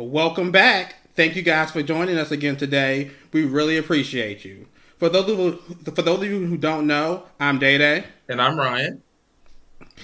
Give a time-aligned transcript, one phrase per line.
[0.00, 0.94] Welcome back.
[1.16, 3.10] Thank you guys for joining us again today.
[3.32, 4.68] We really appreciate you.
[4.96, 5.58] For those of you,
[5.92, 8.04] for those of you who don't know, I'm Day Day.
[8.28, 9.02] And I'm Ryan.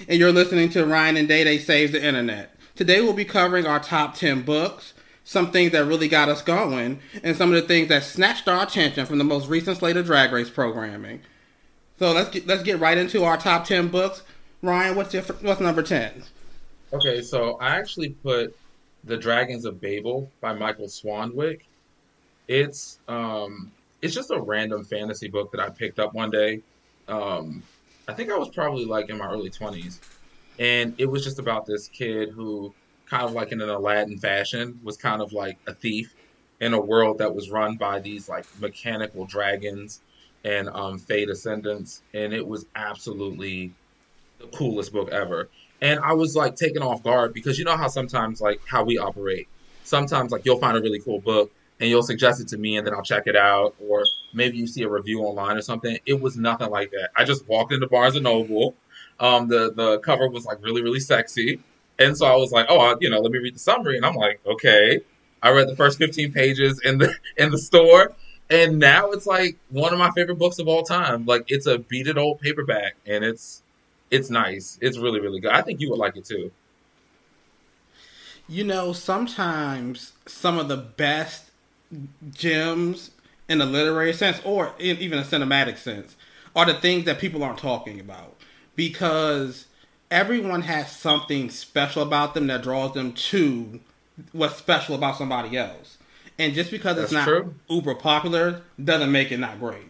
[0.09, 2.57] And you're listening to Ryan and Day Day Saves the Internet.
[2.75, 6.99] Today we'll be covering our top 10 books, some things that really got us going,
[7.23, 10.07] and some of the things that snatched our attention from the most recent slate of
[10.07, 11.21] Drag Race programming.
[11.99, 14.23] So let's get, let's get right into our top 10 books.
[14.61, 16.23] Ryan, what's your what's number 10?
[16.91, 18.53] Okay, so I actually put
[19.05, 21.61] The Dragons of Babel by Michael Swanwick.
[22.47, 23.71] It's um
[24.01, 26.61] it's just a random fantasy book that I picked up one day.
[27.07, 27.63] Um
[28.07, 29.99] I think I was probably like in my early 20s.
[30.57, 32.73] And it was just about this kid who
[33.05, 36.15] kind of like in an Aladdin fashion was kind of like a thief
[36.59, 40.01] in a world that was run by these like mechanical dragons
[40.43, 43.71] and um Fey descendants and it was absolutely
[44.39, 45.49] the coolest book ever
[45.81, 48.97] and I was like taken off guard because you know how sometimes like how we
[48.97, 49.47] operate.
[49.83, 52.87] Sometimes like you'll find a really cool book and you'll suggest it to me and
[52.87, 54.03] then I'll check it out or
[54.33, 55.97] maybe you see a review online or something.
[56.05, 57.11] It was nothing like that.
[57.15, 58.75] I just walked into Barnes and Noble.
[59.19, 61.61] Um, the the cover was like really really sexy,
[61.97, 64.05] and so I was like, oh, I, you know, let me read the summary, and
[64.05, 65.01] I'm like, okay.
[65.41, 68.13] I read the first 15 pages in the in the store,
[68.49, 71.25] and now it's like one of my favorite books of all time.
[71.25, 73.61] Like it's a beat old paperback, and it's
[74.15, 74.77] it's nice.
[74.81, 75.51] It's really, really good.
[75.51, 76.51] I think you would like it too.
[78.47, 81.51] You know, sometimes some of the best
[82.31, 83.11] gems
[83.49, 86.15] in a literary sense or in even a cinematic sense
[86.55, 88.35] are the things that people aren't talking about
[88.75, 89.65] because
[90.09, 93.79] everyone has something special about them that draws them to
[94.31, 95.97] what's special about somebody else.
[96.37, 97.55] And just because That's it's not true.
[97.69, 99.87] uber popular doesn't make it not great.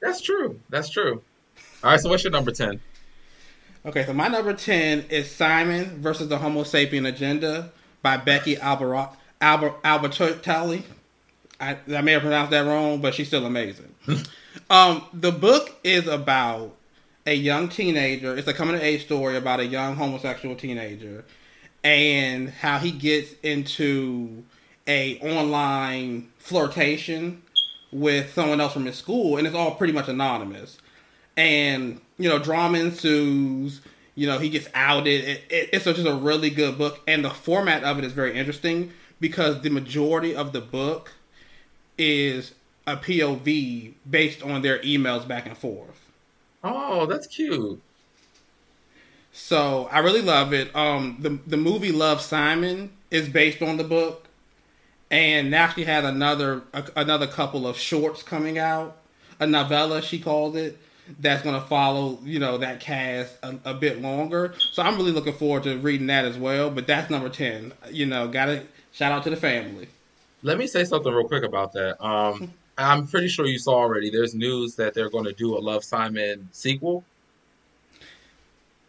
[0.00, 0.60] That's true.
[0.68, 1.22] That's true.
[1.82, 2.80] All right, so what's your number 10?
[3.88, 7.72] Okay, so my number 10 is Simon versus the Homo sapien Agenda
[8.02, 10.82] by Becky Albert, Albert, Albertalli.
[11.58, 13.94] I, I may have pronounced that wrong, but she's still amazing.
[14.70, 16.76] um, the book is about
[17.24, 18.36] a young teenager.
[18.36, 21.24] It's a coming of age story about a young homosexual teenager
[21.82, 24.44] and how he gets into
[24.86, 27.40] a online flirtation
[27.90, 30.76] with someone else from his school, and it's all pretty much anonymous
[31.38, 33.80] and you know drama ensues.
[34.14, 35.24] You know he gets outed.
[35.24, 38.36] It, it, it's just a really good book, and the format of it is very
[38.36, 41.12] interesting because the majority of the book
[41.96, 42.52] is
[42.86, 46.10] a POV based on their emails back and forth.
[46.62, 47.80] Oh, that's cute.
[49.32, 50.74] So I really love it.
[50.74, 54.26] Um, the the movie Love Simon is based on the book,
[55.12, 58.96] and now she had another a, another couple of shorts coming out,
[59.38, 60.76] a novella she called it
[61.20, 64.54] that's going to follow, you know, that cast a, a, bit longer.
[64.58, 66.70] So I'm really looking forward to reading that as well.
[66.70, 67.72] But that's number 10.
[67.90, 69.88] You know, got to shout out to the family.
[70.42, 72.04] Let me say something real quick about that.
[72.04, 74.10] Um, I'm pretty sure you saw already.
[74.10, 77.04] There's news that they're going to do a Love Simon sequel.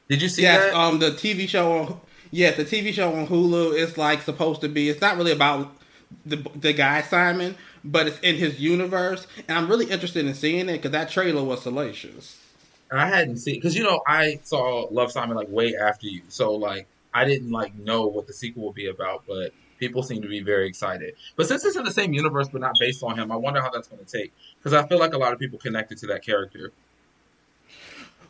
[0.08, 0.74] Did you see yes, that?
[0.75, 4.69] Um, the TV show on yeah, the TV show on Hulu is like supposed to
[4.69, 4.90] be.
[4.90, 5.75] It's not really about
[6.25, 10.69] the the guy Simon, but it's in his universe, and I'm really interested in seeing
[10.69, 12.38] it because that trailer was salacious.
[12.91, 16.56] I hadn't seen because you know I saw Love Simon like way after you, so
[16.56, 20.28] like I didn't like know what the sequel would be about, but people seem to
[20.28, 21.16] be very excited.
[21.35, 23.69] But since it's in the same universe but not based on him, I wonder how
[23.69, 26.23] that's going to take because I feel like a lot of people connected to that
[26.23, 26.72] character.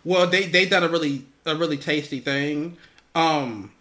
[0.04, 2.78] Well, they they done a really a really tasty thing.
[3.16, 3.72] Um,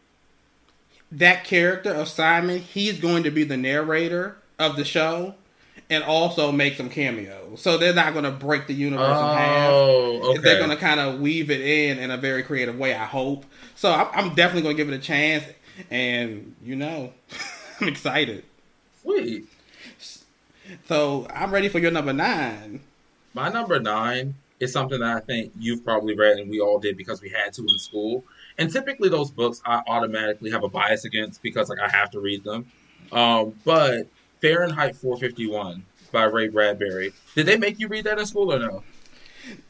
[1.11, 5.35] that character of Simon, he's going to be the narrator of the show
[5.91, 7.61] and also make some cameos.
[7.61, 9.73] So they're not going to break the universe oh, in half.
[9.73, 10.39] Okay.
[10.41, 13.45] They're going to kind of weave it in in a very creative way, I hope.
[13.75, 15.45] So I'm definitely going to give it a chance.
[15.91, 17.13] And, you know,
[17.81, 18.45] I'm excited.
[19.03, 19.47] Sweet.
[20.87, 22.81] So I'm ready for your number nine.
[23.33, 26.97] My number nine is something that I think you've probably read and we all did
[26.97, 28.25] because we had to in school.
[28.59, 32.21] And typically those books I automatically have a bias against because like I have to
[32.21, 32.67] read them.
[33.13, 34.09] Um, but
[34.41, 37.13] Fahrenheit 451 by Ray Bradbury.
[37.35, 38.83] Did they make you read that in school or no?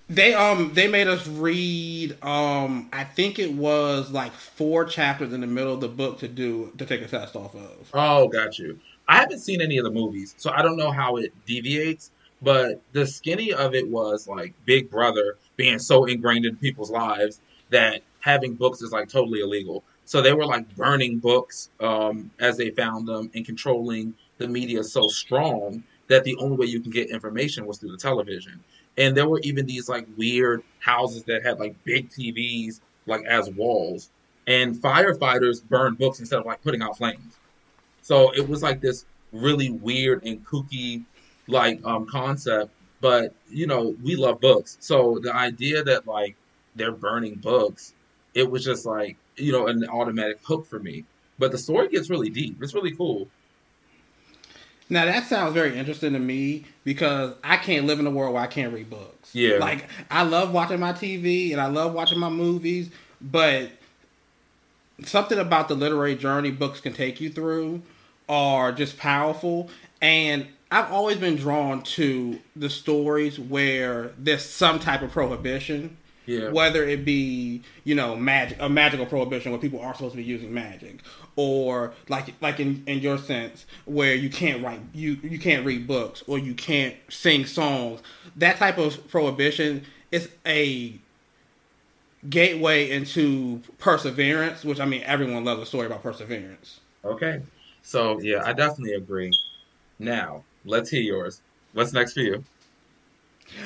[0.08, 5.42] They um they made us read um I think it was like four chapters in
[5.42, 7.90] the middle of the book to do to take a test off of.
[7.92, 8.78] Oh, got you.
[9.06, 12.10] I haven't seen any of the movies, so I don't know how it deviates.
[12.40, 17.40] But the skinny of it was like Big Brother being so ingrained in people's lives
[17.70, 19.82] that having books is like totally illegal.
[20.04, 24.82] So they were like burning books um, as they found them and controlling the media
[24.82, 28.60] so strong that the only way you can get information was through the television.
[28.96, 33.50] And there were even these like weird houses that had like big TVs like as
[33.50, 34.10] walls.
[34.46, 37.36] And firefighters burned books instead of like putting out flames.
[38.02, 41.04] So it was like this really weird and kooky
[41.46, 42.72] like um concept.
[43.00, 44.78] But you know, we love books.
[44.80, 46.34] So the idea that like
[46.74, 47.94] they're burning books,
[48.34, 51.04] it was just like, you know, an automatic hook for me.
[51.38, 52.60] But the story gets really deep.
[52.62, 53.28] It's really cool.
[54.90, 58.42] Now that sounds very interesting to me because I can't live in a world where
[58.42, 59.34] I can't read books.
[59.34, 59.58] Yeah.
[59.58, 62.90] Like I love watching my TV and I love watching my movies,
[63.20, 63.70] but
[65.04, 67.82] something about the literary journey books can take you through
[68.28, 69.70] are just powerful
[70.00, 75.96] and I've always been drawn to the stories where there's some type of prohibition.
[76.28, 76.50] Yeah.
[76.50, 80.24] Whether it be, you know, magic a magical prohibition where people are supposed to be
[80.24, 81.00] using magic.
[81.36, 85.86] Or like like in, in your sense, where you can't write you you can't read
[85.86, 88.02] books or you can't sing songs.
[88.36, 90.98] That type of prohibition is a
[92.28, 96.80] gateway into perseverance, which I mean everyone loves a story about perseverance.
[97.06, 97.40] Okay.
[97.82, 99.32] So yeah, I definitely agree.
[99.98, 101.40] Now, let's hear yours.
[101.72, 102.44] What's next for you?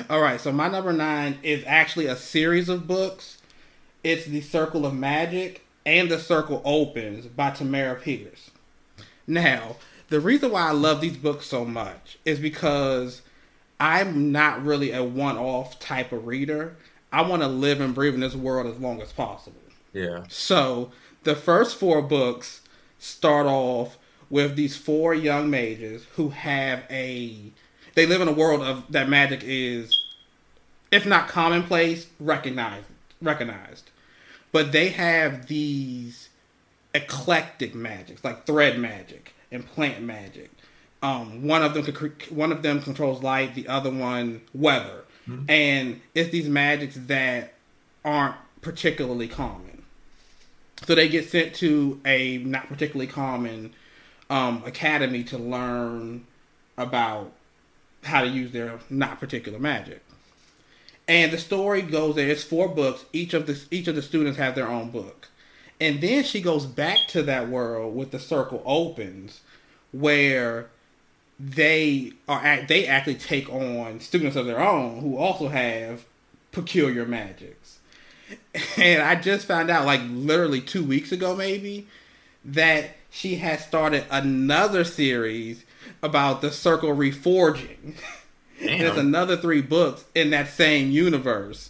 [0.09, 3.37] All right, so my number nine is actually a series of books.
[4.03, 8.51] It's The Circle of Magic and The Circle Opens by Tamora Pierce.
[9.27, 9.77] Now,
[10.09, 13.21] the reason why I love these books so much is because
[13.79, 16.75] I'm not really a one off type of reader.
[17.11, 19.61] I want to live and breathe in this world as long as possible.
[19.93, 20.23] Yeah.
[20.27, 20.91] So,
[21.23, 22.61] the first four books
[22.99, 23.97] start off
[24.29, 27.51] with these four young mages who have a
[27.95, 30.03] they live in a world of that magic is
[30.91, 32.85] if not commonplace recognized
[33.21, 33.89] recognized.
[34.51, 36.29] But they have these
[36.93, 40.51] eclectic magics like thread magic and plant magic.
[41.01, 41.85] Um, one of them
[42.29, 45.03] one of them controls light the other one weather.
[45.27, 45.49] Mm-hmm.
[45.49, 47.53] and it's these magics that
[48.03, 49.83] aren't particularly common.
[50.85, 53.73] So they get sent to a not particularly common
[54.29, 56.25] um, academy to learn
[56.77, 57.31] about
[58.03, 60.03] how to use their not particular magic.
[61.07, 62.29] And the story goes there.
[62.29, 63.05] It's four books.
[63.11, 65.27] Each of the each of the students have their own book,
[65.81, 69.41] and then she goes back to that world with the circle opens,
[69.91, 70.69] where
[71.39, 76.05] they are they actually take on students of their own who also have
[76.53, 77.79] peculiar magics.
[78.77, 81.87] And I just found out, like literally two weeks ago, maybe,
[82.45, 85.65] that she has started another series
[86.03, 87.95] about the circle reforging.
[88.61, 91.69] and it's another three books in that same universe.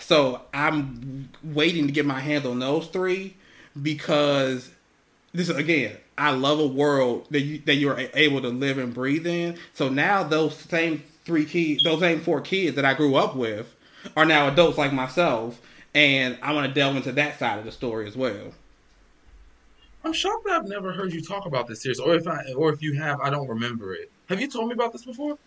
[0.00, 3.36] So I'm waiting to get my hands on those three
[3.80, 4.70] because
[5.34, 8.94] this is again, I love a world that you that you're able to live and
[8.94, 9.58] breathe in.
[9.74, 13.74] So now those same three kids, those same four kids that I grew up with,
[14.16, 15.60] are now adults like myself,
[15.94, 18.52] and I want to delve into that side of the story as well.
[20.04, 22.72] I'm shocked that I've never heard you talk about this series, or if I, or
[22.72, 24.10] if you have, I don't remember it.
[24.28, 25.38] Have you told me about this before?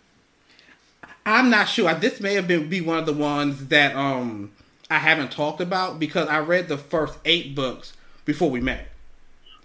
[1.26, 1.92] I'm not sure.
[1.94, 4.52] This may have been be one of the ones that um
[4.88, 7.92] I haven't talked about because I read the first eight books
[8.24, 8.88] before we met.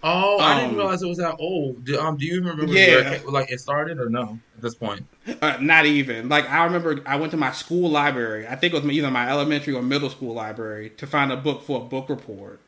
[0.04, 1.84] Oh, I didn't um, realize it was that old.
[1.84, 3.10] Do, um, do you remember yeah.
[3.10, 5.06] where like it started or no at this point?
[5.40, 6.28] Uh, not even.
[6.28, 8.48] Like I remember, I went to my school library.
[8.48, 11.62] I think it was either my elementary or middle school library to find a book
[11.62, 12.58] for a book report,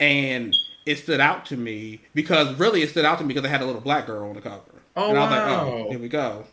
[0.00, 3.50] and it stood out to me because really it stood out to me because I
[3.50, 4.62] had a little black girl on the cover.
[4.96, 5.46] Oh, and I was wow.
[5.46, 6.44] like, oh, here we go.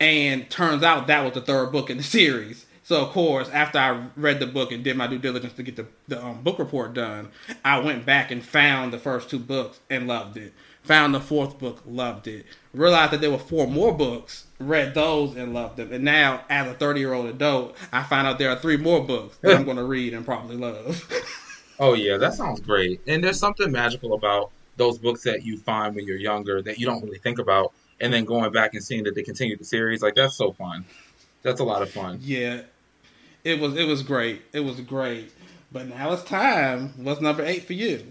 [0.00, 2.66] And turns out that was the third book in the series.
[2.84, 5.76] So of course, after I read the book and did my due diligence to get
[5.76, 7.30] the, the um, book report done,
[7.64, 10.52] I went back and found the first two books and loved it.
[10.82, 12.44] Found the fourth book, loved it.
[12.74, 15.92] Realized that there were four more books, read those and loved them.
[15.92, 19.04] And now, as a 30 year old adult, I find out there are three more
[19.04, 21.08] books that I'm going to read and probably love.
[21.82, 23.00] Oh yeah, that sounds great.
[23.08, 26.86] And there's something magical about those books that you find when you're younger that you
[26.86, 30.00] don't really think about, and then going back and seeing that they continue the series.
[30.00, 30.84] Like that's so fun.
[31.42, 32.20] That's a lot of fun.
[32.22, 32.60] Yeah,
[33.42, 33.76] it was.
[33.76, 34.42] It was great.
[34.52, 35.32] It was great.
[35.72, 36.90] But now it's time.
[36.98, 38.06] What's number eight for you?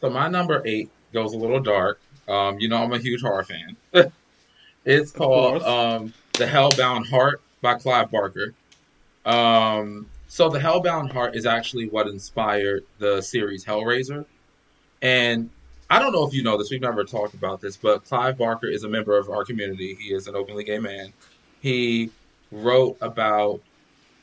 [0.00, 2.00] So my number eight goes a little dark.
[2.28, 3.76] Um, you know I'm a huge horror fan.
[4.84, 8.54] it's called um, The Hellbound Heart by Clive Barker.
[9.26, 14.24] Um, so the Hellbound Heart is actually what inspired the series Hellraiser.
[15.02, 15.50] And
[15.90, 18.66] I don't know if you know this, we've never talked about this, but Clive Barker
[18.66, 19.94] is a member of our community.
[19.94, 21.12] He is an openly gay man.
[21.60, 22.12] He
[22.50, 23.60] wrote about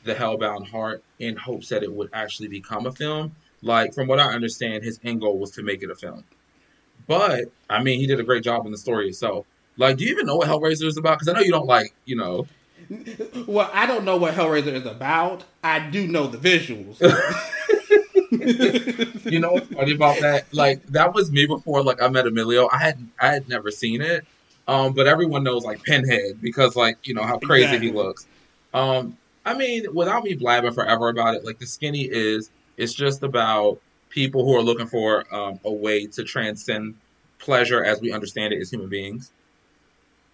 [0.02, 3.36] the Hellbound Heart in hopes that it would actually become a film.
[3.62, 6.24] Like, from what I understand, his end goal was to make it a film.
[7.06, 9.46] But, I mean, he did a great job in the story itself.
[9.76, 11.20] Like, do you even know what Hellraiser is about?
[11.20, 12.48] Because I know you don't like, you know,
[13.46, 15.44] well, I don't know what Hellraiser is about.
[15.62, 17.00] I do know the visuals.
[19.30, 20.46] you know what's funny about that?
[20.52, 22.68] Like that was me before like I met Emilio.
[22.72, 24.24] I had I had never seen it.
[24.68, 27.88] Um, but everyone knows like Pinhead because like, you know, how crazy exactly.
[27.88, 28.28] he looks.
[28.72, 33.24] Um, I mean, without me blabbing forever about it, like the skinny is it's just
[33.24, 36.94] about people who are looking for um, a way to transcend
[37.40, 39.32] pleasure as we understand it as human beings.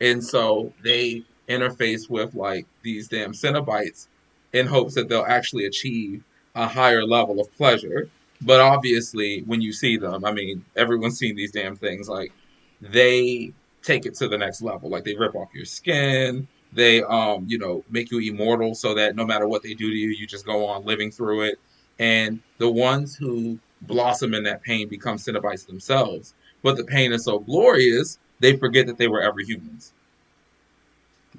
[0.00, 4.08] And so they interface with like these damn Cenobites
[4.52, 6.24] in hopes that they'll actually achieve
[6.54, 8.08] a higher level of pleasure.
[8.42, 12.08] But obviously, when you see them, I mean, everyone's seen these damn things.
[12.08, 12.32] Like
[12.80, 14.90] they take it to the next level.
[14.90, 16.48] Like they rip off your skin.
[16.72, 19.96] They, um, you know, make you immortal so that no matter what they do to
[19.96, 21.58] you, you just go on living through it.
[21.98, 26.34] And the ones who blossom in that pain become Cenobites themselves.
[26.62, 29.92] But the pain is so glorious, they forget that they were ever humans.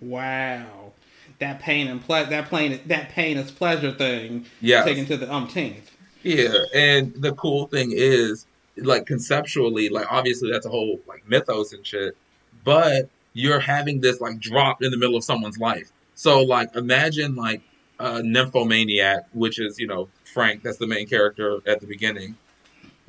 [0.01, 0.93] Wow,
[1.39, 4.45] that pain and ple- that pain that pain is pleasure thing.
[4.61, 5.91] Yeah, taken to the umpteenth.
[6.23, 8.45] Yeah, and the cool thing is,
[8.77, 12.17] like conceptually, like obviously that's a whole like mythos and shit,
[12.63, 15.91] but you're having this like drop in the middle of someone's life.
[16.15, 17.61] So like imagine like
[17.99, 22.35] a nymphomaniac, which is you know Frank, that's the main character at the beginning,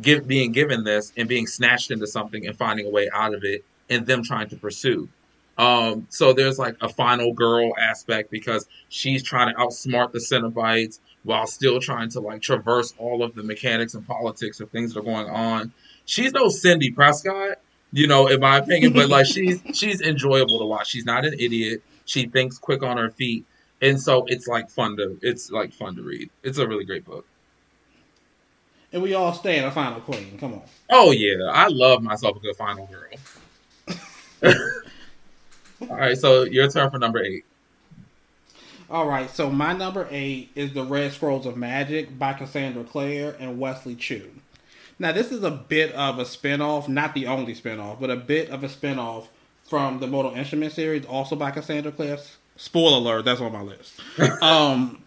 [0.00, 3.44] give being given this and being snatched into something and finding a way out of
[3.44, 5.08] it, and them trying to pursue.
[5.58, 11.00] Um, so there's like a final girl aspect because she's trying to outsmart the Cenobites
[11.24, 15.00] while still trying to like traverse all of the mechanics and politics of things that
[15.00, 15.72] are going on.
[16.04, 17.58] She's no Sidney Prescott,
[17.92, 20.88] you know, in my opinion, but like she's she's enjoyable to watch.
[20.88, 21.82] She's not an idiot.
[22.04, 23.44] She thinks quick on her feet,
[23.82, 26.30] and so it's like fun to it's like fun to read.
[26.44, 27.26] It's a really great book.
[28.92, 30.38] And we all stay in a final queen.
[30.38, 30.62] Come on.
[30.88, 33.10] Oh yeah, I love myself a good final girl.
[35.82, 37.44] All right, so your turn for number eight.
[38.90, 43.36] All right, so my number eight is The Red Scrolls of Magic by Cassandra Clare
[43.38, 44.30] and Wesley Chu.
[44.98, 48.50] Now, this is a bit of a spinoff, not the only spinoff, but a bit
[48.50, 49.26] of a spinoff
[49.68, 52.18] from the Mortal Instrument series, also by Cassandra Clare.
[52.56, 54.00] Spoiler alert, that's on my list.
[54.42, 55.00] um,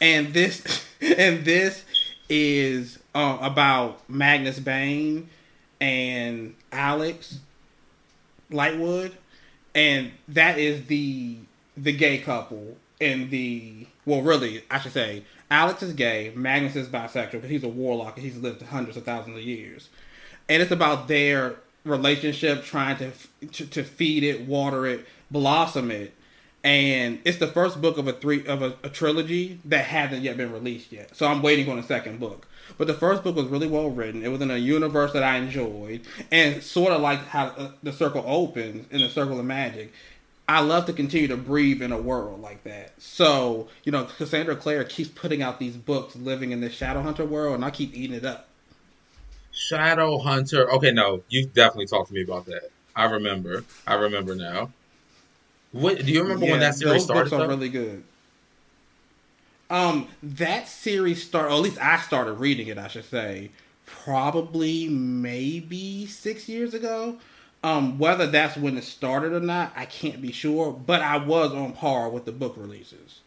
[0.00, 1.84] and this and this
[2.28, 5.28] is uh, about Magnus Bane
[5.80, 7.22] and Alec
[8.50, 9.12] Lightwood
[9.74, 11.36] and that is the
[11.76, 16.88] the gay couple in the well, really, I should say Alec is gay, Magnus is
[16.88, 19.88] bisexual because he's a warlock and he's lived hundreds of thousands of years,
[20.48, 23.12] and it's about their relationship trying to
[23.46, 26.14] to, to feed it, water it, blossom it,
[26.62, 30.36] and it's the first book of a three of a, a, trilogy that hasn't yet
[30.36, 31.16] been released yet.
[31.16, 32.46] So I'm waiting on the second book.
[32.78, 34.24] But the first book was really well written.
[34.24, 37.92] It was in a universe that I enjoyed, and sort of like how uh, the
[37.92, 39.92] circle opens in the Circle of Magic.
[40.48, 43.00] I love to continue to breathe in a world like that.
[43.00, 47.54] So you know, Cassandra Clare keeps putting out these books, living in this Shadowhunter world,
[47.54, 48.48] and I keep eating it up.
[49.54, 50.68] Shadowhunter.
[50.74, 52.70] Okay, no, you definitely talked to me about that.
[52.96, 53.64] I remember.
[53.86, 54.70] I remember now.
[55.72, 57.24] What do you remember yeah, when that series started?
[57.24, 58.02] Those books are really good.
[59.70, 62.76] Um, that series started, or at least I started reading it.
[62.76, 63.50] I should say,
[63.86, 67.18] probably maybe six years ago.
[67.62, 70.72] Um, whether that's when it started or not, I can't be sure.
[70.72, 73.20] But I was on par with the book releases.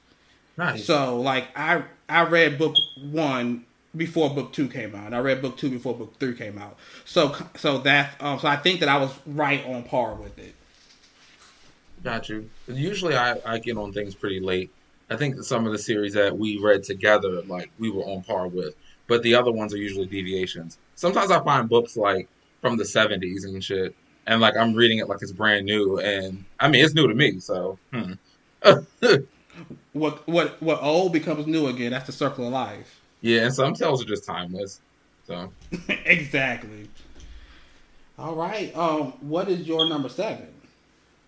[0.58, 0.86] Nice.
[0.86, 5.14] So like I I read book one before book two came out.
[5.14, 6.78] I read book two before book three came out.
[7.06, 10.56] So so that um so I think that I was right on par with it.
[12.04, 12.50] Got you.
[12.68, 14.72] Usually I, I get on things pretty late.
[15.14, 18.48] I think some of the series that we read together, like we were on par
[18.48, 18.76] with,
[19.08, 20.80] but the other ones are usually deviations.
[20.96, 22.28] Sometimes I find books like
[22.62, 26.44] from the 70s and shit, and like I'm reading it like it's brand new, and
[26.60, 27.78] I mean it's new to me, so.
[27.94, 28.14] Hmm.
[29.94, 31.92] what what what old becomes new again?
[31.92, 33.02] That's the circle of life.
[33.22, 34.82] Yeah, and some tales are just timeless.
[35.26, 35.52] So.
[36.06, 36.90] exactly.
[38.18, 38.76] All right.
[38.76, 40.48] Um, what is your number seven?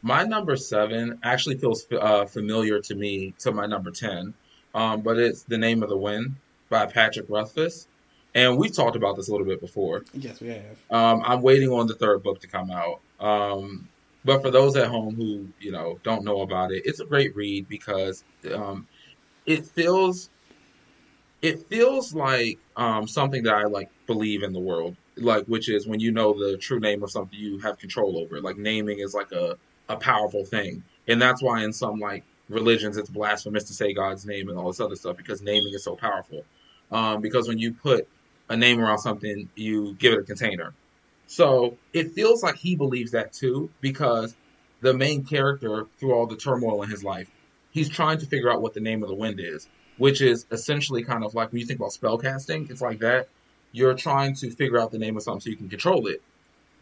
[0.06, 4.36] My number seven actually feels uh, familiar to me to my number 10,
[4.76, 6.36] um, but it's The Name of the Wind
[6.70, 7.88] by Patrick Rothfuss.
[8.36, 10.04] And we've talked about this a little bit before.
[10.14, 10.78] Yes, we have.
[10.92, 13.00] Um, I'm waiting on the third book to come out.
[13.20, 13.90] Um,
[14.24, 17.36] but for those at home who, you know, don't know about it, it's a great
[17.36, 18.88] read because um,
[19.48, 20.30] it feels
[21.42, 25.88] it feels like um, something that I like believe in the world, like which is
[25.88, 28.40] when you know the true name of something you have control over.
[28.40, 29.58] Like naming is like a
[29.90, 30.84] a powerful thing.
[31.08, 34.68] And that's why in some like religions it's blasphemous to say God's name and all
[34.68, 36.46] this other stuff because naming is so powerful.
[36.92, 38.08] Um, because when you put
[38.50, 40.74] a name around something, you give it a container.
[41.28, 44.36] So it feels like he believes that too, because
[44.82, 47.30] the main character, through all the turmoil in his life,
[47.72, 49.68] he's trying to figure out what the name of the wind is.
[49.98, 53.28] which is essentially kind of like when you think about spell casting, it's like that.
[53.72, 56.22] You're trying to figure out the name of something so you can control it.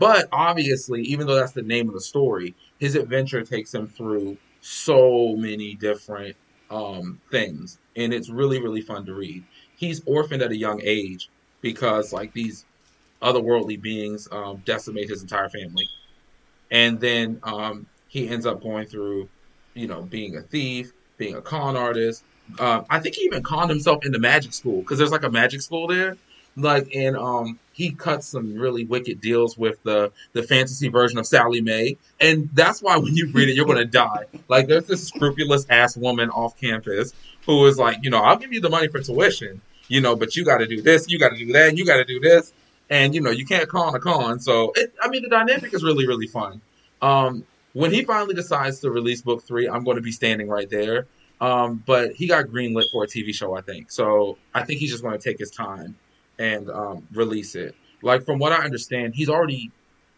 [0.03, 4.35] But obviously, even though that's the name of the story, his adventure takes him through
[4.59, 6.35] so many different
[6.69, 9.45] um, things, and it's really really fun to read.
[9.77, 11.29] He's orphaned at a young age
[11.61, 12.65] because like these
[13.21, 15.87] otherworldly beings um, decimate his entire family,
[16.69, 19.29] and then um, he ends up going through,
[19.73, 22.25] you know, being a thief, being a con artist.
[22.59, 25.61] Uh, I think he even conned himself into magic school because there's like a magic
[25.61, 26.17] school there.
[26.57, 31.25] Like, and um, he cuts some really wicked deals with the the fantasy version of
[31.25, 34.25] Sallie Mae, and that's why when you read it, you're gonna die.
[34.47, 37.13] Like, there's this scrupulous ass woman off campus
[37.45, 40.35] who is like, you know, I'll give you the money for tuition, you know, but
[40.35, 42.53] you got to do this, you got to do that, you got to do this,
[42.89, 44.39] and you know, you can't con a con.
[44.39, 46.61] So, it, I mean, the dynamic is really really fun.
[47.01, 50.69] Um, when he finally decides to release book three, I'm going to be standing right
[50.69, 51.07] there.
[51.41, 53.91] Um, but he got greenlit for a TV show, I think.
[53.91, 55.95] So I think he's just going to take his time
[56.39, 57.75] and um, release it.
[58.01, 59.71] Like from what I understand, he's already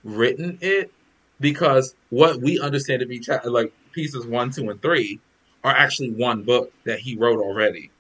[0.04, 0.92] written it
[1.40, 5.20] because what we understand to be cha- like pieces one, two, and three
[5.64, 7.92] are actually one book that he wrote already.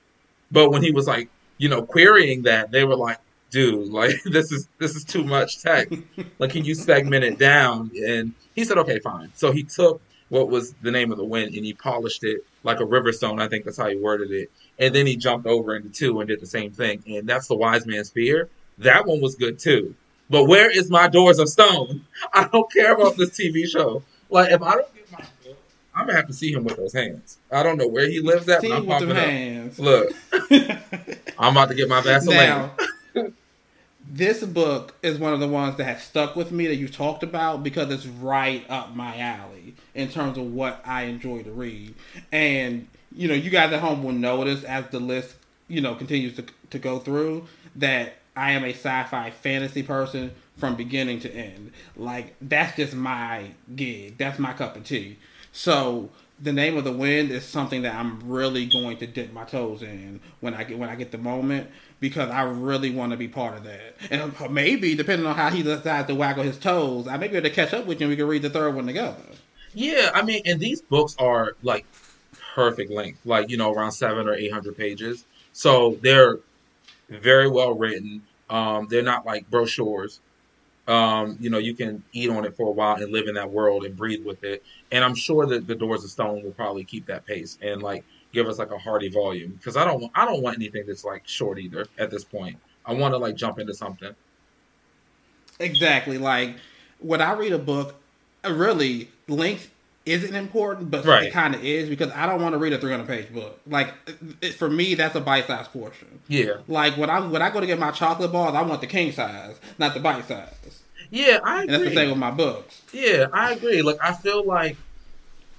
[0.52, 3.20] But when he was like, you know, querying that, they were like,
[3.50, 6.00] dude, like this is this is too much text.
[6.40, 7.92] like, can you segment it down?
[7.96, 9.32] And he said, okay, fine.
[9.34, 12.80] So he took what was the name of the wind and he polished it like
[12.80, 13.40] a river stone.
[13.40, 14.52] I think that's how he worded it.
[14.80, 17.04] And then he jumped over into two and did the same thing.
[17.08, 18.50] And that's the wise man's fear.
[18.80, 19.96] That one was good too.
[20.30, 22.06] But where is my doors of stone?
[22.34, 24.04] I don't care about this TV show.
[24.30, 25.58] Like if I don't get my book,
[25.94, 27.38] I'm gonna have to see him with those hands.
[27.52, 29.80] I don't know where he lives at, See but I'm with popping hands.
[29.80, 30.14] Look,
[31.40, 32.38] I'm about to get my Vaseline.
[32.38, 32.72] Now,
[34.08, 37.24] this book is one of the ones that has stuck with me that you talked
[37.24, 41.96] about because it's right up my alley in terms of what I enjoy to read.
[42.32, 45.36] And you know, you guys at home will notice as the list
[45.68, 50.76] you know continues to to go through that I am a sci-fi fantasy person from
[50.76, 51.72] beginning to end.
[51.96, 54.18] Like that's just my gig.
[54.18, 55.18] That's my cup of tea.
[55.52, 59.46] So the name of the wind is something that I'm really going to dip my
[59.46, 63.18] toes in when I get when I get the moment because I really want to
[63.18, 63.96] be part of that.
[64.12, 67.50] And maybe depending on how he decides to waggle his toes, I may be able
[67.50, 69.24] to catch up with you and we can read the third one together.
[69.74, 71.86] Yeah, I mean, and these books are like
[72.54, 75.26] perfect length, like you know, around seven or eight hundred pages.
[75.54, 76.40] So they're
[77.10, 78.24] very well written.
[78.50, 80.20] Um, they're not like brochures.
[80.88, 83.50] Um, you know, you can eat on it for a while and live in that
[83.50, 84.64] world and breathe with it.
[84.92, 88.04] And I'm sure that the Doors of Stone will probably keep that pace and like
[88.32, 91.04] give us like a hearty volume because I don't want I don't want anything that's
[91.04, 92.58] like short either at this point.
[92.86, 94.14] I want to like jump into something.
[95.60, 96.18] Exactly.
[96.18, 96.56] Like
[97.00, 97.96] when I read a book,
[98.44, 99.72] really length
[100.06, 101.24] isn't important, but Right.
[101.28, 103.60] it kind of is because I don't want to read a 300 page book.
[103.68, 103.94] Like
[104.42, 106.20] it, for me, that's a bite sized portion.
[106.28, 108.88] Yeah, Like when I when I go to get my chocolate bars, I want the
[108.88, 110.82] king size, not the bite size.
[111.10, 112.82] yeah, I And that's the same with my books.
[112.94, 113.82] Yeah, I agree.
[113.82, 114.78] Like I feel like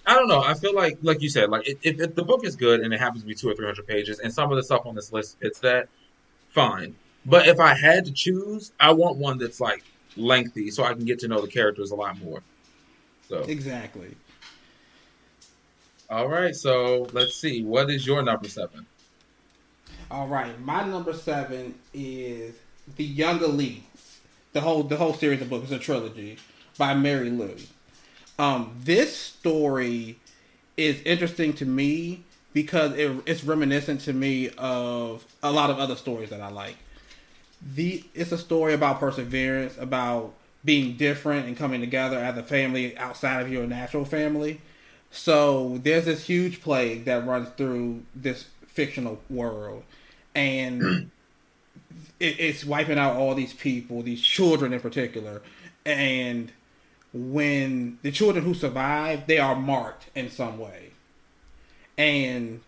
[0.06, 0.40] I don't know.
[0.40, 2.94] I feel like like you said, like if, if, if the book is good and
[2.94, 4.94] it happens to be two or three hundred pages, and some of the stuff on
[4.94, 5.88] this list fits that,
[6.50, 6.94] fine.
[7.24, 9.82] But if I had to choose, I want one that's like
[10.16, 12.40] lengthy so I can get to know the characters a lot more.
[13.28, 14.14] So Exactly.
[16.08, 17.64] All right, so let's see.
[17.64, 18.86] What is your number seven?
[20.10, 22.54] All right, my number seven is
[22.96, 23.82] the Young Elites.
[24.52, 26.38] The whole the whole series of books a trilogy
[26.78, 27.56] by Marie Lu.
[28.38, 30.18] Um, this story
[30.76, 35.96] is interesting to me because it, it's reminiscent to me of a lot of other
[35.96, 36.76] stories that I like.
[37.74, 42.96] The it's a story about perseverance, about being different and coming together as a family
[42.96, 44.60] outside of your natural family.
[45.16, 49.82] So there's this huge plague that runs through this fictional world,
[50.34, 50.98] and hmm.
[52.20, 55.40] it, it's wiping out all these people, these children in particular.
[55.86, 56.52] And
[57.14, 60.90] when the children who survive, they are marked in some way,
[61.96, 62.60] and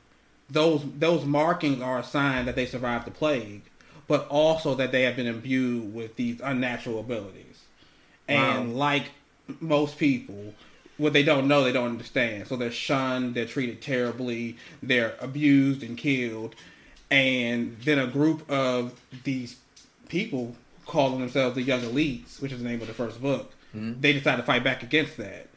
[0.49, 3.63] those those markings are a sign that they survived the plague,
[4.07, 7.65] but also that they have been imbued with these unnatural abilities.
[8.27, 9.11] And like
[9.61, 10.55] most people,
[10.99, 12.49] what they don't know, they don't understand.
[12.49, 16.55] So they're shunned, they're treated terribly, they're abused and killed.
[17.11, 19.57] And then a group of these
[20.09, 20.55] people
[20.87, 24.01] calling themselves the Young Elites, which is the name of the first book, mm-hmm.
[24.01, 25.49] they decide to fight back against that.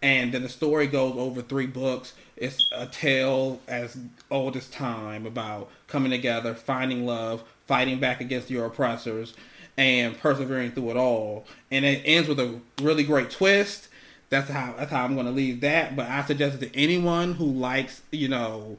[0.00, 2.14] And then the story goes over three books.
[2.36, 3.98] It's a tale as
[4.30, 9.34] old as time about coming together, finding love, fighting back against your oppressors,
[9.76, 11.46] and persevering through it all.
[11.70, 13.88] And it ends with a really great twist.
[14.30, 15.96] That's how that's how I'm going to leave that.
[15.96, 18.76] But I suggest to anyone who likes, you know,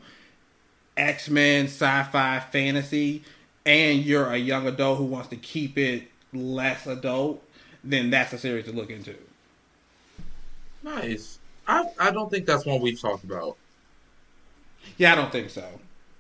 [0.96, 3.24] X Men, sci fi, fantasy,
[3.66, 7.44] and you're a young adult who wants to keep it less adult,
[7.84, 9.16] then that's a series to look into.
[10.84, 11.40] Nice.
[11.68, 13.58] I I don't think that's one we've talked about.
[14.98, 15.68] Yeah, I don't think so.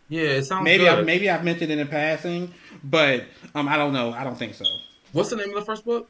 [0.09, 0.99] Yeah, it sounds maybe good.
[0.99, 4.11] I, maybe I've mentioned it in passing, but um, I don't know.
[4.11, 4.65] I don't think so.
[5.11, 6.09] What's the name of the first book?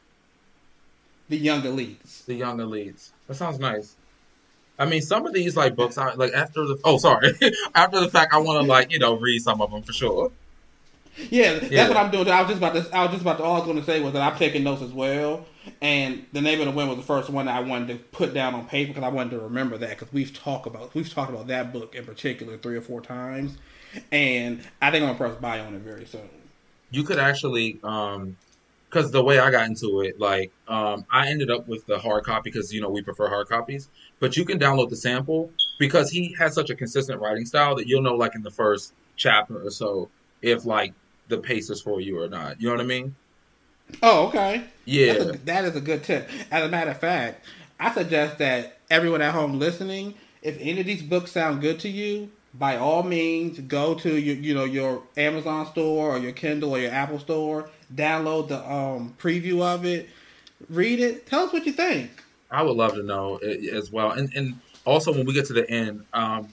[1.30, 2.26] The Young Elites.
[2.26, 3.10] The Young Elites.
[3.28, 3.96] That sounds nice.
[4.78, 7.30] I mean, some of these like books, I like after the oh sorry,
[7.74, 10.32] after the fact, I want to like you know read some of them for sure.
[11.28, 11.88] Yeah, that's Yeah.
[11.88, 12.28] what I'm doing.
[12.28, 12.96] I was just about to.
[12.96, 13.44] I was just about to.
[13.44, 15.46] All I was going to say was that I'm taking notes as well.
[15.82, 18.32] And the name of the wind was the first one that I wanted to put
[18.32, 21.30] down on paper because I wanted to remember that because we've talked about we've talked
[21.30, 23.56] about that book in particular three or four times,
[24.10, 26.28] and I think I'm gonna press buy on it very soon.
[26.90, 28.36] You could actually, um,
[28.90, 32.24] because the way I got into it, like um, I ended up with the hard
[32.24, 36.10] copy because you know we prefer hard copies, but you can download the sample because
[36.10, 39.64] he has such a consistent writing style that you'll know like in the first chapter
[39.64, 40.08] or so
[40.42, 40.92] if like
[41.28, 42.60] the pace is for you or not.
[42.60, 43.14] You know what I mean?
[44.02, 44.64] Oh, okay.
[44.84, 45.12] Yeah.
[45.12, 46.28] That's a, that is a good tip.
[46.50, 47.44] As a matter of fact,
[47.78, 51.88] I suggest that everyone at home listening, if any of these books sound good to
[51.88, 56.72] you, by all means, go to your you know your Amazon store or your Kindle
[56.72, 60.08] or your Apple store, download the um, preview of it,
[60.68, 62.10] read it, tell us what you think.
[62.50, 64.12] I would love to know as well.
[64.12, 66.48] And and also when we get to the end, um,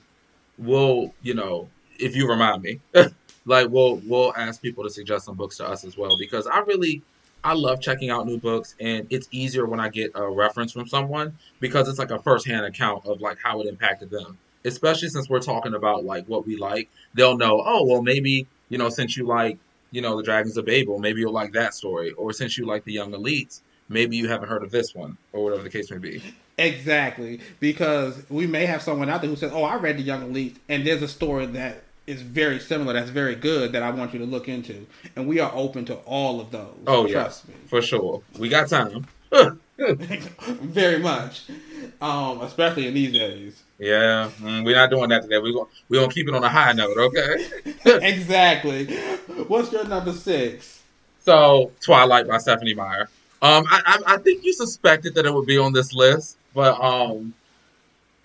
[0.58, 1.70] we'll you know
[2.00, 2.80] if you remind me,
[3.46, 6.60] like we'll we'll ask people to suggest some books to us as well because I
[6.60, 7.02] really
[7.44, 10.88] I love checking out new books and it's easier when I get a reference from
[10.88, 14.38] someone because it's like a firsthand account of like how it impacted them.
[14.66, 17.64] Especially since we're talking about like what we like, they'll know.
[17.66, 19.58] Oh well, maybe you know since you like
[19.92, 22.84] you know the Dragons of Babel, maybe you'll like that story, or since you like
[22.84, 25.98] the Young Elites, maybe you haven't heard of this one, or whatever the case may
[25.98, 26.22] be.
[26.58, 30.24] Exactly, because we may have someone out there who says, "Oh, I read the Young
[30.24, 34.14] Elite, and there's a story that is very similar, that's very good, that I want
[34.14, 36.76] you to look into." And we are open to all of those.
[36.88, 37.54] Oh yeah, me.
[37.68, 38.22] for sure.
[38.40, 39.08] We got time.
[39.78, 41.44] very much,
[42.02, 43.64] um, especially in these days.
[43.80, 45.38] Yeah, mm, we're not doing that today.
[45.38, 47.48] We going we gonna keep it on a high note, okay?
[47.86, 48.88] exactly.
[49.48, 50.82] What's your number six?
[51.20, 53.10] So, Twilight by Stephenie Meyer.
[53.42, 56.80] Um, I, I I think you suspected that it would be on this list, but
[56.82, 57.36] um,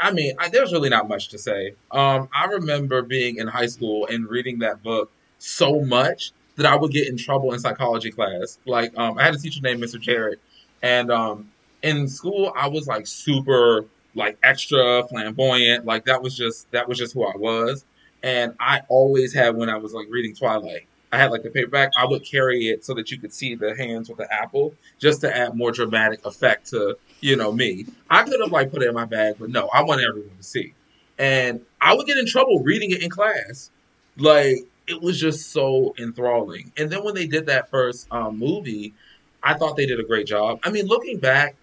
[0.01, 1.75] I mean, I, there's really not much to say.
[1.91, 6.77] Um, I remember being in high school and reading that book so much that I
[6.77, 8.59] would get in trouble in psychology class.
[8.67, 10.01] Like, um, I had a teacher named Mr.
[10.01, 10.41] Jarrett,
[10.83, 11.51] and um,
[11.83, 15.85] in school I was like super like extra flamboyant.
[15.85, 17.85] Like that was just that was just who I was.
[18.23, 21.91] And I always had when I was like reading Twilight, I had like the paperback.
[21.99, 25.21] I would carry it so that you could see the hands with the apple, just
[25.23, 27.87] to add more dramatic effect to you know me.
[28.09, 30.43] I could have like put it in my bag, but no, I want everyone to
[30.43, 30.75] see.
[31.19, 33.71] And I would get in trouble reading it in class.
[34.17, 36.73] Like it was just so enthralling.
[36.77, 38.95] And then when they did that first um, movie,
[39.43, 40.61] I thought they did a great job.
[40.63, 41.57] I mean, looking back,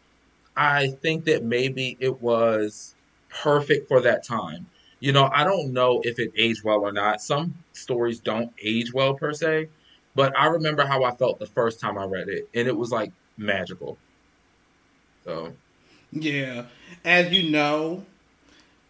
[0.59, 2.93] I think that maybe it was
[3.29, 4.67] perfect for that time.
[4.99, 7.21] You know, I don't know if it aged well or not.
[7.21, 9.69] Some stories don't age well per se,
[10.15, 12.91] but I remember how I felt the first time I read it, and it was
[12.91, 13.97] like magical.
[15.23, 15.53] So,
[16.11, 16.65] Yeah,
[17.05, 18.03] as you know,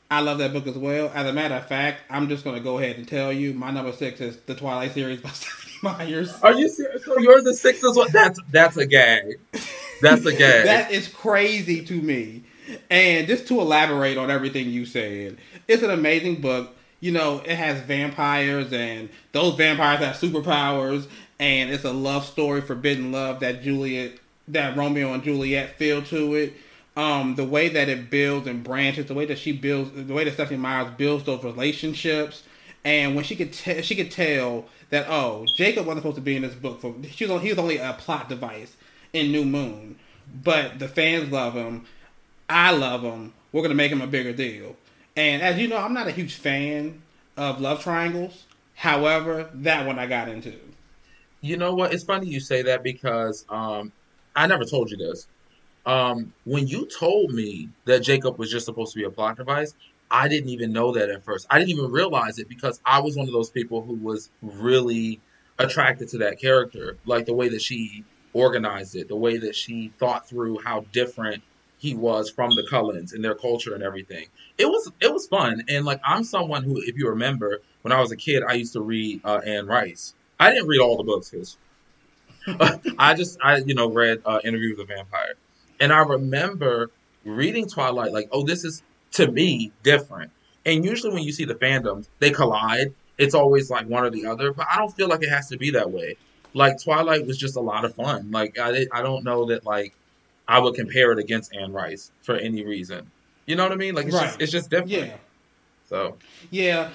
[0.09, 1.11] I love that book as well.
[1.13, 3.69] As a matter of fact, I'm just going to go ahead and tell you my
[3.69, 6.33] number six is the Twilight series by Stephanie Myers.
[6.41, 7.05] are you serious?
[7.05, 8.07] So yours is six as well?
[8.11, 9.39] That's that's a gag.
[10.01, 10.65] That's a gag.
[10.65, 12.43] That is crazy to me.
[12.89, 16.75] And just to elaborate on everything you said, it's an amazing book.
[16.99, 21.07] You know, it has vampires, and those vampires have superpowers,
[21.39, 26.35] and it's a love story, forbidden love that Juliet, that Romeo and Juliet feel to
[26.35, 26.53] it.
[26.97, 30.25] Um, the way that it builds and branches, the way that she builds, the way
[30.25, 32.43] that Stephanie Myers builds those relationships,
[32.83, 36.35] and when she could tell, she could tell that oh, Jacob wasn't supposed to be
[36.35, 38.75] in this book for she was, he was only a plot device
[39.13, 39.97] in New Moon,
[40.43, 41.85] but the fans love him.
[42.49, 43.33] I love him.
[43.51, 44.75] We're gonna make him a bigger deal.
[45.15, 47.01] And as you know, I'm not a huge fan
[47.37, 48.45] of love triangles.
[48.75, 50.53] However, that one I got into.
[51.41, 51.93] You know what?
[51.93, 53.91] It's funny you say that because um,
[54.35, 55.27] I never told you this.
[55.85, 59.73] Um, when you told me that Jacob was just supposed to be a plot device,
[60.11, 61.47] I didn't even know that at first.
[61.49, 65.19] I didn't even realize it because I was one of those people who was really
[65.57, 69.91] attracted to that character, like the way that she organized it, the way that she
[69.97, 71.43] thought through how different
[71.77, 74.27] he was from the Cullens and their culture and everything.
[74.57, 78.01] It was it was fun, and like I'm someone who, if you remember, when I
[78.01, 80.13] was a kid, I used to read uh, Anne Rice.
[80.39, 81.57] I didn't read all the books, because
[82.99, 85.35] I just I you know read uh, Interview with a Vampire,
[85.79, 86.91] and I remember
[87.23, 90.31] reading Twilight like, oh, this is to me different.
[90.65, 94.25] And usually when you see the fandoms, they collide, it's always like one or the
[94.25, 94.53] other.
[94.53, 96.17] But I don't feel like it has to be that way.
[96.53, 98.31] Like Twilight was just a lot of fun.
[98.31, 99.93] Like I I don't know that like
[100.47, 103.09] I would compare it against Anne Rice for any reason.
[103.45, 103.95] You know what I mean?
[103.95, 104.25] Like it's Right.
[104.27, 104.91] just it's just different.
[104.91, 105.17] Yeah.
[105.87, 106.17] So
[106.51, 106.89] Yeah,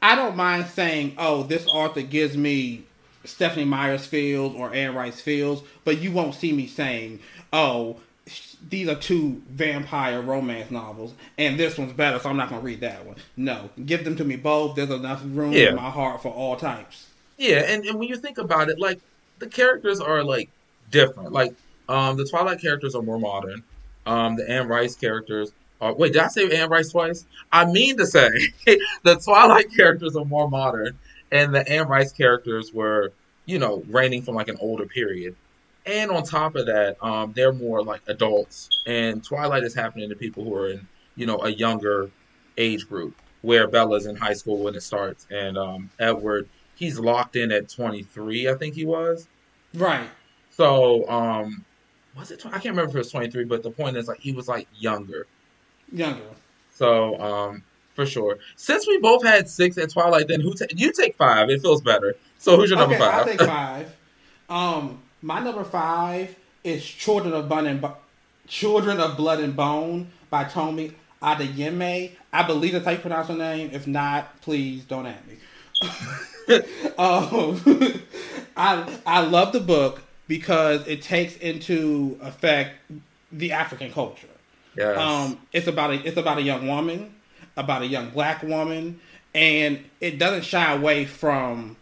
[0.00, 2.82] I don't mind saying, "Oh, this author gives me
[3.24, 7.20] Stephanie Myers feels or Anne Rice feels," but you won't see me saying,
[7.52, 7.96] "Oh,
[8.68, 12.64] these are two vampire romance novels, and this one's better, so I'm not going to
[12.66, 14.74] read that one." No, give them to me both.
[14.76, 15.70] There's enough room Yeah.
[15.70, 17.06] in my heart for all types.
[17.42, 19.00] Yeah, and, and when you think about it, like
[19.38, 20.50] the characters are like
[20.90, 21.32] different.
[21.32, 21.56] Like
[21.88, 23.64] um the Twilight characters are more modern.
[24.06, 27.26] Um the Anne Rice characters are wait, did I say Anne Rice twice?
[27.50, 28.28] I mean to say
[29.02, 31.00] the Twilight characters are more modern
[31.32, 33.12] and the Anne Rice characters were,
[33.44, 35.34] you know, reigning from like an older period.
[35.84, 38.70] And on top of that, um, they're more like adults.
[38.86, 42.12] And Twilight is happening to people who are in, you know, a younger
[42.56, 46.48] age group where Bella's in high school when it starts and um Edward
[46.82, 49.28] he's locked in at 23 i think he was
[49.74, 50.08] Right.
[50.50, 51.64] so um
[52.16, 52.56] was it 20?
[52.56, 54.66] i can't remember if it was 23 but the point is like he was like
[54.78, 55.26] younger
[55.92, 56.22] Younger.
[56.74, 57.62] so um
[57.94, 61.50] for sure since we both had six at twilight then who ta- you take five
[61.50, 63.94] it feels better so who's your number okay, I'll take five.
[64.48, 67.96] Um, my number five is Children of Bone and Bo-
[68.48, 70.92] Children of Blood and Bone by Tomi
[71.22, 72.12] Adeyemi.
[72.32, 73.70] I believe that's how you pronounce her name.
[73.72, 75.36] If not, please don't at me.
[76.98, 77.60] um,
[78.56, 82.76] I I love the book because it takes into effect
[83.30, 84.28] the African culture.
[84.76, 84.96] yes.
[84.96, 87.14] Um, it's about a it's about a young woman,
[87.56, 89.00] about a young black woman,
[89.34, 91.76] and it doesn't shy away from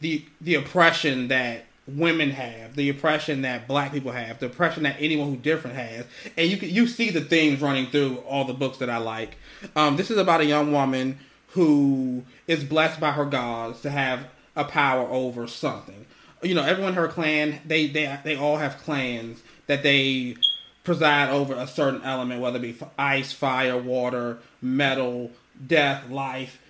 [0.00, 4.96] the the oppression that women have, the oppression that black people have, the oppression that
[4.98, 6.04] anyone who different has,
[6.36, 9.36] and you can, you see the themes running through all the books that I like.
[9.76, 11.18] Um, this is about a young woman
[11.50, 16.06] who is blessed by her gods to have a power over something.
[16.42, 20.36] You know, everyone in her clan, they they they all have clans that they
[20.84, 25.32] preside over a certain element, whether it be ice, fire, water, metal,
[25.66, 26.60] death, life,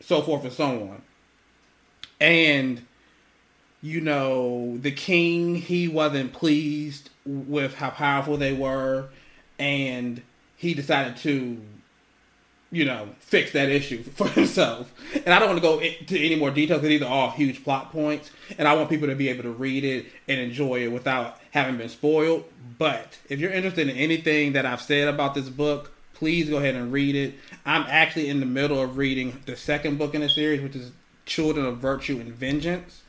[0.00, 1.02] so forth and so on.
[2.20, 2.86] And
[3.80, 9.08] you know, the king, he wasn't pleased with how powerful they were,
[9.58, 10.22] and
[10.56, 11.60] he decided to,
[12.70, 14.92] you know, fix that issue for himself.
[15.14, 17.64] And I don't want to go into any more details because these are all huge
[17.64, 20.92] plot points, and I want people to be able to read it and enjoy it
[20.92, 22.44] without having been spoiled.
[22.78, 26.74] But if you're interested in anything that I've said about this book, please go ahead
[26.74, 27.34] and read it.
[27.64, 30.92] I'm actually in the middle of reading the second book in the series, which is
[31.26, 33.02] Children of Virtue and Vengeance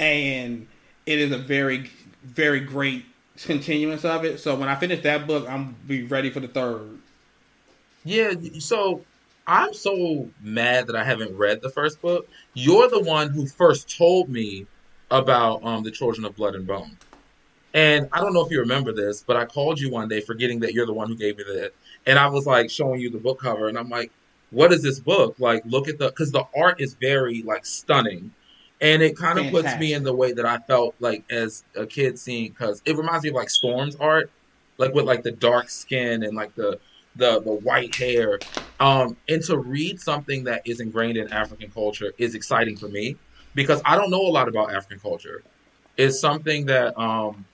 [0.00, 0.66] and
[1.06, 1.90] it is a very
[2.24, 3.04] very great
[3.36, 4.40] continuance of it.
[4.40, 6.98] So when I finish that book, I'm be ready for the third.
[8.04, 9.04] Yeah, so
[9.46, 12.28] I'm so mad that I haven't read the first book.
[12.54, 14.66] You're the one who first told me
[15.10, 16.96] about um the Children of Blood and Bone.
[17.72, 20.60] And I don't know if you remember this, but I called you one day forgetting
[20.60, 21.72] that you're the one who gave me that.
[22.06, 24.10] And I was like showing you the book cover and I'm like,
[24.50, 25.36] what is this book?
[25.38, 28.32] Like look at the cuz the art is very like stunning.
[28.80, 31.86] And it kind of puts me in the way that I felt like as a
[31.86, 34.30] kid seeing cuz it reminds me of like Storm's art,
[34.78, 36.80] like with like the dark skin and like the
[37.16, 38.40] the the white hair
[38.80, 43.16] um, and to read something that is ingrained in African culture is exciting for me
[43.54, 45.42] because I don't know a lot about African culture.
[45.98, 47.44] It's something that um,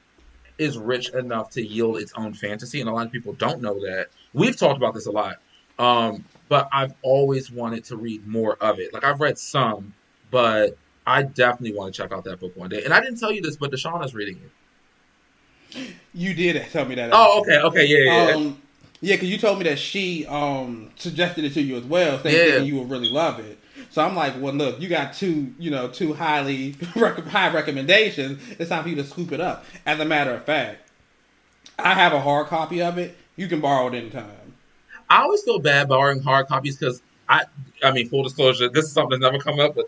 [0.56, 3.74] is rich enough to yield its own fantasy, and a lot of people don't know
[3.80, 4.06] that.
[4.32, 5.36] We've talked about this a lot,
[5.80, 8.94] um, but I've always wanted to read more of it.
[8.94, 9.94] Like I've read some,
[10.30, 12.84] but I definitely want to check out that book one day.
[12.84, 14.40] And I didn't tell you this, but Deshaun is reading
[15.74, 15.96] it.
[16.14, 17.10] You did tell me that.
[17.12, 18.28] Oh, okay, okay, yeah, yeah.
[18.28, 18.34] yeah.
[18.34, 18.62] Um,
[19.06, 22.34] yeah, because you told me that she um suggested it to you as well, saying
[22.36, 22.44] Yeah.
[22.44, 23.56] thinking you would really love it.
[23.88, 26.72] So I'm like, well, look, you got two, you know, two highly
[27.30, 28.42] high recommendations.
[28.58, 29.64] It's time for you to scoop it up.
[29.86, 30.90] As a matter of fact,
[31.78, 33.16] I have a hard copy of it.
[33.36, 34.54] You can borrow it anytime.
[35.08, 37.44] I always feel bad borrowing hard copies because I,
[37.84, 39.86] I mean, full disclosure, this is something that's never come up, but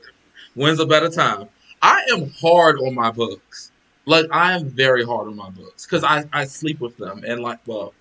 [0.55, 1.49] when's a better time?
[1.83, 3.73] I am hard on my books.
[4.07, 7.41] Like, I am very hard on my books because I, I sleep with them and,
[7.41, 7.95] like, well,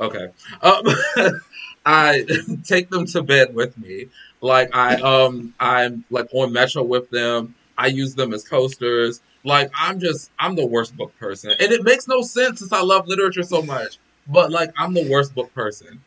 [0.00, 0.28] okay.
[0.62, 0.82] Um,
[1.86, 2.26] I
[2.64, 4.08] take them to bed with me.
[4.40, 7.54] Like, I, um, I'm, like, on Metro with them.
[7.76, 9.22] I use them as coasters.
[9.44, 11.52] Like, I'm just, I'm the worst book person.
[11.58, 13.98] And it makes no sense since I love literature so much.
[14.26, 16.02] But, like, I'm the worst book person.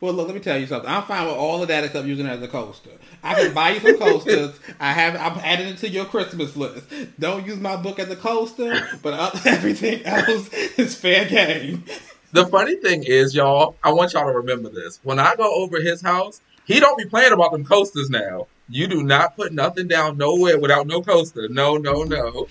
[0.00, 0.88] Well, look, let me tell you something.
[0.88, 2.90] I'm fine with all of that except using it as a coaster.
[3.22, 4.58] I can buy you some coasters.
[4.80, 5.16] I have.
[5.16, 6.86] I'm adding it to your Christmas list.
[7.18, 11.84] Don't use my book as a coaster, but uh, everything else is fair game.
[12.32, 15.00] The funny thing is, y'all, I want y'all to remember this.
[15.02, 18.46] When I go over his house, he don't be playing about them coasters now.
[18.68, 21.48] You do not put nothing down nowhere without no coaster.
[21.48, 22.48] No, no, no.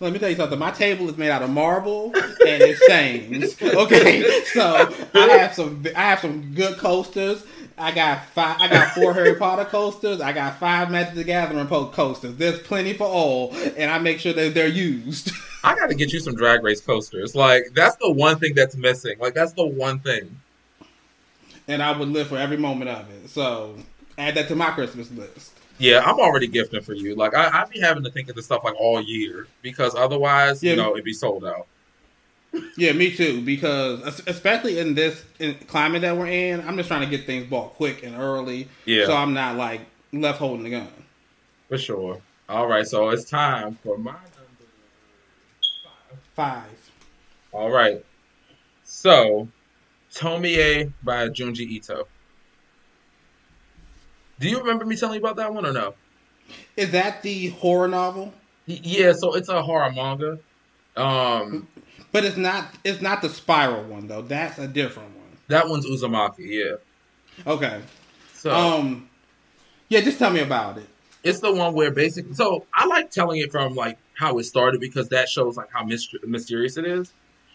[0.00, 0.58] Let me tell you something.
[0.58, 3.56] My table is made out of marble and it stains.
[3.62, 5.86] Okay, so I have some.
[5.94, 7.44] I have some good coasters.
[7.76, 8.60] I got five.
[8.60, 10.20] I got four Harry Potter coasters.
[10.20, 12.36] I got five Magic the Gathering coasters.
[12.36, 15.32] There's plenty for all, and I make sure that they're used.
[15.64, 17.34] I got to get you some drag race coasters.
[17.34, 19.18] Like that's the one thing that's missing.
[19.18, 20.40] Like that's the one thing.
[21.66, 23.30] And I would live for every moment of it.
[23.30, 23.76] So
[24.18, 25.52] add that to my Christmas list.
[25.78, 27.16] Yeah, I'm already gifting for you.
[27.16, 30.62] Like I, I'd be having to think of this stuff like all year because otherwise,
[30.62, 30.72] yeah.
[30.72, 31.66] you know, it'd be sold out.
[32.76, 33.40] Yeah, me too.
[33.42, 35.24] Because especially in this
[35.66, 38.68] climate that we're in, I'm just trying to get things bought quick and early.
[38.84, 39.06] Yeah.
[39.06, 39.80] So I'm not like
[40.12, 40.88] left holding the gun.
[41.68, 42.20] For sure.
[42.48, 44.22] All right, so it's time for my number
[45.82, 46.18] five.
[46.34, 46.90] Five.
[47.52, 48.04] All right.
[48.84, 49.48] So,
[50.12, 52.06] Tomie by Junji Ito.
[54.40, 55.94] Do you remember me telling you about that one or no?
[56.76, 58.34] Is that the horror novel?
[58.66, 60.38] Yeah, so it's a horror manga.
[60.96, 61.66] Um,
[62.14, 64.22] but it's not it's not the spiral one though.
[64.22, 65.36] That's a different one.
[65.48, 66.76] That one's Uzumaki, yeah.
[67.44, 67.82] Okay.
[68.34, 69.10] So um
[69.88, 70.86] yeah, just tell me about it.
[71.24, 74.80] It's the one where basically so I like telling it from like how it started
[74.80, 77.12] because that shows like how myster- mysterious it is.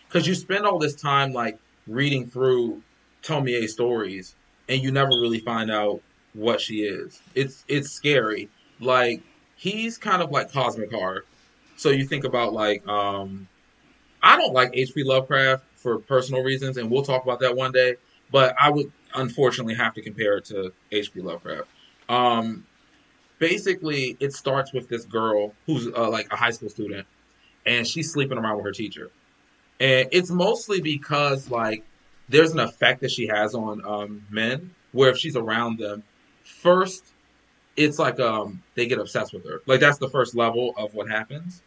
[0.10, 2.84] Cuz you spend all this time like reading through
[3.24, 4.36] Tomie stories
[4.68, 6.02] and you never really find out
[6.34, 7.22] what she is.
[7.34, 8.50] It's it's scary.
[8.82, 9.22] Like
[9.56, 11.24] he's kind of like cosmic horror.
[11.78, 13.48] So you think about like um
[14.22, 15.04] I don't like H.P.
[15.04, 17.96] Lovecraft for personal reasons, and we'll talk about that one day.
[18.32, 21.22] But I would unfortunately have to compare it to H.P.
[21.22, 21.68] Lovecraft.
[22.10, 22.66] Um,
[23.40, 27.08] basically, it starts with this girl who's uh, like a high school student,
[27.66, 29.12] and she's sleeping around with her teacher,
[29.80, 31.84] and it's mostly because like
[32.28, 36.04] there's an effect that she has on um, men where if she's around them,
[36.44, 37.14] first
[37.76, 39.62] it's like um, they get obsessed with her.
[39.66, 41.62] Like that's the first level of what happens.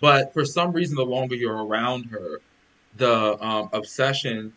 [0.00, 2.40] But for some reason, the longer you're around her,
[2.96, 4.52] the um, obsession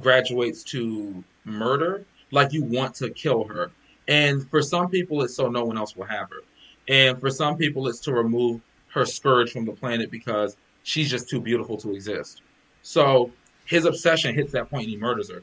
[0.00, 2.04] graduates to murder.
[2.30, 3.70] Like you want to kill her.
[4.06, 6.42] And for some people, it's so no one else will have her.
[6.88, 11.28] And for some people, it's to remove her scourge from the planet because she's just
[11.28, 12.42] too beautiful to exist.
[12.82, 13.30] So
[13.66, 15.42] his obsession hits that point and he murders her.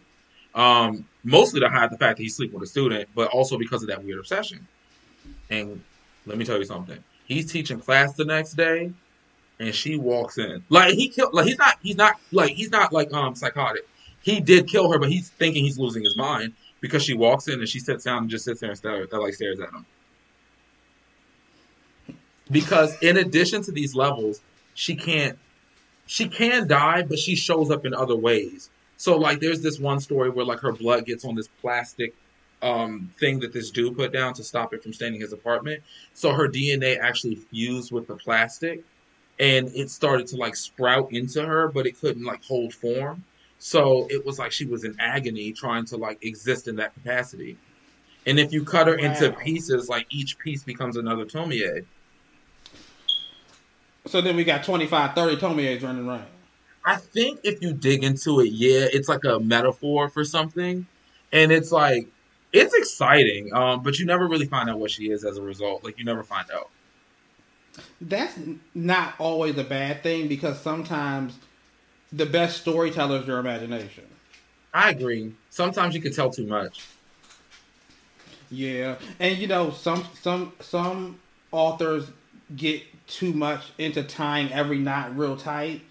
[0.60, 3.84] Um, mostly to hide the fact that he's sleeping with a student, but also because
[3.84, 4.66] of that weird obsession.
[5.50, 5.82] And
[6.26, 6.98] let me tell you something.
[7.26, 8.92] He's teaching class the next day,
[9.60, 10.64] and she walks in.
[10.70, 11.34] Like he killed.
[11.34, 11.76] Like he's not.
[11.82, 12.16] He's not.
[12.32, 13.88] Like he's not like um psychotic.
[14.22, 17.60] He did kill her, but he's thinking he's losing his mind because she walks in
[17.60, 19.86] and she sits down and just sits there and stares, like stares at him.
[22.52, 24.42] Because in addition to these levels,
[24.74, 25.38] she can't.
[26.08, 28.70] She can die, but she shows up in other ways.
[28.98, 32.14] So like, there's this one story where like her blood gets on this plastic
[32.62, 35.84] um, thing that this dude put down to stop it from staining his apartment.
[36.14, 38.84] So her DNA actually fused with the plastic
[39.40, 43.24] and it started to like sprout into her, but it couldn't like hold form.
[43.60, 47.58] So it was like she was in agony trying to like exist in that capacity.
[48.26, 49.06] And if you cut her wow.
[49.06, 51.86] into pieces, like each piece becomes another Tomie.
[54.08, 56.26] So then we got 25, 30 Tomies running around.
[56.86, 60.86] I think if you dig into it, yeah, it's like a metaphor for something.
[61.32, 62.08] And it's like,
[62.54, 65.84] it's exciting, um, but you never really find out what she is as a result.
[65.84, 66.70] Like, you never find out
[68.02, 68.38] that's
[68.74, 71.38] not always a bad thing because sometimes
[72.12, 74.06] the best storyteller is your imagination.
[74.74, 75.34] I agree.
[75.50, 76.86] Sometimes you can tell too much.
[78.52, 81.20] Yeah, and you know some some some
[81.52, 82.08] authors
[82.56, 85.82] get too much into tying every knot real tight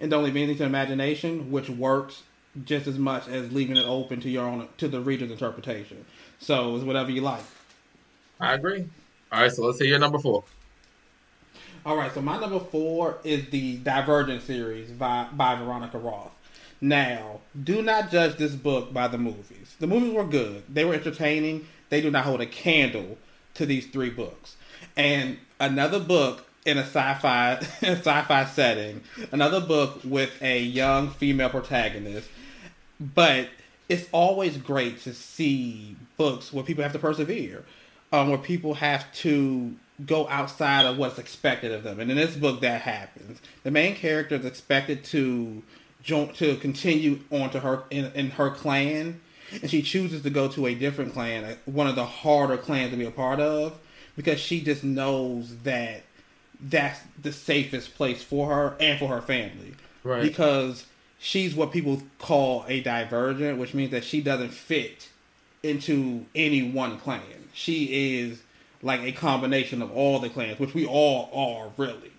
[0.00, 2.22] and don't leave anything to imagination, which works
[2.64, 6.04] just as much as leaving it open to your own to the reader's interpretation.
[6.38, 7.42] So it's whatever you like.
[8.40, 8.88] I agree.
[9.30, 10.44] All right, so let's say your number four.
[11.88, 16.32] All right, so my number four is the Divergent series by, by Veronica Roth.
[16.82, 19.74] Now, do not judge this book by the movies.
[19.80, 21.66] The movies were good, they were entertaining.
[21.88, 23.16] They do not hold a candle
[23.54, 24.56] to these three books.
[24.98, 29.00] And another book in a sci-fi sci-fi setting,
[29.32, 32.28] another book with a young female protagonist,
[33.00, 33.48] but
[33.88, 37.64] it's always great to see books where people have to persevere,
[38.12, 39.74] um, where people have to
[40.04, 42.00] go outside of what's expected of them.
[42.00, 43.40] And in this book, that happens.
[43.64, 45.62] The main character is expected to
[46.02, 49.20] join, to continue on to her in, in her clan,
[49.62, 52.90] and she chooses to go to a different clan, uh, one of the harder clans
[52.90, 53.78] to be a part of,
[54.16, 56.02] because she just knows that
[56.60, 59.74] that's the safest place for her and for her family.
[60.04, 60.22] Right.
[60.22, 60.86] Because
[61.18, 65.08] she's what people call a divergent, which means that she doesn't fit
[65.62, 67.48] into any one clan.
[67.52, 68.42] She is
[68.82, 72.12] like a combination of all the clans, which we all are really.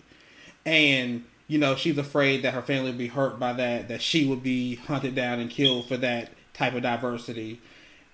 [0.66, 4.24] And you know, she's afraid that her family would be hurt by that, that she
[4.24, 7.60] would be hunted down and killed for that type of diversity.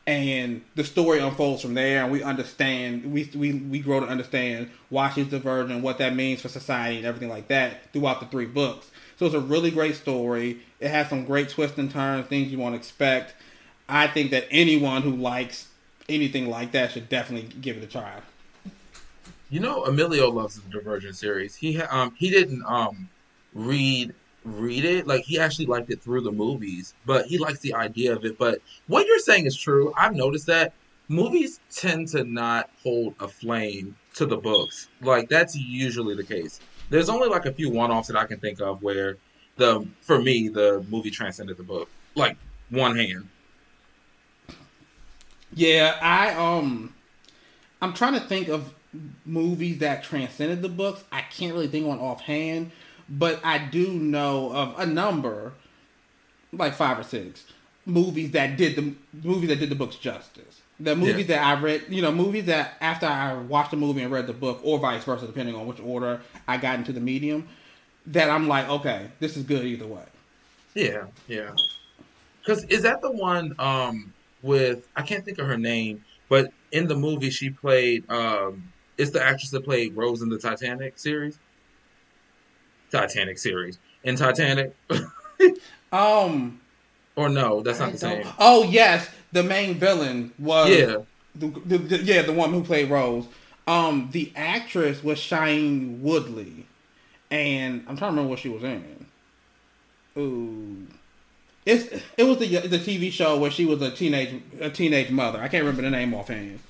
[0.07, 4.71] And the story unfolds from there, and we understand, we, we, we grow to understand
[4.89, 8.47] why she's divergent, what that means for society, and everything like that throughout the three
[8.47, 8.91] books.
[9.19, 10.61] So it's a really great story.
[10.81, 13.35] It has some great twists and turns, things you won't expect.
[13.87, 15.69] I think that anyone who likes
[16.09, 18.21] anything like that should definitely give it a try.
[19.49, 21.55] You know, Emilio loves the Divergent series.
[21.55, 23.09] He um he didn't um
[23.55, 27.75] read read it like he actually liked it through the movies, but he likes the
[27.75, 28.39] idea of it.
[28.39, 29.93] But what you're saying is true.
[29.97, 30.75] I've noticed that
[31.09, 34.89] movies tend to not hold a flame to the books.
[35.01, 36.61] Like that's usually the case.
[36.91, 39.17] There's only like a few one-offs that I can think of where
[39.57, 41.89] the for me the movie transcended the book.
[42.15, 42.37] Like
[42.71, 43.29] one hand.
[45.55, 46.95] Yeah, I um
[47.81, 48.73] I'm trying to think of
[49.25, 51.05] movies that transcended the books.
[51.13, 52.73] I can't really think on offhand,
[53.09, 55.53] but I do know of a number,
[56.53, 57.45] like five or six,
[57.85, 60.61] movies that did the movies that did the books justice.
[60.79, 61.37] The movies yeah.
[61.37, 64.35] that I read, you know, movies that after I watched the movie and read the
[64.35, 67.49] book, or vice versa, depending on which order I got into the medium,
[68.09, 70.05] that I'm like, okay, this is good either way.
[70.75, 71.53] Yeah, yeah.
[72.41, 76.87] Because is that the one um, with I can't think of her name, but in
[76.87, 81.39] the movie she played um, it's the actress that played Rose in the Titanic series.
[82.91, 84.75] Titanic series in Titanic.
[85.93, 86.61] um,
[87.17, 88.27] or no, that's not I the same.
[88.39, 90.97] Oh yes, the main villain was yeah,
[91.35, 93.27] the, the, the, yeah the one who played Rose.
[93.67, 96.67] Um, the actress was Shailene Woodley,
[97.31, 99.07] and I'm trying to remember what she was in.
[100.17, 100.87] Ooh.
[101.65, 105.41] It's it was the the TV show where she was a teenage a teenage mother.
[105.41, 106.61] I can't remember the name offhand.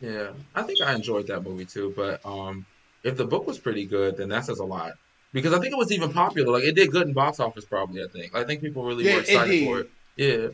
[0.00, 1.92] Yeah, I think I enjoyed that movie too.
[1.94, 2.66] But um,
[3.04, 4.92] if the book was pretty good, then that says a lot.
[5.32, 6.52] Because I think it was even popular.
[6.52, 8.02] Like it did good in box office, probably.
[8.02, 8.34] I think.
[8.34, 9.90] I think people really yeah, were excited it for it.
[10.16, 10.48] Yeah,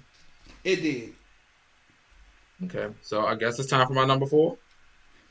[0.64, 1.14] it did.
[2.64, 4.56] Okay, so I guess it's time for my number four.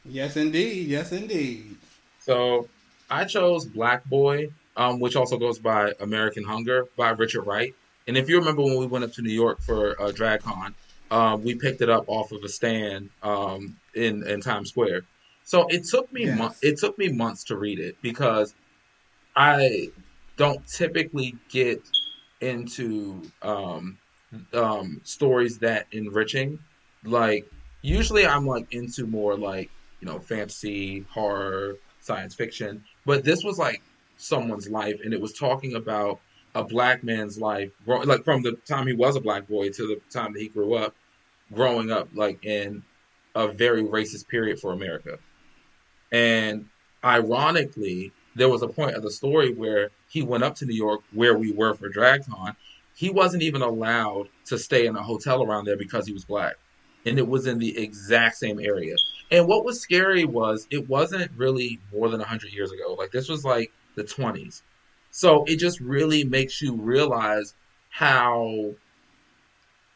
[0.03, 0.87] Yes, indeed.
[0.87, 1.75] Yes, indeed.
[2.19, 2.69] So
[3.09, 7.73] I chose Black Boy, um, which also goes by American Hunger by Richard Wright.
[8.07, 10.73] And if you remember when we went up to New York for uh, DragCon,
[11.11, 15.03] um, we picked it up off of a stand um, in in Times Square.
[15.43, 16.37] So it took me yes.
[16.37, 18.55] Mo- it took me months to read it because
[19.35, 19.89] I
[20.37, 21.81] don't typically get
[22.41, 23.97] into um,
[24.53, 26.59] um, stories that enriching.
[27.03, 27.45] Like
[27.81, 32.83] usually, I'm like into more like you know fantasy, horror, science fiction.
[33.05, 33.81] But this was like
[34.17, 36.19] someone's life, and it was talking about
[36.55, 39.99] a black man's life, like from the time he was a black boy to the
[40.09, 40.95] time that he grew up,
[41.53, 42.81] growing up like in
[43.35, 45.19] a very racist period for America.
[46.11, 46.67] And
[47.03, 51.01] ironically, there was a point of the story where he went up to New York,
[51.11, 52.55] where we were for DragCon.
[52.95, 56.55] He wasn't even allowed to stay in a hotel around there because he was black.
[57.05, 58.95] And it was in the exact same area.
[59.29, 62.93] And what was scary was it wasn't really more than 100 years ago.
[62.93, 64.61] Like, this was like the 20s.
[65.15, 67.55] So it just really makes you realize
[67.89, 68.75] how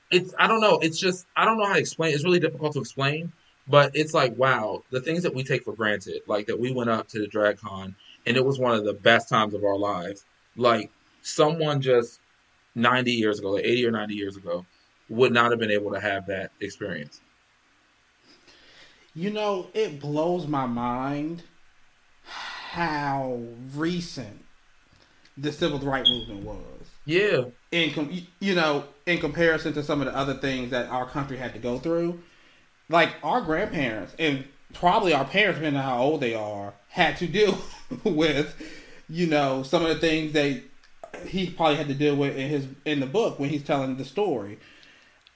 [0.09, 0.79] it's I don't know.
[0.81, 2.13] It's just I don't know how to explain.
[2.13, 3.33] It's really difficult to explain,
[3.67, 6.89] but it's like wow, the things that we take for granted, like that we went
[6.89, 9.77] up to the drag con and it was one of the best times of our
[9.77, 10.23] lives.
[10.55, 10.89] Like
[11.21, 12.21] someone just
[12.75, 14.65] 90 years ago, like 80 or 90 years ago,
[15.09, 17.19] would not have been able to have that experience.
[19.13, 21.43] You know, it blows my mind
[22.23, 23.41] how
[23.75, 24.45] recent
[25.39, 26.89] the civil rights movement was.
[27.05, 27.45] Yeah.
[27.71, 31.53] In you know, in comparison to some of the other things that our country had
[31.53, 32.21] to go through,
[32.89, 37.27] like our grandparents and probably our parents, depending on how old they are, had to
[37.27, 37.57] deal
[38.03, 38.55] with,
[39.07, 40.63] you know, some of the things they
[41.25, 44.05] he probably had to deal with in his in the book when he's telling the
[44.05, 44.59] story.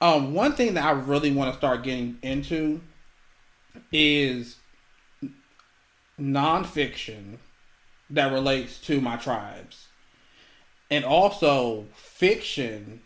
[0.02, 2.82] Um, one thing that I really want to start getting into
[3.92, 4.58] is
[6.20, 7.38] nonfiction
[8.10, 9.88] that relates to my tribes
[10.94, 13.02] and also fiction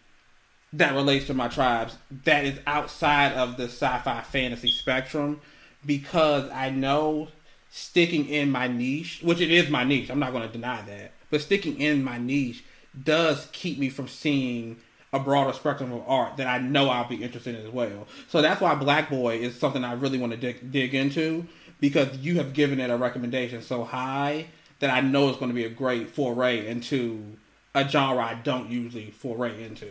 [0.74, 5.40] that relates to my tribes that is outside of the sci-fi fantasy spectrum
[5.86, 7.30] because I know
[7.70, 11.14] sticking in my niche, which it is my niche, I'm not going to deny that,
[11.30, 12.66] but sticking in my niche
[13.02, 14.76] does keep me from seeing
[15.14, 18.06] a broader spectrum of art that I know I'll be interested in as well.
[18.28, 21.48] So that's why Black Boy is something I really want to dig, dig into
[21.80, 24.48] because you have given it a recommendation so high
[24.80, 27.38] that I know it's going to be a great foray into
[27.78, 29.89] a genre I don't usually foray into.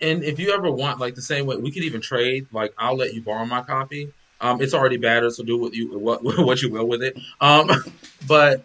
[0.00, 2.46] And if you ever want, like the same way, we could even trade.
[2.52, 4.12] Like I'll let you borrow my copy.
[4.40, 7.16] Um, it's already battered, so do what you what what you will with it.
[7.40, 7.70] Um,
[8.26, 8.64] but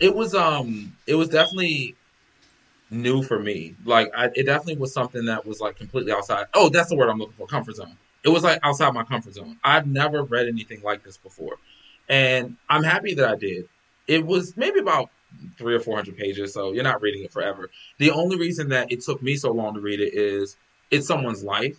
[0.00, 1.94] it was um it was definitely
[2.90, 3.76] new for me.
[3.84, 6.46] Like I, it definitely was something that was like completely outside.
[6.54, 7.46] Oh, that's the word I'm looking for.
[7.46, 7.96] Comfort zone.
[8.24, 9.58] It was like outside my comfort zone.
[9.62, 11.58] I've never read anything like this before,
[12.08, 13.68] and I'm happy that I did.
[14.08, 15.10] It was maybe about
[15.58, 17.70] three or four hundred pages, so you're not reading it forever.
[17.98, 20.56] The only reason that it took me so long to read it is
[20.90, 21.78] it's someone's life,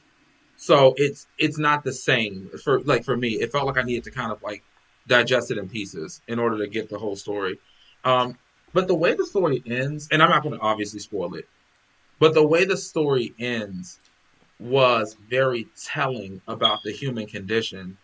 [0.55, 3.29] so it's it's not the same for like for me.
[3.29, 4.63] It felt like I needed to kind of like
[5.07, 7.59] digest it in pieces in order to get the whole story.
[8.03, 8.37] Um,
[8.73, 11.47] but the way the story ends, and I'm not going to obviously spoil it,
[12.19, 13.99] but the way the story ends
[14.59, 17.97] was very telling about the human condition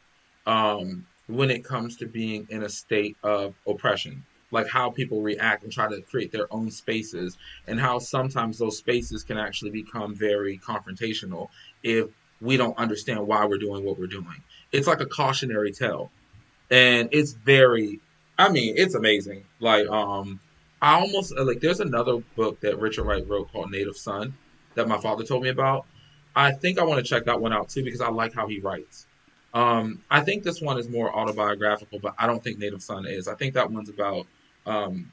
[0.46, 4.24] um, when it comes to being in a state of oppression
[4.54, 7.38] like how people react and try to create their own spaces
[7.68, 11.50] and how sometimes those spaces can actually become very confrontational
[11.82, 12.08] if
[12.40, 14.44] we don't understand why we're doing what we're doing.
[14.72, 16.12] It's like a cautionary tale.
[16.70, 18.00] And it's very
[18.38, 19.44] i mean it's amazing.
[19.60, 20.40] Like um
[20.82, 24.36] i almost like there's another book that richard wright wrote called native son
[24.76, 25.86] that my father told me about.
[26.36, 28.60] I think i want to check that one out too because i like how he
[28.60, 29.08] writes.
[29.54, 33.28] Um, I think this one is more autobiographical, but I don't think Native Son is.
[33.28, 34.26] I think that one's about
[34.66, 35.12] um,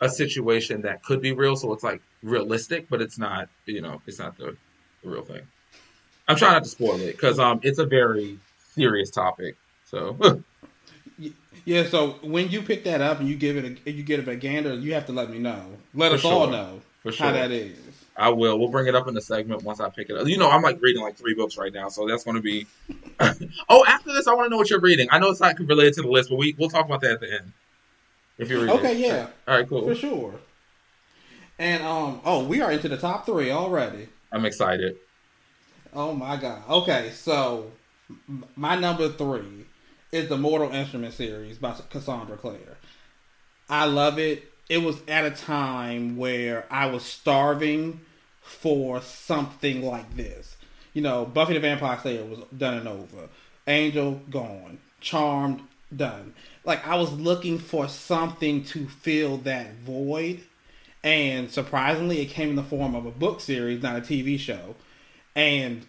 [0.00, 3.48] a situation that could be real, so it's like realistic, but it's not.
[3.66, 4.56] You know, it's not the,
[5.02, 5.42] the real thing.
[6.28, 8.38] I'm trying not to spoil it because um, it's a very
[8.74, 9.56] serious topic.
[9.84, 10.42] So.
[11.64, 11.84] yeah.
[11.84, 14.36] So when you pick that up and you give it a you get it a
[14.36, 15.64] gander, you have to let me know.
[15.94, 16.32] Let For us sure.
[16.32, 17.26] all know For sure.
[17.26, 17.78] how that is.
[18.16, 18.58] I will.
[18.58, 20.26] We'll bring it up in the segment once I pick it up.
[20.26, 22.66] You know, I'm like reading like three books right now, so that's going to be.
[23.68, 25.08] oh, after this, I want to know what you're reading.
[25.10, 27.20] I know it's not related to the list, but we we'll talk about that at
[27.20, 27.52] the end.
[28.40, 28.76] If you're reading.
[28.76, 29.26] Okay, yeah.
[29.46, 29.86] All right, cool.
[29.86, 30.34] For sure.
[31.58, 34.08] And um, oh, we are into the top three already.
[34.32, 34.96] I'm excited.
[35.92, 36.62] Oh my god.
[36.68, 37.70] Okay, so
[38.56, 39.66] my number three
[40.10, 42.78] is the Mortal Instrument series by Cassandra Clare.
[43.68, 44.50] I love it.
[44.70, 48.00] It was at a time where I was starving
[48.40, 50.56] for something like this.
[50.94, 53.28] You know, Buffy the Vampire Slayer was done and over.
[53.66, 54.78] Angel gone.
[55.00, 55.60] Charmed
[55.94, 56.34] done
[56.64, 60.42] like I was looking for something to fill that void,
[61.02, 64.76] and surprisingly, it came in the form of a book series, not a TV show,
[65.34, 65.86] and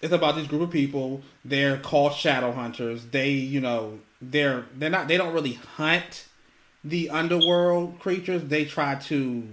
[0.00, 1.22] it's about this group of people.
[1.44, 3.06] They're called shadow hunters.
[3.06, 6.26] They, you know, they're they're not they don't really hunt
[6.82, 8.44] the underworld creatures.
[8.44, 9.46] They try to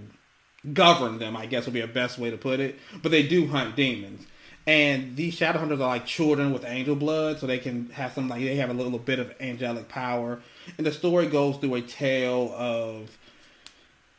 [0.72, 1.36] govern them.
[1.36, 2.78] I guess would be a best way to put it.
[3.02, 4.26] But they do hunt demons.
[4.66, 8.28] And these shadow hunters are like children with angel blood, so they can have some
[8.28, 10.40] like they have a little bit of angelic power.
[10.78, 13.16] And the story goes through a tale of,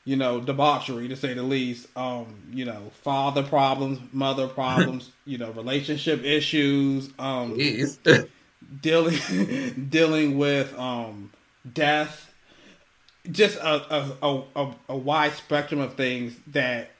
[0.03, 1.87] you know, debauchery to say the least.
[1.95, 7.09] Um, you know, father problems, mother problems, you know, relationship issues.
[7.17, 7.55] Um,
[8.81, 11.31] dealing dealing with um
[11.71, 12.31] death.
[13.31, 16.91] Just a, a, a, a wide spectrum of things that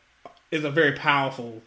[0.52, 1.62] is a very powerful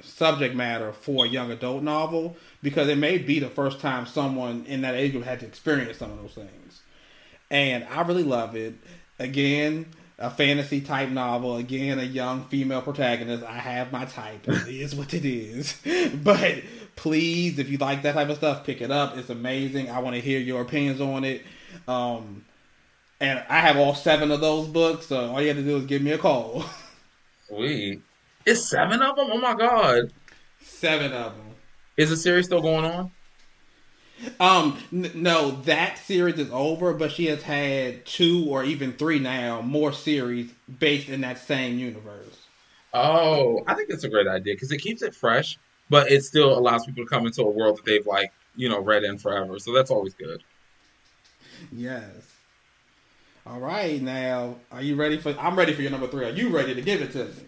[0.00, 4.64] subject matter for a young adult novel because it may be the first time someone
[4.66, 6.80] in that age group had to experience some of those things.
[7.50, 8.74] And I really love it.
[9.18, 9.86] Again,
[10.18, 11.56] a fantasy type novel.
[11.56, 13.44] Again, a young female protagonist.
[13.44, 14.46] I have my type.
[14.46, 15.80] It is what it is.
[16.22, 16.62] but
[16.96, 19.16] please, if you like that type of stuff, pick it up.
[19.16, 19.90] It's amazing.
[19.90, 21.42] I want to hear your opinions on it.
[21.86, 22.44] Um,
[23.20, 25.86] and I have all seven of those books, so all you have to do is
[25.86, 26.64] give me a call.
[27.48, 28.02] Sweet.
[28.48, 29.28] It's seven of them.
[29.30, 30.10] Oh my god.
[30.62, 31.54] Seven of them.
[31.98, 33.10] Is the series still going on?
[34.40, 39.18] Um, n- no, that series is over, but she has had two or even three
[39.18, 42.46] now more series based in that same universe.
[42.94, 45.58] Oh, I think that's a great idea because it keeps it fresh,
[45.90, 48.80] but it still allows people to come into a world that they've like you know
[48.80, 49.58] read in forever.
[49.58, 50.42] So that's always good.
[51.70, 52.32] Yes.
[53.46, 55.36] All right, now are you ready for?
[55.38, 56.24] I'm ready for your number three.
[56.24, 57.47] Are you ready to give it to me?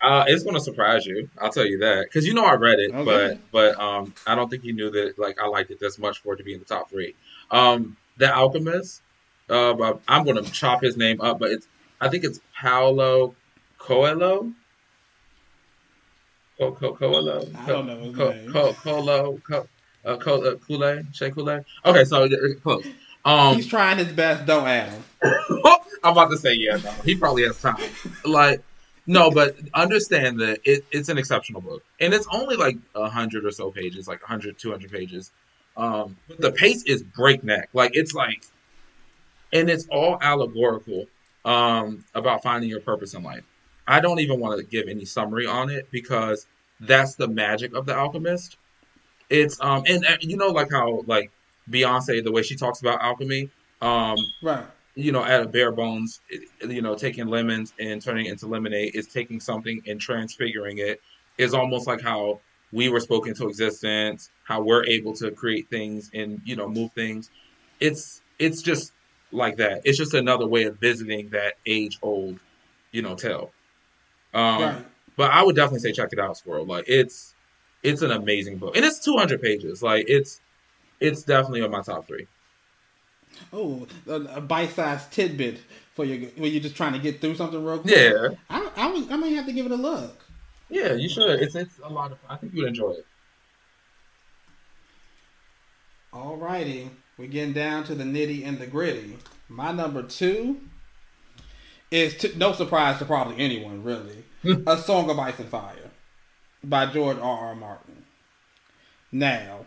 [0.00, 1.28] Uh, it's going to surprise you.
[1.38, 3.38] I'll tell you that because you know I read it, okay.
[3.50, 6.20] but but um, I don't think you knew that like I liked it this much
[6.20, 7.14] for it to be in the top three.
[7.50, 9.02] Um, the Alchemist.
[9.48, 11.68] Uh, I'm going to chop his name up, but it's
[12.00, 13.34] I think it's Paulo
[13.78, 14.52] Coelho.
[16.58, 17.44] Co- Co- Coelho.
[17.56, 18.52] I don't know Co-.
[18.52, 19.38] Co- Coelho.
[19.48, 19.68] Co-
[20.04, 21.64] uh, Co- uh, Kool-Aid, Shea Kool-Aid.
[21.84, 22.28] Okay, so
[22.62, 22.86] close.
[23.24, 24.46] Um, He's trying his best.
[24.46, 25.02] Don't add him.
[26.04, 26.76] I'm about to say yeah.
[26.76, 27.76] No, he probably has time.
[28.24, 28.62] Like
[29.06, 31.82] no, but understand that it, it's an exceptional book.
[32.00, 35.30] And it's only like 100 or so pages, like 100, 200 pages.
[35.76, 37.68] Um, but the pace is breakneck.
[37.72, 38.44] Like, it's like,
[39.52, 41.06] and it's all allegorical
[41.44, 43.44] um, about finding your purpose in life.
[43.86, 46.46] I don't even want to give any summary on it because
[46.80, 48.56] that's the magic of the alchemist.
[49.30, 51.30] It's um and, and you know like how like
[51.70, 53.50] Beyonce the way she talks about alchemy
[53.80, 54.64] um Right.
[54.96, 56.20] You know at a bare bones
[56.68, 61.00] you know taking lemons and turning it into lemonade is taking something and transfiguring it
[61.38, 62.40] is almost like how
[62.72, 66.90] we were spoken to existence how we're able to create things and you know move
[66.92, 67.30] things
[67.78, 68.92] it's it's just
[69.32, 72.40] like that it's just another way of visiting that age old
[72.90, 73.52] you know tale
[74.34, 74.84] um right.
[75.16, 76.66] but I would definitely say check it out, Squirrel.
[76.66, 77.34] Like it's
[77.82, 79.82] it's an amazing book, and it's 200 pages.
[79.82, 80.40] Like it's
[81.00, 82.26] it's definitely on my top three.
[83.52, 85.60] Oh, a, bite-sized tidbit
[85.94, 87.94] for you when you're just trying to get through something real quick.
[87.96, 90.24] Yeah, I, I, was, I might have to give it a look.
[90.68, 91.40] yeah, you should.
[91.40, 92.18] It's it's a lot of.
[92.28, 93.06] I think you would enjoy it.
[96.12, 99.18] Alrighty, we're getting down to the nitty and the gritty.
[99.48, 100.60] My number two
[101.90, 104.24] is to, no surprise to probably anyone really.
[104.66, 105.90] a Song of Ice and Fire
[106.62, 107.48] by George R.
[107.48, 107.54] R.
[107.54, 108.04] Martin.
[109.12, 109.66] Now,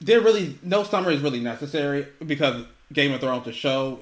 [0.00, 4.00] there really no summary is really necessary because Game of Thrones the show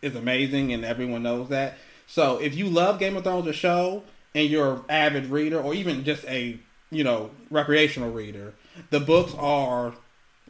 [0.00, 1.78] is amazing and everyone knows that.
[2.06, 5.74] So if you love Game of Thrones the show and you're an avid reader or
[5.74, 6.58] even just a
[6.90, 8.54] you know recreational reader,
[8.90, 9.94] the books are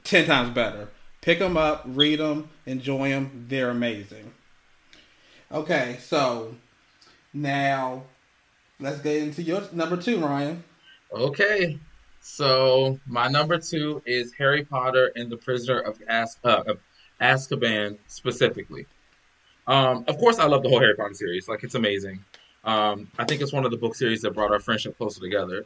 [0.05, 0.88] ten times better.
[1.20, 3.47] Pick them up, read them, enjoy them.
[3.49, 4.32] They're amazing.
[5.53, 6.57] Okay, so
[7.32, 8.05] now
[8.80, 10.64] let's get into your number two, Ryan.
[11.12, 11.78] Okay,
[12.22, 16.62] so my number two is Harry Potter and the Prisoner of, Az- uh,
[17.20, 18.86] Azkaban specifically.
[19.66, 21.48] Um, of course, I love the whole Harry Potter series.
[21.48, 22.24] Like it's amazing.
[22.64, 25.64] Um, I think it's one of the book series that brought our friendship closer together.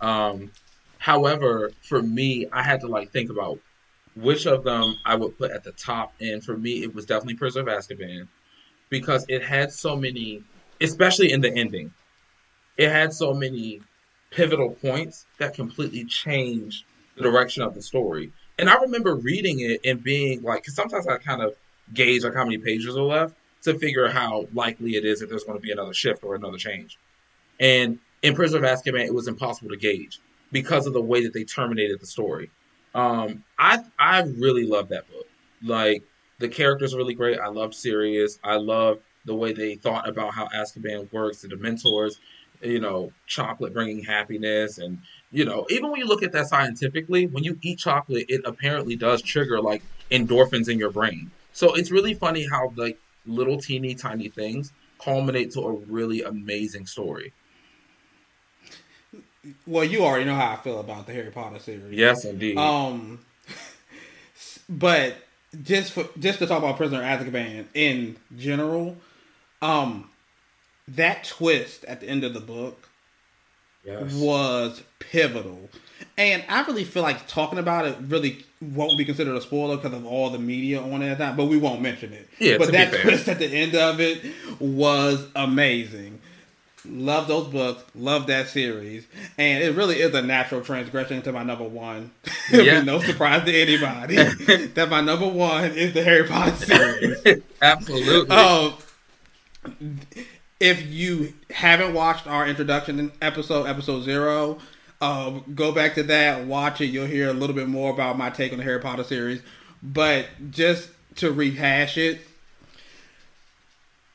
[0.00, 0.50] Um,
[0.96, 3.58] however, for me, I had to like think about
[4.16, 7.34] which of them I would put at the top, and for me, it was definitely
[7.34, 8.28] Prisoner of Azkaban
[8.88, 10.42] because it had so many,
[10.80, 11.92] especially in the ending,
[12.78, 13.82] it had so many
[14.30, 16.84] pivotal points that completely changed
[17.16, 18.32] the direction of the story.
[18.58, 21.54] And I remember reading it and being like, because sometimes I kind of
[21.94, 25.44] gauge like how many pages are left to figure how likely it is that there's
[25.44, 26.98] going to be another shift or another change.
[27.60, 30.20] And in Prisoner of Azkaban, it was impossible to gauge
[30.52, 32.50] because of the way that they terminated the story.
[32.94, 35.26] Um, I I really love that book.
[35.62, 36.02] Like
[36.38, 37.38] the characters are really great.
[37.38, 38.38] I love Sirius.
[38.42, 42.18] I love the way they thought about how Azkaban works, and the Dementors,
[42.60, 44.98] you know, chocolate bringing happiness, and
[45.30, 48.96] you know, even when you look at that scientifically, when you eat chocolate, it apparently
[48.96, 51.30] does trigger like endorphins in your brain.
[51.52, 56.86] So it's really funny how like little teeny tiny things culminate to a really amazing
[56.86, 57.32] story.
[59.66, 61.92] Well, you already know how I feel about the Harry Potter series.
[61.92, 62.58] Yes, indeed.
[62.58, 63.20] Um,
[64.68, 65.16] but
[65.62, 68.96] just for just to talk about Prisoner of Azkaban in general,
[69.62, 70.10] um,
[70.96, 72.88] that twist at the end of the book
[73.84, 74.12] yes.
[74.14, 75.68] was pivotal,
[76.16, 79.92] and I really feel like talking about it really won't be considered a spoiler because
[79.92, 81.36] of all the media on it at that.
[81.36, 82.28] But we won't mention it.
[82.38, 84.24] Yeah, but that twist at the end of it
[84.58, 86.20] was amazing.
[86.84, 87.84] Love those books.
[87.94, 89.04] Love that series,
[89.36, 92.10] and it really is a natural transgression to my number one.
[92.52, 92.80] It'll Yeah.
[92.80, 94.16] be no surprise to anybody
[94.74, 97.42] that my number one is the Harry Potter series.
[97.62, 98.34] Absolutely.
[98.34, 98.74] Um,
[100.60, 104.58] if you haven't watched our introduction episode, episode zero,
[105.00, 106.86] um, go back to that, watch it.
[106.86, 109.40] You'll hear a little bit more about my take on the Harry Potter series.
[109.82, 112.20] But just to rehash it,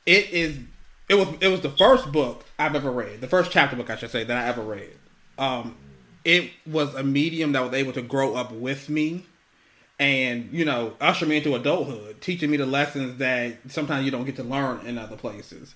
[0.06, 0.60] it is
[1.08, 3.96] it was it was the first book I've ever read, the first chapter book I
[3.96, 4.92] should say that I ever read.
[5.38, 5.78] Um,
[6.26, 9.26] it was a medium that was able to grow up with me
[10.00, 14.26] and you know usher me into adulthood teaching me the lessons that sometimes you don't
[14.26, 15.76] get to learn in other places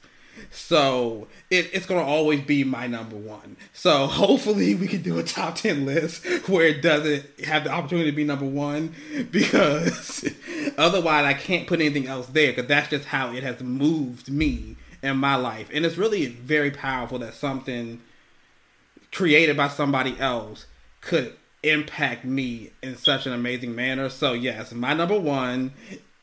[0.52, 5.18] so it, it's going to always be my number one so hopefully we can do
[5.18, 8.94] a top 10 list where it doesn't have the opportunity to be number one
[9.32, 10.30] because
[10.78, 14.76] otherwise i can't put anything else there because that's just how it has moved me
[15.04, 18.02] in my life and it's really very powerful that something
[19.12, 20.66] created by somebody else
[21.02, 21.34] could
[21.64, 24.10] impact me in such an amazing manner.
[24.10, 25.74] So yes, my number one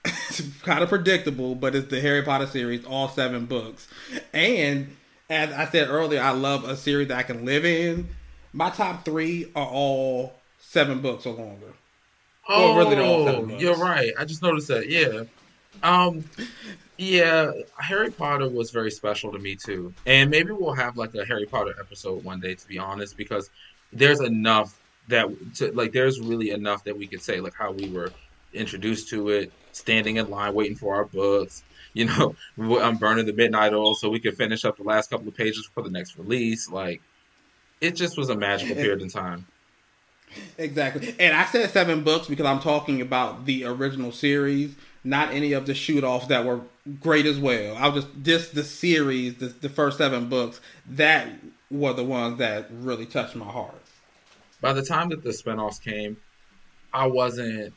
[0.05, 3.89] it's kind of predictable, but it's the Harry Potter series, all seven books.
[4.33, 4.97] And
[5.31, 8.09] as I said earlier, I love a series that I can live in.
[8.53, 11.73] My top three are all seven books or longer.
[12.49, 13.63] Oh, Well, really, all books.
[13.63, 14.13] you're right.
[14.19, 14.89] I just noticed that.
[14.89, 15.25] Yeah.
[15.83, 16.25] Um.
[16.97, 21.25] Yeah, Harry Potter was very special to me too, and maybe we'll have like a
[21.25, 22.55] Harry Potter episode one day.
[22.55, 23.51] To be honest, because
[23.93, 24.79] there's enough
[25.09, 25.27] that
[25.57, 28.13] to, like there's really enough that we could say like how we were
[28.53, 31.63] introduced to it, standing in line waiting for our books.
[31.93, 32.35] You know,
[32.81, 35.69] I'm burning the midnight oil so we could finish up the last couple of pages
[35.73, 36.71] for the next release.
[36.71, 37.01] Like,
[37.81, 39.47] it just was a magical period in time.
[40.59, 41.15] Exactly.
[41.21, 45.67] And I said seven books because I'm talking about the original series, not any of
[45.67, 46.63] the shoot offs that were
[47.01, 47.77] great as well.
[47.77, 51.29] I was just just the series, the, the first seven books, that
[51.71, 53.81] were the ones that really touched my heart.
[54.61, 56.17] By the time that the spinoffs came,
[56.93, 57.75] I wasn't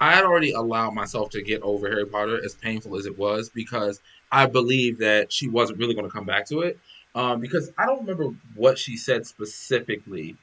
[0.00, 3.50] I had already allowed myself to get over Harry Potter as painful as it was
[3.50, 4.00] because
[4.32, 6.78] I believe that she wasn't really going to come back to it.
[7.14, 10.36] Um, because I don't remember what she said specifically,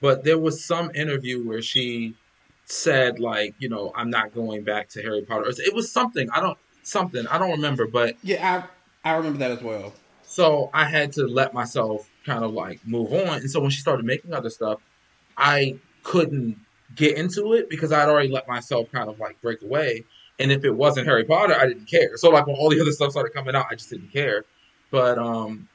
[0.00, 2.14] but there was some interview where she
[2.66, 5.46] said like, you know, I'm not going back to Harry Potter.
[5.48, 8.66] It was something I don't something I don't remember, but yeah,
[9.04, 9.94] I I remember that as well.
[10.22, 13.80] So I had to let myself kind of like move on, and so when she
[13.80, 14.80] started making other stuff,
[15.36, 16.58] I couldn't
[16.96, 20.04] get into it because I'd already let myself kind of like break away.
[20.38, 22.16] And if it wasn't Harry Potter, I didn't care.
[22.16, 24.44] So like when all the other stuff started coming out, I just didn't care.
[24.90, 25.68] But um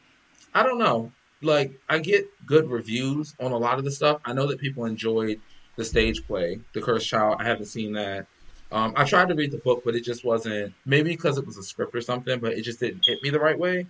[0.53, 1.11] I don't know.
[1.41, 4.21] Like I get good reviews on a lot of the stuff.
[4.25, 5.39] I know that people enjoyed
[5.75, 7.37] the stage play, The Cursed Child.
[7.39, 8.27] I haven't seen that.
[8.71, 10.73] Um, I tried to read the book, but it just wasn't.
[10.85, 13.39] Maybe because it was a script or something, but it just didn't hit me the
[13.39, 13.87] right way.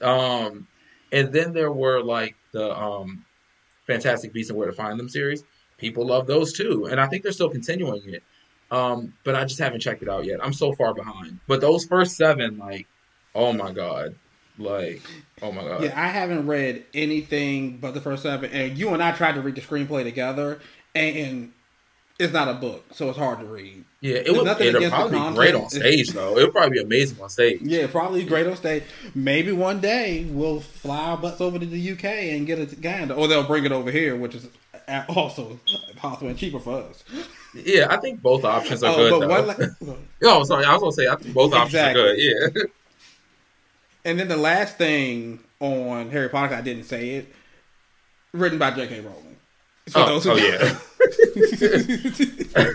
[0.00, 0.66] Um,
[1.12, 3.24] and then there were like the um,
[3.86, 5.44] Fantastic Beasts and Where to Find Them series.
[5.78, 8.22] People love those too, and I think they're still continuing it.
[8.70, 10.44] Um, but I just haven't checked it out yet.
[10.44, 11.38] I'm so far behind.
[11.46, 12.86] But those first seven, like,
[13.34, 14.16] oh my god,
[14.58, 15.02] like,
[15.42, 15.82] oh my god.
[15.84, 19.40] Yeah, I haven't read anything but the first seven, and you and I tried to
[19.40, 20.60] read the screenplay together,
[20.94, 21.52] and
[22.18, 23.84] it's not a book, so it's hard to read.
[24.00, 24.46] Yeah, it would.
[24.46, 26.38] It'll probably be great on stage, though.
[26.38, 27.60] It would probably be amazing on stage.
[27.62, 28.84] Yeah, probably great on stage.
[29.14, 33.14] Maybe one day we'll fly our butts over to the UK and get a Gander,
[33.14, 34.48] or they'll bring it over here, which is
[35.08, 35.58] also
[35.96, 37.04] possible and cheaper for us.
[37.54, 39.28] Yeah, I think both options are oh, good.
[39.28, 39.86] But.
[39.86, 42.02] One, oh, sorry, I was gonna say I think both exactly.
[42.02, 42.64] options are good.
[42.64, 42.64] Yeah.
[44.04, 47.34] And then the last thing on Harry Potter, I didn't say it,
[48.32, 49.00] written by J.K.
[49.00, 49.36] Rowling.
[49.88, 50.74] For oh, those who oh yeah.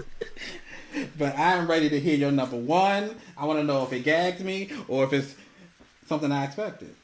[1.17, 3.15] but I am ready to hear your number one.
[3.37, 5.35] I want to know if it gags me or if it's
[6.05, 6.95] something I expected.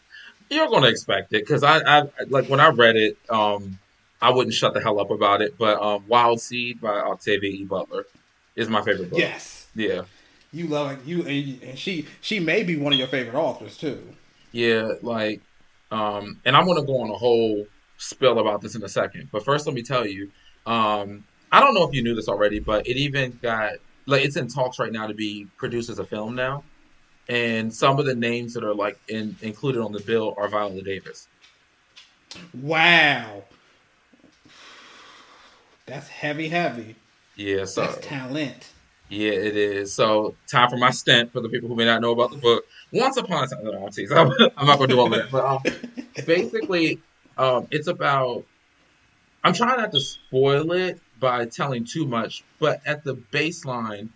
[0.50, 3.80] You're going to expect it because I, I, like when I read it, um,
[4.22, 5.58] I wouldn't shut the hell up about it.
[5.58, 7.64] But um, Wild Seed by Octavia E.
[7.66, 8.06] Butler
[8.56, 9.20] is my favorite book.
[9.20, 9.68] Yes.
[9.76, 10.04] Yeah.
[10.52, 11.00] You love it.
[11.06, 14.02] You and she she may be one of your favorite authors too.
[14.52, 15.42] Yeah, like,
[15.92, 19.30] um, and I'm going to go on a whole spill about this in a second.
[19.32, 20.32] But first, let me tell you,
[20.66, 23.74] um, I don't know if you knew this already, but it even got
[24.06, 26.64] like it's in talks right now to be produced as a film now,
[27.30, 30.82] and some of the names that are like in, included on the bill are Viola
[30.82, 31.28] Davis.
[32.54, 33.44] Wow,
[35.88, 36.96] that's heavy, heavy.
[37.36, 38.70] Yeah, so that's talent.
[39.10, 39.94] Yeah, it is.
[39.94, 42.66] So time for my stint for the people who may not know about the book.
[42.92, 45.62] Once upon a time, no, I'm, I'm not going to do all that, but um,
[46.26, 47.00] basically,
[47.38, 48.46] um, it's about.
[49.44, 54.10] I'm trying not to spoil it by telling too much, but at the baseline,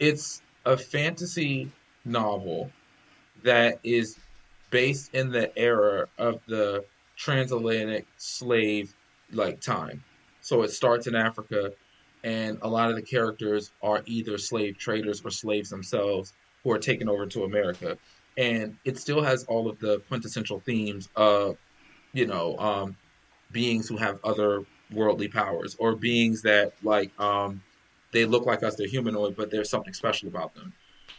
[0.00, 1.70] it's a fantasy
[2.04, 2.72] novel
[3.44, 4.18] that is
[4.70, 6.84] based in the era of the
[7.16, 8.92] transatlantic slave
[9.32, 10.02] like time.
[10.48, 11.72] So it starts in Africa,
[12.24, 16.32] and a lot of the characters are either slave traders or slaves themselves
[16.64, 17.98] who are taken over to America.
[18.38, 21.58] And it still has all of the quintessential themes of,
[22.14, 22.96] you know, um,
[23.52, 27.62] beings who have other worldly powers or beings that like um,
[28.12, 30.72] they look like us, they're humanoid, but there's something special about them.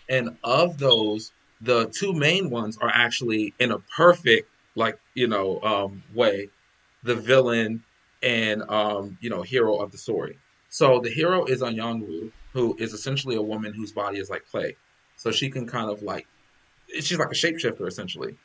[0.10, 5.62] And of those, the two main ones are actually in a perfect, like you know,
[5.62, 6.50] um, way,
[7.04, 7.84] the villain
[8.22, 10.38] and um, you know, hero of the story.
[10.70, 14.76] So the hero is Anyanwu, who is essentially a woman whose body is like clay.
[15.16, 16.28] So she can kind of like,
[16.94, 18.38] she's like a shapeshifter essentially.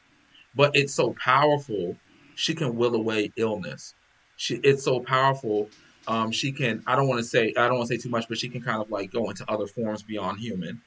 [0.55, 1.97] But it's so powerful,
[2.35, 3.95] she can will away illness
[4.37, 5.69] she it's so powerful.
[6.07, 8.29] Um, she can I don't want to say I don't want to say too much,
[8.29, 10.81] but she can kind of like go into other forms beyond human.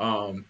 [0.00, 0.46] Um,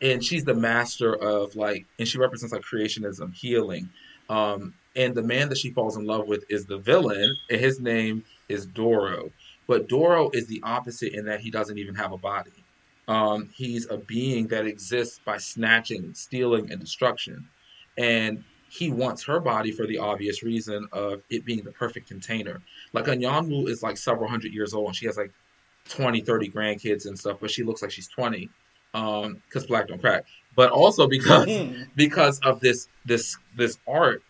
[0.00, 3.90] and she's the master of like, and she represents like creationism, healing.
[4.28, 7.80] Um, and the man that she falls in love with is the villain, and his
[7.80, 9.30] name is Doro.
[9.66, 12.64] But Doro is the opposite in that he doesn't even have a body.
[13.06, 17.48] Um, he's a being that exists by snatching, stealing, and destruction.
[17.96, 22.60] And he wants her body for the obvious reason of it being the perfect container.
[22.92, 25.32] Like Anyanwu is like several hundred years old and she has like
[25.88, 28.50] 20, 30 grandkids and stuff, but she looks like she's 20
[28.94, 30.24] um because black don't crack
[30.56, 31.46] but also because
[31.96, 34.22] because of this this this art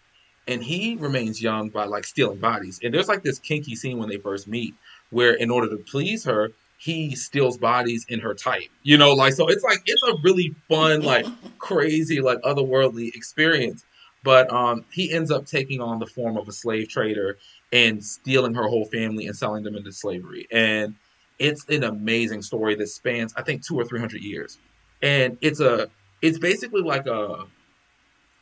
[0.48, 4.08] and he remains young by like stealing bodies and there's like this kinky scene when
[4.08, 4.74] they first meet
[5.10, 8.68] where in order to please her he steals bodies in her type.
[8.84, 11.26] You know, like so it's like it's a really fun, like
[11.58, 13.84] crazy, like otherworldly experience.
[14.22, 17.36] But um he ends up taking on the form of a slave trader
[17.72, 20.46] and stealing her whole family and selling them into slavery.
[20.50, 20.94] And
[21.38, 24.58] it's an amazing story that spans, I think, two or three hundred years.
[25.02, 25.90] And it's a
[26.22, 27.44] it's basically like a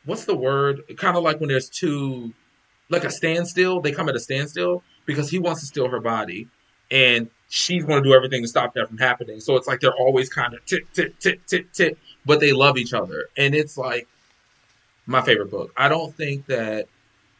[0.07, 0.81] what's the word?
[0.97, 2.33] Kind of like when there's two
[2.89, 6.47] like a standstill, they come at a standstill because he wants to steal her body
[6.89, 9.39] and she's going to do everything to stop that from happening.
[9.41, 12.77] So it's like they're always kind of tick, tick, tick, tick, tick, but they love
[12.77, 13.25] each other.
[13.37, 14.07] And it's like
[15.05, 15.73] my favorite book.
[15.75, 16.87] I don't think that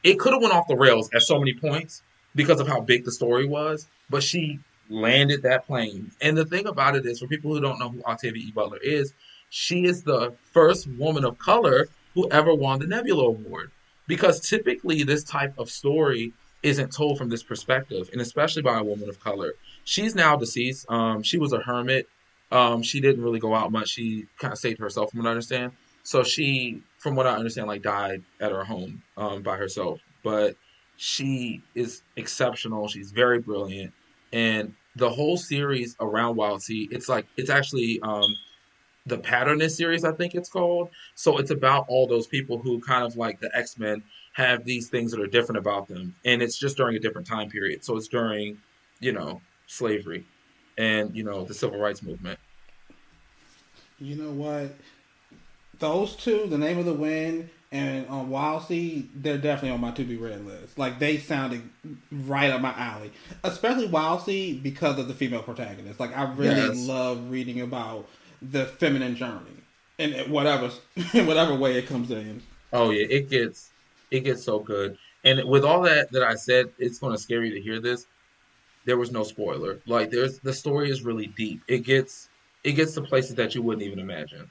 [0.03, 2.01] it could have went off the rails at so many points
[2.35, 4.59] because of how big the story was, but she
[4.89, 6.11] landed that plane.
[6.21, 8.51] And the thing about it is, for people who don't know who Octavia E.
[8.51, 9.13] Butler is,
[9.49, 11.87] she is the first woman of color
[12.17, 13.69] who ever won the Nebula Award.
[14.07, 18.83] Because typically, this type of story isn't told from this perspective, and especially by a
[18.83, 19.53] woman of color.
[19.83, 20.89] She's now deceased.
[20.89, 22.09] Um, she was a hermit.
[22.51, 23.89] Um, she didn't really go out much.
[23.89, 25.73] She kind of saved herself, from what I understand.
[26.01, 29.99] So she, from what I understand, like died at her home um, by herself.
[30.23, 30.55] But
[30.95, 32.87] she is exceptional.
[32.87, 33.93] She's very brilliant,
[34.33, 38.35] and the whole series around Wild Seed, it's like it's actually um,
[39.07, 40.89] the Patternist series, I think it's called.
[41.15, 44.03] So it's about all those people who kind of like the X Men
[44.33, 47.49] have these things that are different about them, and it's just during a different time
[47.49, 47.83] period.
[47.83, 48.57] So it's during,
[48.99, 50.25] you know, slavery,
[50.77, 52.39] and you know the civil rights movement.
[53.99, 54.75] You know what?
[55.79, 59.81] Those two, the name of the wind and on um, Wild Seed, they're definitely on
[59.81, 60.77] my to be read list.
[60.77, 61.69] Like they sounded
[62.11, 63.11] right up my alley,
[63.43, 65.99] especially Wild Seed because of the female protagonist.
[65.99, 66.87] Like I really yes.
[66.87, 68.07] love reading about
[68.41, 69.63] the feminine journey
[69.97, 70.71] in whatever
[71.13, 72.41] in whatever way it comes in.
[72.73, 73.71] Oh yeah, it gets
[74.11, 74.97] it gets so good.
[75.23, 78.05] And with all that that I said, it's going to scare you to hear this.
[78.85, 79.79] There was no spoiler.
[79.85, 81.61] Like there's the story is really deep.
[81.67, 82.29] It gets
[82.63, 84.49] it gets to places that you wouldn't even imagine.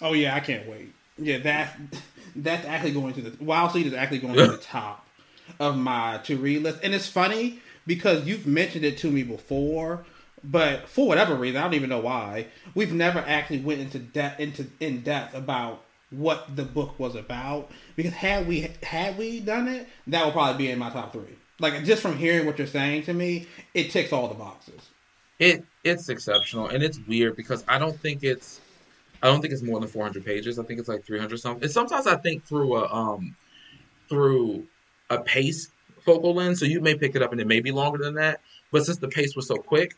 [0.00, 0.92] Oh yeah, I can't wait.
[1.18, 1.78] Yeah, that
[2.36, 5.06] that's actually going to the Wild Seed is actually going to the top
[5.58, 6.80] of my to read list.
[6.82, 10.04] And it's funny because you've mentioned it to me before,
[10.44, 14.40] but for whatever reason, I don't even know why, we've never actually went into depth
[14.40, 17.70] into in depth about what the book was about.
[17.96, 21.36] Because had we had we done it, that would probably be in my top three.
[21.58, 24.80] Like just from hearing what you're saying to me, it ticks all the boxes.
[25.38, 28.60] It it's exceptional and it's weird because I don't think it's
[29.22, 30.58] I don't think it's more than 400 pages.
[30.58, 31.62] I think it's like 300 something.
[31.62, 33.36] And sometimes I think through a um
[34.08, 34.66] through
[35.08, 35.68] a pace
[36.04, 38.40] focal lens, so you may pick it up and it may be longer than that.
[38.72, 39.94] But since the pace was so quick,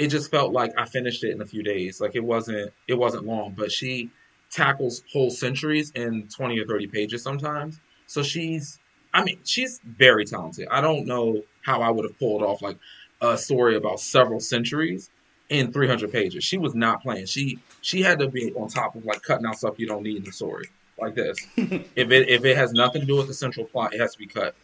[0.00, 2.00] it just felt like I finished it in a few days.
[2.00, 4.10] Like it wasn't it wasn't long, but she
[4.50, 7.78] tackles whole centuries in 20 or 30 pages sometimes.
[8.06, 8.80] So she's
[9.12, 10.68] I mean, she's very talented.
[10.70, 12.78] I don't know how I would have pulled off like
[13.20, 15.10] a story about several centuries
[15.50, 16.44] in 300 pages.
[16.44, 17.26] She was not playing.
[17.26, 20.16] She she had to be on top of like cutting out stuff you don't need
[20.16, 20.64] in the story,
[20.98, 21.36] like this.
[21.56, 24.18] if it if it has nothing to do with the central plot, it has to
[24.18, 24.54] be cut.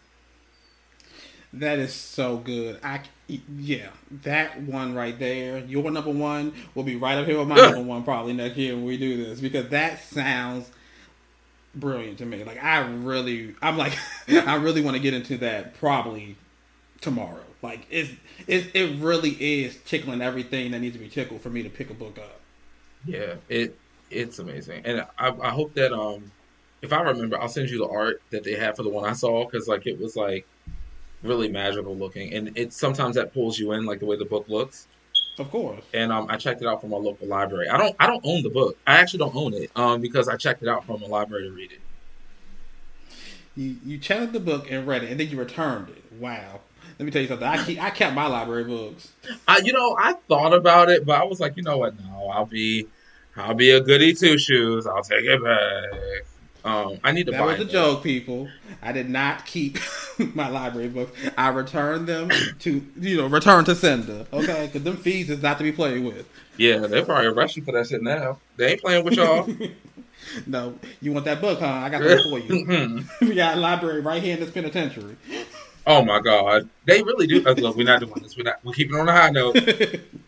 [1.52, 2.80] That is so good.
[2.82, 3.88] I yeah,
[4.22, 5.58] that one right there.
[5.58, 8.74] Your number one will be right up here with my number one probably next year
[8.74, 10.70] when we do this because that sounds
[11.74, 12.44] brilliant to me.
[12.44, 13.96] Like I really, I'm like,
[14.28, 16.36] I really want to get into that probably
[17.00, 17.40] tomorrow.
[17.62, 18.10] Like it,
[18.46, 19.30] it, it really
[19.64, 22.40] is tickling everything that needs to be tickled for me to pick a book up.
[23.04, 23.76] Yeah, it
[24.10, 26.30] it's amazing, and I, I hope that um,
[26.82, 29.14] if I remember, I'll send you the art that they had for the one I
[29.14, 30.46] saw because like it was like
[31.22, 34.48] really magical looking, and it sometimes that pulls you in like the way the book
[34.48, 34.86] looks.
[35.38, 35.84] Of course.
[35.92, 37.68] And um, I checked it out from my local library.
[37.68, 38.78] I don't I don't own the book.
[38.86, 41.54] I actually don't own it um, because I checked it out from a library to
[41.54, 41.80] read it.
[43.54, 46.04] You you checked the book and read it, and then you returned it.
[46.18, 46.60] Wow.
[46.98, 47.46] Let me tell you something.
[47.46, 49.12] I keep, I kept my library books.
[49.46, 51.98] I you know I thought about it, but I was like, you know what?
[52.00, 52.86] No, I'll be
[53.36, 54.86] I'll be a goody two shoes.
[54.86, 56.26] I'll take it back.
[56.66, 57.52] Um, I need to that buy.
[57.52, 58.48] That was a joke, people.
[58.82, 59.78] I did not keep
[60.34, 61.16] my library books.
[61.38, 64.26] I returned them to you know return to sender.
[64.32, 66.28] Okay, because them fees is not to be played with.
[66.56, 68.38] Yeah, they're probably rushing for that shit now.
[68.56, 69.48] They ain't playing with y'all.
[70.46, 71.66] no, you want that book, huh?
[71.66, 73.04] I got that for you.
[73.20, 75.16] we got a library right here in this penitentiary.
[75.86, 77.42] Oh my God, they really do.
[77.42, 78.36] Look, we're not doing this.
[78.36, 78.58] We're not.
[78.64, 79.56] We're keeping on a high note.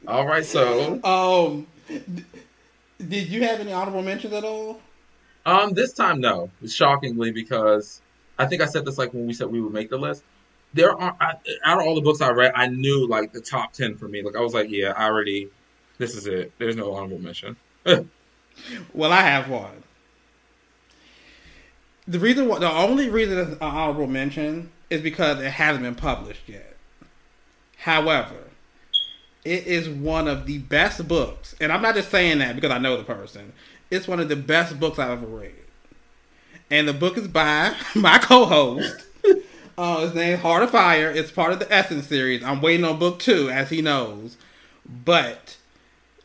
[0.06, 4.80] all right, so um, did you have any honorable mentions at all?
[5.48, 8.02] Um, this time no, shockingly because
[8.38, 10.22] I think I said this like when we said we would make the list.
[10.74, 13.72] There are I, out of all the books I read, I knew like the top
[13.72, 14.22] ten for me.
[14.22, 15.48] Like I was like, yeah, I already.
[15.96, 16.52] This is it.
[16.58, 17.56] There's no honorable mention.
[18.92, 19.84] well, I have one.
[22.06, 25.94] The reason, why, the only reason it's an honorable mention is because it hasn't been
[25.94, 26.76] published yet.
[27.78, 28.36] However,
[29.44, 32.78] It is one of the best books, and I'm not just saying that because I
[32.78, 33.54] know the person.
[33.90, 35.54] It's one of the best books I've ever read,
[36.70, 39.06] and the book is by my co-host.
[39.76, 41.10] Uh, his name Heart of Fire.
[41.10, 42.42] It's part of the Essence series.
[42.42, 44.36] I'm waiting on book two, as he knows,
[44.84, 45.56] but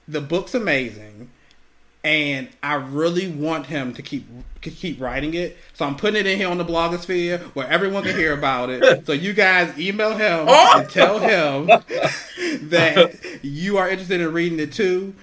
[0.07, 1.29] the book's amazing
[2.03, 4.27] and I really want him to keep
[4.61, 5.57] to keep writing it.
[5.73, 8.83] So I'm putting it in here on the blogosphere where everyone can hear about it.
[9.05, 10.79] So you guys email him oh!
[10.79, 11.65] and tell him
[12.69, 15.13] that you are interested in reading it too.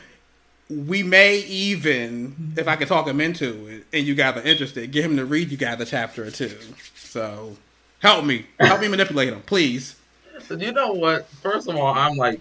[0.71, 4.91] We may even, if I can talk him into it, and you guys are interested,
[4.93, 6.57] get him to read you guys a chapter or two.
[6.95, 7.57] So
[7.99, 9.97] help me, help me manipulate him, please.
[10.49, 11.29] You know what?
[11.29, 12.41] First of all, I'm like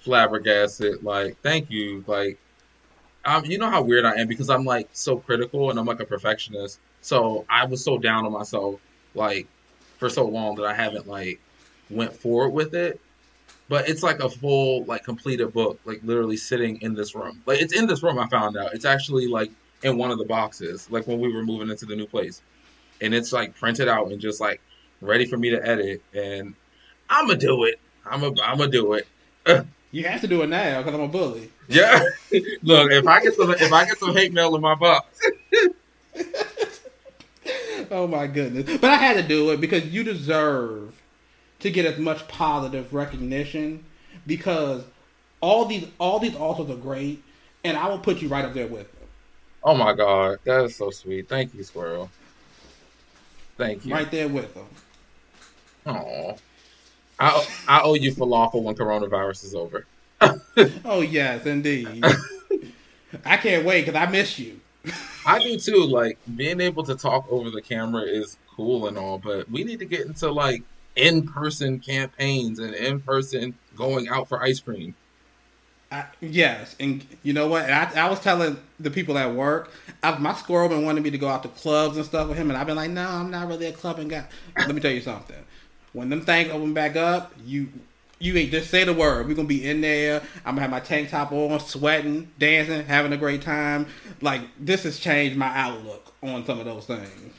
[0.00, 1.02] flabbergasted.
[1.02, 2.04] Like, thank you.
[2.06, 2.38] Like,
[3.24, 6.00] um, you know how weird I am because I'm like so critical and I'm like
[6.00, 6.78] a perfectionist.
[7.00, 8.80] So I was so down on myself
[9.14, 9.46] like
[9.98, 11.40] for so long that I haven't like
[11.90, 13.00] went forward with it.
[13.68, 17.42] But it's like a full like completed book, like literally sitting in this room.
[17.46, 18.18] Like it's in this room.
[18.18, 19.50] I found out it's actually like
[19.82, 22.42] in one of the boxes, like when we were moving into the new place,
[23.00, 24.60] and it's like printed out and just like
[25.00, 26.02] ready for me to edit.
[26.12, 26.54] And
[27.08, 27.80] I'm gonna do it.
[28.04, 29.06] I'm gonna I'm gonna do it.
[29.94, 31.52] You have to do it now because I'm a bully.
[31.68, 32.04] Yeah.
[32.64, 35.20] Look, if I get some, if I get some hate mail in my box.
[37.92, 38.76] oh my goodness!
[38.80, 40.93] But I had to do it because you deserve
[41.64, 43.82] to get as much positive recognition
[44.26, 44.84] because
[45.40, 47.22] all these all these authors are great,
[47.64, 49.08] and I will put you right up there with them.
[49.62, 51.26] Oh my god, that is so sweet.
[51.26, 52.10] Thank you, Squirrel.
[53.56, 53.94] Thank you.
[53.94, 54.66] Right there with them.
[55.86, 56.36] Oh.
[57.18, 59.86] I I owe you falafel when coronavirus is over.
[60.84, 62.04] oh yes, indeed.
[63.24, 64.60] I can't wait because I miss you.
[65.26, 65.86] I do too.
[65.86, 69.78] Like being able to talk over the camera is cool and all, but we need
[69.78, 70.62] to get into like
[70.96, 74.94] in person campaigns and in person going out for ice cream.
[75.90, 77.70] I, yes, and you know what?
[77.70, 79.70] I, I, was telling the people at work,
[80.02, 82.50] I, my squirrel been wanting me to go out to clubs and stuff with him,
[82.50, 84.24] and I've been like, no, I'm not really a clubbing guy.
[84.56, 85.36] Let me tell you something.
[85.92, 87.68] When them things open back up, you
[88.18, 89.28] you ain't just say the word.
[89.28, 90.20] We're gonna be in there.
[90.44, 93.86] I'm gonna have my tank top on, sweating, dancing, having a great time.
[94.20, 97.34] Like this has changed my outlook on some of those things.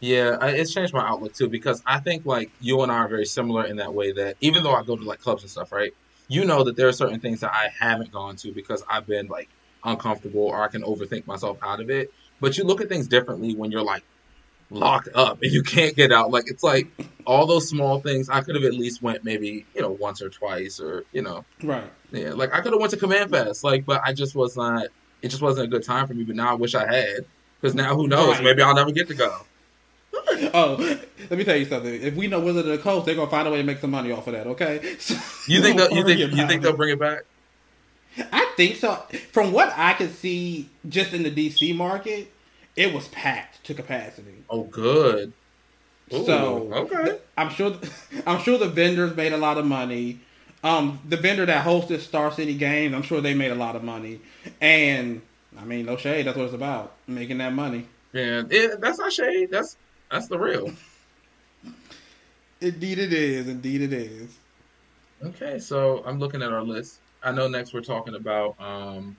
[0.00, 3.24] Yeah, it's changed my outlook too because I think like you and I are very
[3.24, 5.92] similar in that way that even though I go to like clubs and stuff, right?
[6.28, 9.28] You know that there are certain things that I haven't gone to because I've been
[9.28, 9.48] like
[9.82, 12.10] uncomfortable or I can overthink myself out of it.
[12.40, 14.02] But you look at things differently when you're like
[14.70, 16.30] locked up and you can't get out.
[16.30, 16.88] Like it's like
[17.26, 18.28] all those small things.
[18.28, 21.44] I could have at least went maybe you know once or twice or you know
[21.62, 21.90] right.
[22.12, 23.64] Yeah, like I could have went to CommandFest.
[23.64, 24.86] Like, but I just was not.
[25.22, 26.24] It just wasn't a good time for me.
[26.24, 27.24] But now I wish I had
[27.60, 28.36] because now who knows?
[28.36, 28.44] Right.
[28.44, 29.34] Maybe I'll never get to go.
[30.54, 30.76] oh,
[31.30, 32.02] let me tell you something.
[32.02, 33.90] If we know Wizard of the Coast, they're gonna find a way to make some
[33.90, 34.46] money off of that.
[34.48, 34.96] Okay.
[35.04, 35.14] So,
[35.52, 37.24] you think that, you think you think they'll bring it back?
[38.32, 39.02] I think so.
[39.32, 42.32] From what I could see, just in the DC market,
[42.76, 44.44] it was packed to capacity.
[44.48, 45.32] Oh, good.
[46.12, 47.76] Ooh, so okay, I'm sure.
[48.26, 50.20] I'm sure the vendors made a lot of money.
[50.62, 53.84] Um, the vendor that hosted Star City Games, I'm sure they made a lot of
[53.84, 54.20] money.
[54.60, 55.20] And
[55.58, 56.26] I mean, no shade.
[56.26, 57.86] That's what it's about, making that money.
[58.12, 59.50] Yeah, it, that's not shade.
[59.50, 59.76] That's
[60.10, 60.72] that's the real.
[62.60, 63.48] Indeed, it is.
[63.48, 64.38] Indeed, it is.
[65.22, 66.98] Okay, so I'm looking at our list.
[67.22, 69.16] I know next we're talking about um,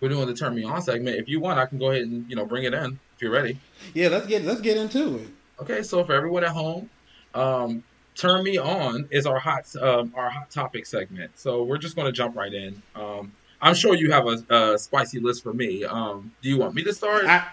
[0.00, 1.16] we're doing the turn me on segment.
[1.16, 3.30] If you want, I can go ahead and you know bring it in if you're
[3.30, 3.58] ready.
[3.94, 5.28] Yeah, let's get let's get into it.
[5.60, 6.90] Okay, so for everyone at home,
[7.34, 7.82] um,
[8.14, 11.30] turn me on is our hot um, our hot topic segment.
[11.38, 12.82] So we're just going to jump right in.
[12.94, 15.84] Um, I'm sure you have a, a, spicy list for me.
[15.84, 17.26] Um, do you want me to start?
[17.26, 17.46] I,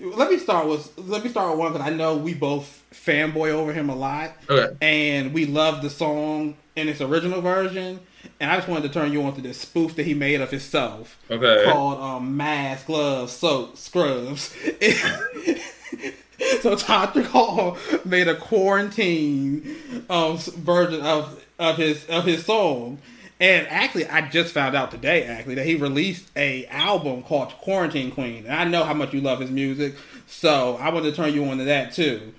[0.00, 3.50] let me start with let me start with one because I know we both fanboy
[3.50, 4.32] over him a lot.
[4.48, 4.76] Okay.
[4.80, 8.00] And we love the song in its original version
[8.38, 10.50] and I just wanted to turn you on to this spoof that he made of
[10.50, 11.18] himself.
[11.30, 11.64] Okay.
[11.70, 14.48] Called um, Mask, Gloves, Soap, Scrubs.
[16.60, 19.76] so Todrick Hall made a quarantine
[20.08, 22.98] um, version of of his of his song.
[23.40, 28.10] And actually, I just found out today, actually, that he released a album called Quarantine
[28.10, 28.44] Queen.
[28.44, 29.94] And I know how much you love his music,
[30.26, 32.34] so I wanted to turn you on to that too.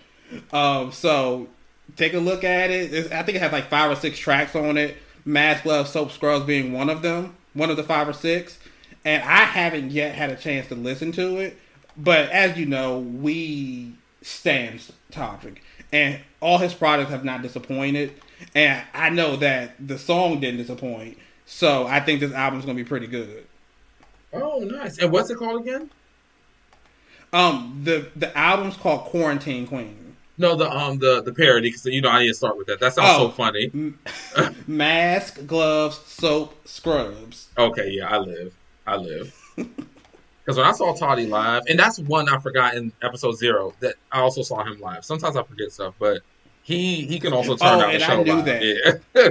[0.54, 1.48] Um, so
[1.96, 2.94] take a look at it.
[2.94, 4.96] It's, I think it has like five or six tracks on it.
[5.26, 8.60] Mask Gloves Soap Scrubs being one of them, one of the five or six.
[9.04, 11.58] And I haven't yet had a chance to listen to it.
[11.98, 14.82] But as you know, we stand
[15.12, 15.58] Todrick.
[15.92, 18.14] And all his products have not disappointed.
[18.56, 21.18] And I know that the song didn't disappoint.
[21.46, 23.46] So I think this album's gonna be pretty good.
[24.34, 24.98] Oh, nice.
[25.00, 25.90] And what's it called again?
[27.34, 30.16] Um, the the album's called Quarantine Queen.
[30.38, 32.80] No, the um the the parody because you know I need to start with that.
[32.80, 33.28] That sounds Oh.
[33.28, 33.72] so funny.
[34.68, 37.50] Mask, gloves, soap, scrubs.
[37.58, 38.54] Okay, yeah, I live.
[38.88, 39.36] I live.
[40.44, 43.94] Because when I saw Toddy live, and that's one I forgot in episode zero that
[44.12, 45.06] I also saw him live.
[45.06, 46.24] Sometimes I forget stuff, but
[46.64, 48.46] he he can also turn Oh, out the and I show knew live.
[48.46, 48.64] that.
[49.16, 49.30] Yeah.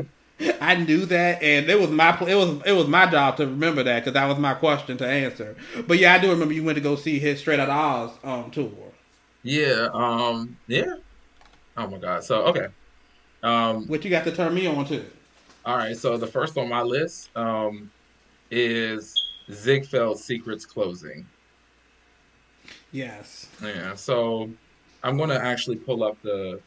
[0.60, 3.82] I knew that, and it was my it was it was my job to remember
[3.82, 5.56] that because that was my question to answer.
[5.86, 8.50] But yeah, I do remember you went to go see his Straight Outta Oz um,
[8.50, 8.70] tour.
[9.42, 9.88] yeah.
[9.92, 10.56] Um.
[10.66, 10.96] Yeah.
[11.76, 12.24] Oh my god.
[12.24, 12.68] So okay.
[13.42, 13.86] Um.
[13.86, 15.04] Which you got to turn me on to.
[15.66, 15.96] All right.
[15.96, 17.90] So the first on my list um
[18.50, 19.14] is
[19.52, 21.26] Ziegfeld Secrets closing.
[22.92, 23.48] Yes.
[23.62, 24.50] Yeah, so
[25.02, 26.60] I'm gonna actually pull up the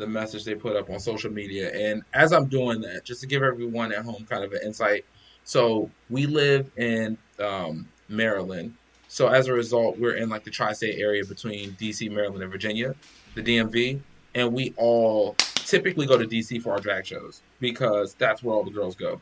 [0.00, 3.26] the message they put up on social media, and as I'm doing that, just to
[3.26, 5.04] give everyone at home kind of an insight.
[5.44, 8.74] So we live in um, Maryland,
[9.08, 12.94] so as a result, we're in like the tri-state area between DC, Maryland, and Virginia,
[13.34, 14.02] the DMV,
[14.34, 18.64] and we all typically go to DC for our drag shows because that's where all
[18.64, 19.20] the girls go.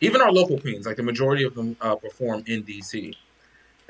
[0.00, 3.14] Even our local queens, like the majority of them, uh, perform in DC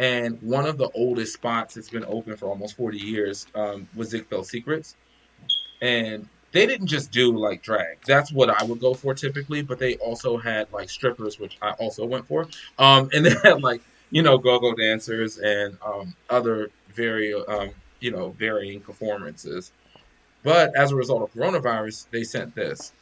[0.01, 4.09] and one of the oldest spots that's been open for almost 40 years um, was
[4.09, 4.97] Ziegfeld Secrets.
[5.81, 7.99] And they didn't just do like drag.
[8.07, 11.71] That's what I would go for typically, but they also had like strippers, which I
[11.73, 12.49] also went for.
[12.79, 17.71] Um, and they had like, you know, go-go dancers and um, other very, um,
[18.01, 19.73] you know, varying performances.
[20.43, 22.93] But as a result of coronavirus, they sent this.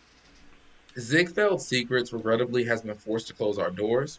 [0.98, 4.18] Ziegfeld Secrets regrettably has been forced to close our doors.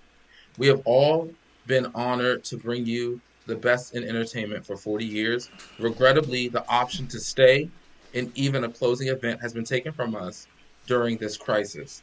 [0.57, 1.29] We have all
[1.67, 5.49] been honored to bring you the best in entertainment for 40 years.
[5.79, 7.69] Regrettably, the option to stay
[8.13, 10.47] in even a closing event has been taken from us
[10.87, 12.01] during this crisis.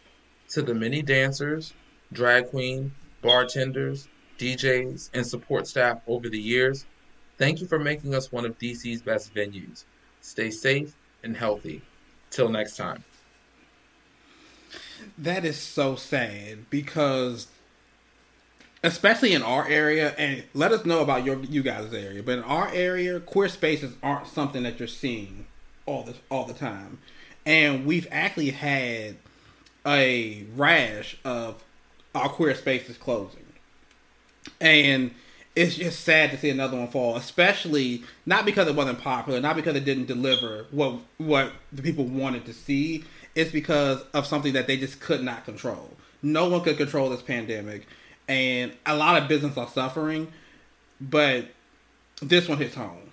[0.51, 1.75] To the many dancers,
[2.13, 2.93] drag queen,
[3.23, 6.87] bartenders, DJs, and support staff over the years,
[7.39, 9.85] thank you for making us one of DC's best venues.
[10.21, 11.83] Stay safe and healthy.
[12.31, 13.05] Till next time.
[15.17, 17.47] That is so sad because,
[18.83, 22.23] especially in our area, and let us know about your you guys' area.
[22.23, 25.47] But in our area, queer spaces aren't something that you're seeing
[25.87, 26.99] all the all the time,
[27.45, 29.17] and we've actually had
[29.87, 31.63] a rash of
[32.15, 33.47] our queer spaces closing,
[34.61, 35.13] and
[35.55, 37.17] it's just sad to see another one fall.
[37.17, 42.05] Especially not because it wasn't popular, not because it didn't deliver what what the people
[42.05, 43.05] wanted to see.
[43.35, 45.91] It's because of something that they just could not control.
[46.23, 47.87] No one could control this pandemic,
[48.29, 50.33] and a lot of business are suffering.
[51.01, 51.47] But
[52.23, 53.11] this one hits home.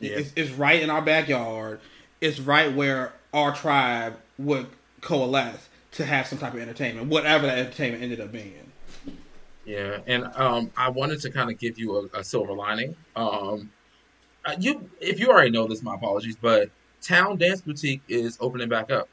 [0.00, 0.18] Yeah.
[0.18, 1.80] It's, it's right in our backyard.
[2.20, 4.66] It's right where our tribe would
[5.00, 8.72] coalesce to have some type of entertainment, whatever that entertainment ended up being.
[9.64, 12.96] Yeah, and um, I wanted to kind of give you a, a silver lining.
[13.14, 13.70] Um,
[14.44, 16.70] uh, you, if you already know this, my apologies, but
[17.02, 19.08] Town Dance Boutique is opening back up.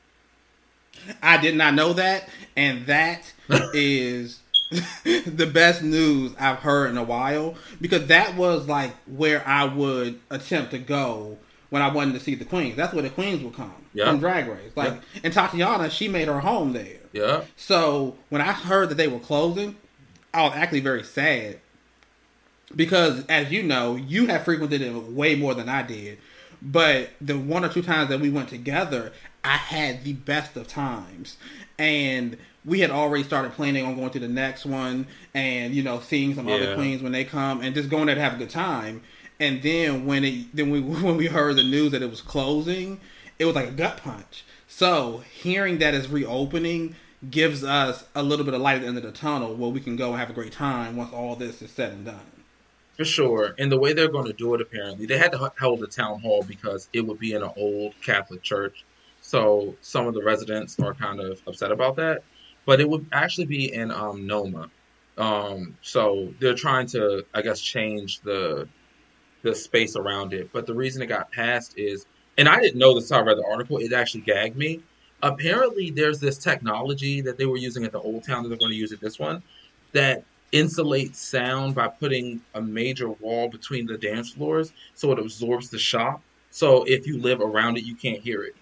[1.22, 3.34] I did not know that, and that
[3.74, 4.40] is
[5.04, 10.20] the best news I've heard in a while because that was like where I would
[10.30, 11.38] attempt to go
[11.70, 12.76] when I wanted to see the queens.
[12.76, 14.06] That's where the queens would come Yeah.
[14.10, 14.72] from Drag Race.
[14.76, 14.94] Like,
[15.24, 17.00] and Tatiana, she made her home there.
[17.14, 19.78] Yeah, So when I heard that they were closing,
[20.34, 21.60] I was actually very sad
[22.76, 26.18] because, as you know, you have frequented it way more than I did.
[26.62, 29.12] But the one or two times that we went together,
[29.44, 31.38] I had the best of times,
[31.78, 36.00] and we had already started planning on going to the next one, and you know,
[36.00, 38.50] seeing some other queens when they come, and just going there to have a good
[38.50, 39.04] time.
[39.40, 43.00] And then when it then we when we heard the news that it was closing,
[43.40, 44.46] it was like a gut punch.
[44.68, 46.96] So hearing that it's reopening
[47.30, 49.80] gives us a little bit of light at the end of the tunnel where we
[49.80, 52.20] can go and have a great time once all this is said and done.
[52.98, 53.56] for sure.
[53.60, 56.22] And the way they're going to do it, apparently, they had to hold a town
[56.22, 58.86] hall because it would be in an old Catholic church.
[59.22, 62.24] So some of the residents are kind of upset about that.
[62.66, 64.70] But it would actually be in um, Noma.
[65.18, 68.68] Um, so they're trying to, I guess, change the
[69.46, 70.50] the space around it.
[70.52, 72.08] But the reason it got passed is,
[72.38, 73.78] and I didn't know this until I read the article.
[73.78, 74.82] It actually gagged me.
[75.22, 78.72] Apparently, there's this technology that they were using at the old town that they're going
[78.72, 79.42] to use at this one
[79.94, 85.70] that insulates sound by putting a major wall between the dance floors so it absorbs
[85.70, 86.22] the shock.
[86.50, 88.56] So if you live around it, you can't hear it.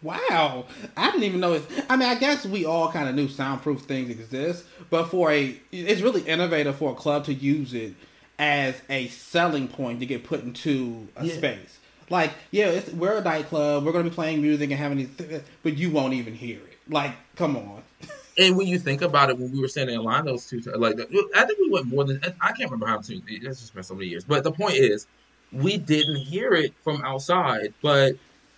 [0.00, 1.62] Wow, I didn't even know it.
[1.88, 5.60] I mean, I guess we all kind of knew soundproof things exist, but for a,
[5.70, 7.94] it's really innovative for a club to use it
[8.38, 11.34] as a selling point to get put into a Yeah.
[11.34, 11.78] space.
[12.10, 15.08] Like, yeah, it's, we're a nightclub, we're going to be playing music and having these,
[15.16, 16.78] th- but you won't even hear it.
[16.88, 17.82] Like, come on.
[18.38, 20.70] And when you think about it, when we were standing in line those two, ti-
[20.70, 20.94] like
[21.34, 23.22] I think we went more than I can't remember how many.
[23.28, 24.24] It's just been so many years.
[24.24, 25.06] But the point is,
[25.52, 27.74] we didn't hear it from outside.
[27.82, 28.14] But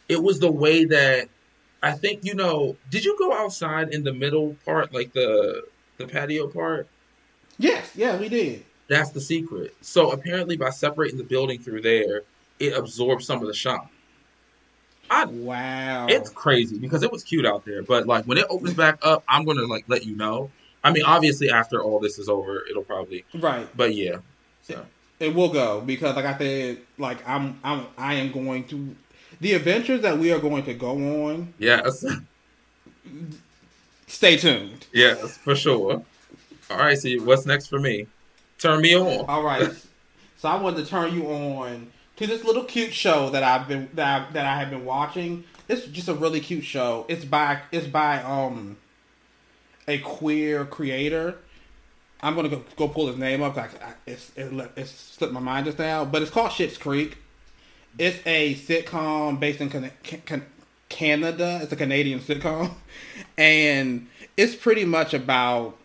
[0.09, 1.28] it was the way that
[1.82, 2.76] I think you know.
[2.88, 5.64] Did you go outside in the middle part, like the
[5.96, 6.86] the patio part?
[7.59, 8.64] Yes, yeah, we did.
[8.89, 9.74] That's the secret.
[9.81, 12.23] So apparently, by separating the building through there,
[12.61, 13.89] it absorbs some of the shine.
[15.11, 16.06] I, Wow.
[16.09, 19.23] it's crazy because it was cute out there, but like when it opens back up,
[19.28, 20.51] I'm gonna like let you know.
[20.82, 23.24] I mean, obviously after all this is over, it'll probably.
[23.35, 23.66] right.
[23.77, 24.16] But yeah,
[24.62, 24.85] so
[25.20, 28.94] It will go because, like I said, like I'm, I'm, I am going to
[29.40, 30.90] the adventures that we are going to go
[31.28, 31.52] on.
[31.59, 32.05] yes,
[34.06, 34.86] Stay tuned.
[34.93, 36.02] yes, for sure.
[36.70, 38.06] All right, see what's next for me.
[38.64, 39.26] Turn me on.
[39.28, 39.70] All right.
[40.38, 43.90] so I wanted to turn you on to this little cute show that I've been
[43.92, 45.44] that I, that I have been watching.
[45.68, 47.04] It's just a really cute show.
[47.08, 48.78] It's by it's by um
[49.86, 51.36] a queer creator.
[52.22, 53.58] I'm gonna go, go pull his name up.
[53.58, 57.18] I, I, it's it, it's slipped my mind just now, but it's called Schitt's Creek.
[57.98, 59.90] It's a sitcom based in Can-
[60.24, 60.46] Can-
[60.88, 61.60] Canada.
[61.62, 62.72] It's a Canadian sitcom,
[63.36, 64.08] and
[64.38, 65.76] it's pretty much about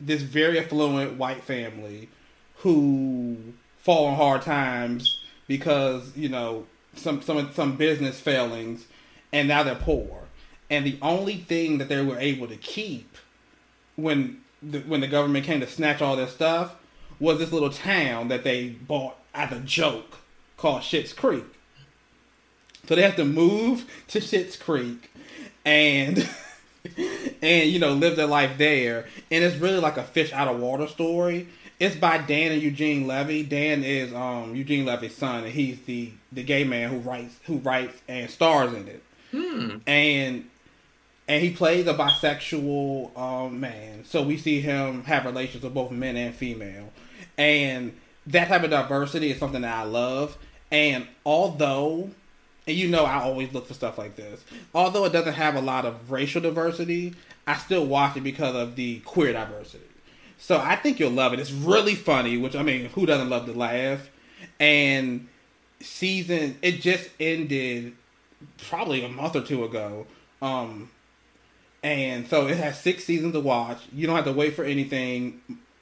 [0.00, 2.08] this very affluent white family
[2.56, 3.36] who
[3.78, 8.86] fall on hard times because you know some some some business failings,
[9.32, 10.24] and now they're poor.
[10.68, 13.16] And the only thing that they were able to keep
[13.96, 16.76] when the, when the government came to snatch all their stuff
[17.18, 20.18] was this little town that they bought as a joke
[20.56, 21.44] called Schitt's Creek.
[22.88, 25.10] So they have to move to Schitt's Creek
[25.64, 26.28] and
[27.42, 29.06] and you know live their life there.
[29.30, 31.48] And it's really like a fish out of water story.
[31.78, 33.42] It's by Dan and Eugene Levy.
[33.42, 37.56] Dan is um, Eugene Levy's son, and he's the the gay man who writes who
[37.58, 39.02] writes and stars in it.
[39.30, 39.76] Hmm.
[39.86, 40.50] And
[41.26, 44.04] and he plays a bisexual um, man.
[44.04, 46.92] So we see him have relations with both men and female,
[47.38, 50.36] and that type of diversity is something that I love.
[50.70, 52.10] And although,
[52.66, 54.44] and you know, I always look for stuff like this.
[54.74, 57.14] Although it doesn't have a lot of racial diversity,
[57.46, 59.84] I still watch it because of the queer diversity.
[60.38, 61.40] So I think you'll love it.
[61.40, 64.08] It's really funny, which I mean, who doesn't love to laugh?
[64.58, 65.28] And
[65.80, 67.94] season it just ended
[68.68, 70.06] probably a month or two ago.
[70.40, 70.90] Um,
[71.82, 73.78] and so it has six seasons to watch.
[73.92, 75.40] You don't have to wait for anything.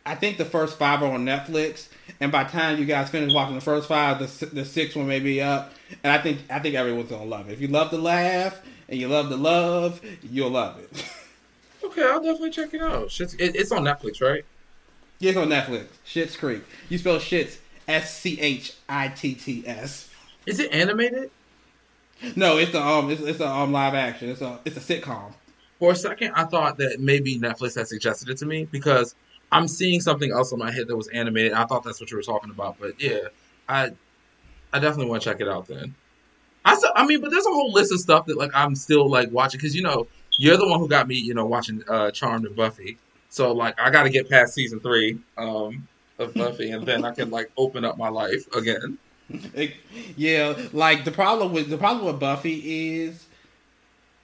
[0.08, 3.32] I think the first five are on Netflix, and by the time you guys finish
[3.32, 5.72] watching the first five, the the sixth one may be up.
[6.02, 7.52] And I think I think everyone's gonna love it.
[7.52, 8.58] If you love to laugh
[8.88, 11.04] and you love to love, you'll love it.
[11.84, 13.08] Okay, I'll definitely check it out.
[13.08, 14.44] Schitt's, it, it's on Netflix, right?
[15.20, 15.86] yeah, it's on Netflix.
[16.04, 16.62] Schitt's Creek.
[16.88, 20.10] You spell shits S C H I T T S.
[20.44, 21.30] Is it animated?
[22.34, 24.28] No, it's a um, it's, it's a um live action.
[24.28, 25.32] It's a it's a sitcom.
[25.78, 29.14] For a second, I thought that maybe Netflix had suggested it to me because
[29.50, 31.52] I'm seeing something else in my head that was animated.
[31.52, 33.28] I thought that's what you were talking about, but yeah,
[33.68, 33.90] I
[34.72, 35.94] I definitely want to check it out then.
[36.64, 39.08] I saw, I mean, but there's a whole list of stuff that like I'm still
[39.08, 40.06] like watching because you know
[40.36, 42.98] you're the one who got me, you know, watching uh, Charmed and Buffy.
[43.30, 45.88] So like I got to get past season three um,
[46.18, 48.98] of Buffy, and then I can like open up my life again.
[50.16, 53.26] Yeah, like the problem with the problem with Buffy is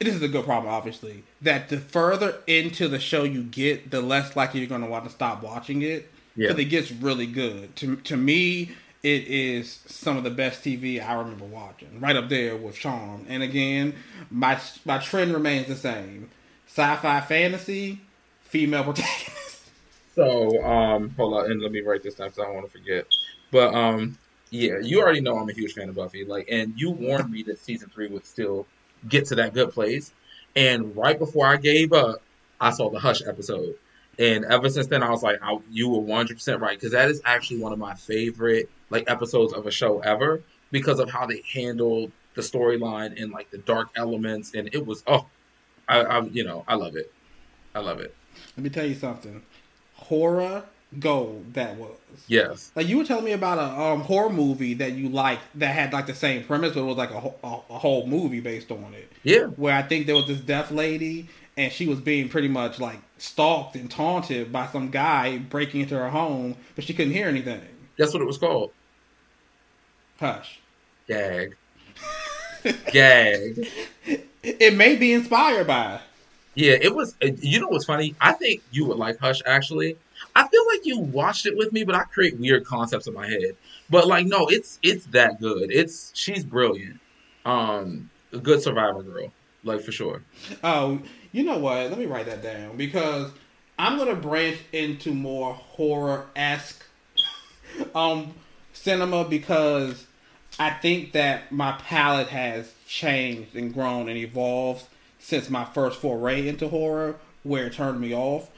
[0.01, 1.25] this is a good problem, obviously.
[1.41, 5.05] That the further into the show you get, the less likely you're going to want
[5.05, 6.53] to stop watching it Yeah.
[6.53, 7.77] because it gets really good.
[7.77, 8.73] To to me,
[9.03, 13.25] it is some of the best TV I remember watching, right up there with Charm.
[13.29, 13.95] And again,
[14.31, 16.31] my my trend remains the same:
[16.67, 18.01] sci-fi, fantasy,
[18.43, 19.71] female protagonist.
[20.15, 22.73] So, um, hold on, and let me write this down because I don't want to
[22.73, 23.07] forget.
[23.51, 24.19] But um,
[24.51, 26.25] yeah, you already know I'm a huge fan of Buffy.
[26.25, 28.69] Like, and you warned me that season three would still
[29.09, 30.13] get to that good place.
[30.57, 32.23] And right before I gave up,
[32.61, 33.77] I saw the Hush episode,
[34.19, 36.79] and ever since then, I was like, I, you were 100 percent right.
[36.79, 41.01] Because that is actually one of my favorite like episodes of a show ever because
[41.01, 45.27] of how they handled the storyline and like the dark elements, and it was oh,
[45.89, 47.13] I, I you know I love it,
[47.75, 48.15] I love it.
[48.57, 49.43] Let me tell you something:
[49.95, 50.65] horror
[51.01, 51.97] gold that was.
[52.29, 52.71] Yes.
[52.75, 55.93] Like you were telling me about a um, horror movie that you liked that had
[55.93, 58.95] like the same premise, but it was like a, a, a whole movie based on
[58.95, 59.11] it.
[59.23, 59.47] Yeah.
[59.47, 62.99] Where I think there was this deaf lady, and she was being pretty much like
[63.19, 67.61] stalked and taunted by some guy breaking into her home, but she couldn't hear anything.
[67.99, 68.71] That's what it was called.
[70.19, 70.61] Hush.
[71.09, 71.57] Gag.
[72.93, 73.69] Gag.
[74.43, 76.01] It may be inspired by.
[76.55, 77.17] Yeah, it was.
[77.23, 78.15] uh, You know what's funny?
[78.21, 79.41] I think you would like Hush.
[79.47, 79.97] Actually,
[80.37, 83.27] I feel like you watched it with me, but I create weird concepts in my
[83.27, 83.57] head.
[83.91, 85.71] But like, no, it's it's that good.
[85.73, 87.01] It's she's brilliant.
[87.45, 89.33] Um, a good Survivor girl,
[89.65, 90.23] like for sure.
[90.63, 91.01] Oh,
[91.33, 91.91] you know what?
[91.91, 93.31] Let me write that down because
[93.79, 96.85] I'm gonna branch into more horror esque
[97.95, 98.35] um
[98.73, 100.07] cinema because
[100.59, 104.87] I think that my palette has changed and grown and evolved
[105.25, 108.51] since my first foray into horror, where it turned me off.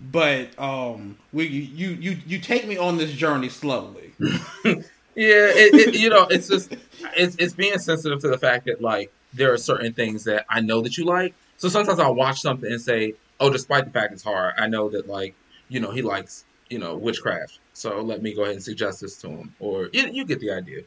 [0.00, 4.12] But um, we you you you take me on this journey slowly.
[5.18, 6.76] Yeah, it, it, you know, it's just
[7.16, 10.60] it's it's being sensitive to the fact that like there are certain things that I
[10.60, 11.34] know that you like.
[11.56, 14.88] So sometimes I'll watch something and say, "Oh, despite the fact it's hard, I know
[14.90, 15.34] that like
[15.68, 19.16] you know he likes you know witchcraft, so let me go ahead and suggest this
[19.22, 20.82] to him." Or you, you get the idea.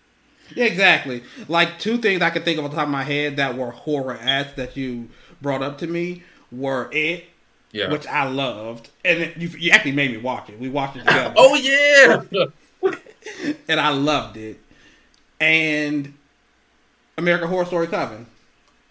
[0.56, 1.24] Yeah, exactly.
[1.48, 3.72] Like two things I could think of on the top of my head that were
[3.72, 5.10] horror acts that you
[5.42, 7.26] brought up to me were it,
[7.72, 7.90] Yeah.
[7.92, 10.60] which I loved, and it, you you actually made me watch it.
[10.60, 11.34] We watched it together.
[11.38, 12.22] oh yeah.
[13.68, 14.60] and I loved it.
[15.40, 16.14] And
[17.18, 18.28] American Horror Story Coven.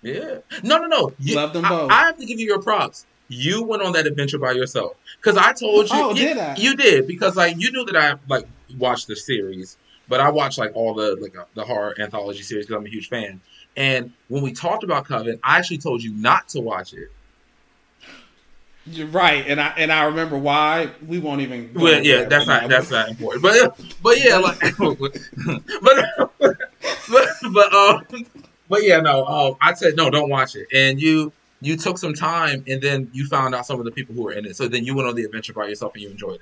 [0.03, 0.39] Yeah.
[0.63, 1.13] No, no, no.
[1.19, 1.91] You, Love them I- both.
[1.91, 3.07] I, have to give you your props.
[3.29, 5.97] You went on that adventure by yourself because I told you.
[5.97, 6.57] Oh, you, did I?
[6.57, 8.47] You did because like you knew that I like
[8.79, 9.77] watched the series,
[10.11, 12.91] but I watched like all the like uh, the horror anthology series because I'm a
[12.91, 13.41] huge fan.
[13.77, 17.11] And when we talked about Coven, I actually told you not to watch it.
[18.87, 20.91] You're right, and I and I remember why.
[21.07, 21.73] We won't even.
[21.73, 22.77] go Well, yeah, that that's right not now.
[22.77, 23.43] that's not important.
[23.43, 26.09] But but yeah, like but
[27.09, 28.27] but but um
[28.69, 29.25] but yeah, no.
[29.27, 33.11] Um, I said no, don't watch it, and you you took some time, and then
[33.13, 34.57] you found out some of the people who were in it.
[34.57, 36.41] So then you went on the adventure by yourself, and you enjoyed it.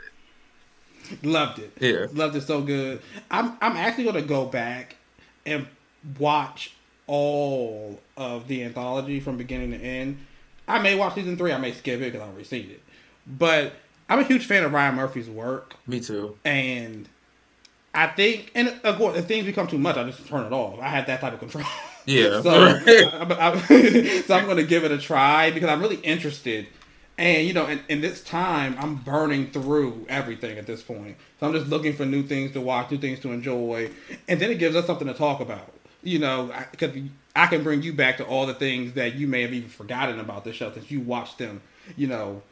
[1.23, 1.73] Loved it.
[1.81, 2.07] Yeah.
[2.13, 3.01] Loved it so good.
[3.31, 4.97] I'm I'm actually gonna go back
[5.47, 5.67] and
[6.19, 6.75] watch
[7.07, 10.19] all of the anthology from beginning to end.
[10.67, 11.53] I may watch season three.
[11.53, 12.83] I may skip it because I have already seen it.
[13.27, 13.73] But
[14.09, 16.37] I'm a huge fan of Ryan Murphy's work, Me too.
[16.45, 17.09] and
[17.95, 20.79] I think, and of course, if things become too much, I just turn it off.
[20.81, 21.65] I have that type of control.
[22.07, 22.41] Yeah.
[22.43, 22.51] so,
[22.87, 26.67] I, I, so I'm going to give it a try because I'm really interested.
[27.19, 31.17] And you know, in, in this time, I'm burning through everything at this point.
[31.39, 33.91] So I'm just looking for new things to watch, new things to enjoy,
[34.29, 35.75] and then it gives us something to talk about.
[36.05, 36.97] You know, because
[37.35, 40.21] I, can bring you back to all the things that you may have even forgotten
[40.21, 41.61] about the show since you watched them.
[41.97, 42.43] You know,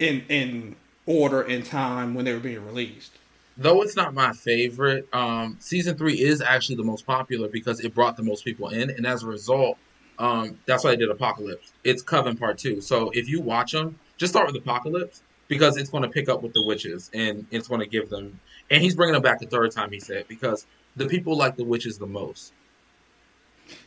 [0.00, 0.74] in in
[1.06, 3.12] order in time when they were being released.
[3.56, 7.94] Though it's not my favorite, um, season three is actually the most popular because it
[7.94, 9.78] brought the most people in, and as a result,
[10.20, 11.72] um, that's why I did Apocalypse.
[11.82, 12.80] It's Coven Part Two.
[12.80, 16.42] So if you watch them, just start with Apocalypse because it's going to pick up
[16.42, 18.38] with the witches, and it's going to give them.
[18.70, 19.90] And he's bringing them back a third time.
[19.90, 22.52] He said because the people like the witches the most.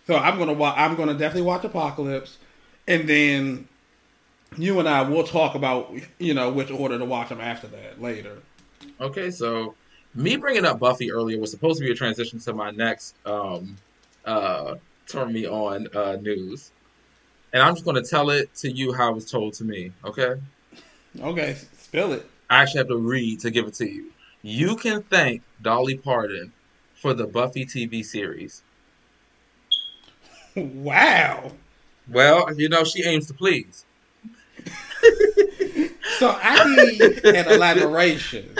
[0.07, 2.37] So I'm gonna wa- I'm gonna definitely watch Apocalypse,
[2.87, 3.67] and then
[4.57, 8.01] you and I will talk about you know which order to watch them after that
[8.01, 8.39] later.
[8.99, 9.75] Okay, so
[10.15, 13.77] me bringing up Buffy earlier was supposed to be a transition to my next um,
[14.25, 14.75] uh,
[15.07, 16.71] turn me on uh, news,
[17.53, 19.91] and I'm just going to tell it to you how it was told to me.
[20.05, 20.35] Okay,
[21.21, 22.25] Okay, spill it.
[22.49, 24.11] I actually have to read to give it to you.
[24.41, 26.51] You can thank Dolly Parton
[26.95, 28.63] for the Buffy TV series.
[30.55, 31.51] Wow.
[32.07, 33.85] Well, you know she aims to please.
[36.19, 38.55] So I need an elaboration.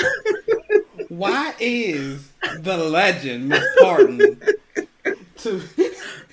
[1.09, 2.27] Why is
[2.59, 4.41] the legend Miss Parton
[5.37, 5.61] to?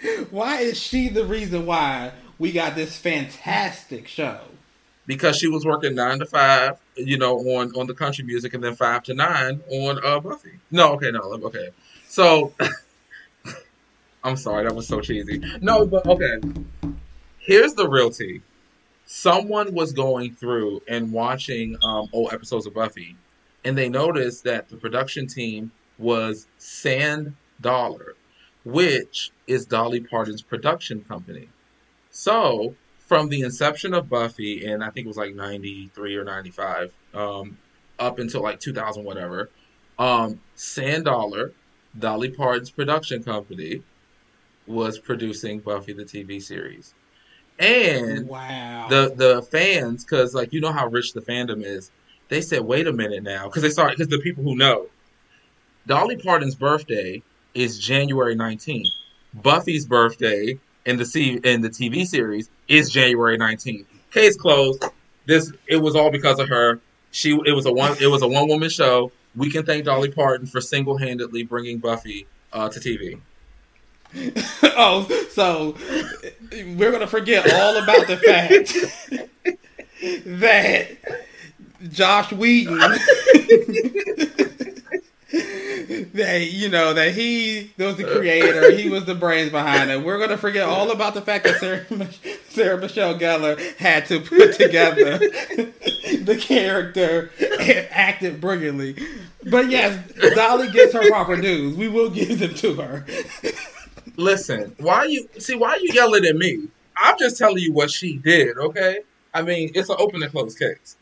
[0.31, 4.41] Why is she the reason why we got this fantastic show?
[5.11, 8.63] because she was working nine to five, you know, on on the country music, and
[8.63, 10.53] then five to nine on uh, Buffy.
[10.71, 11.71] No, okay, no, okay.
[12.07, 12.55] So,
[14.25, 15.43] I'm sorry, that was so cheesy.
[15.61, 16.39] No, but okay.
[17.39, 18.41] Here's the real tea.
[19.05, 23.17] Someone was going through and watching um, old episodes of Buffy,
[23.65, 28.15] and they noticed that the production team was Sand Dollar,
[28.65, 31.49] which is Dolly Parton's production company.
[32.11, 36.93] So, from the inception of Buffy, and I think it was like 93 or 95,
[37.15, 37.59] um,
[37.99, 39.51] up until like 2000, whatever,
[39.99, 41.53] um, Sand Dollar,
[41.99, 43.83] Dolly Parton's production company,
[44.67, 46.95] was producing Buffy the TV series.
[47.59, 48.87] And Wow.
[48.89, 51.91] the the fans, because like you know how rich the fandom is,
[52.29, 54.89] they said, "Wait a minute now," because they started because the people who know,
[55.87, 57.23] Dolly Parton's birthday
[57.55, 58.89] is January nineteenth.
[59.35, 63.87] Buffy's birthday in the C in the TV series is January nineteenth.
[64.13, 64.85] Case closed.
[65.27, 66.81] This it was all because of her.
[67.11, 69.13] She it was a one it was a one woman show.
[69.37, 73.21] We can thank Dolly Parton for single handedly bringing Buffy uh, to TV.
[74.77, 75.77] oh, so
[76.77, 78.75] we're gonna forget all about the fact
[80.41, 80.97] that
[81.89, 82.81] Joss Whedon,
[86.15, 90.03] that you know that he was the creator, he was the brains behind it.
[90.03, 91.87] We're gonna forget all about the fact that Sarah,
[92.49, 98.97] Sarah Michelle Gellar had to put together the character and acted brilliantly.
[99.49, 99.99] But yes,
[100.35, 101.77] Dolly gets her proper dues.
[101.77, 103.07] We will give them to her.
[104.17, 106.67] Listen, why you see why you yelling at me?
[106.97, 109.01] I'm just telling you what she did, okay?
[109.33, 110.97] I mean, it's an open and closed case.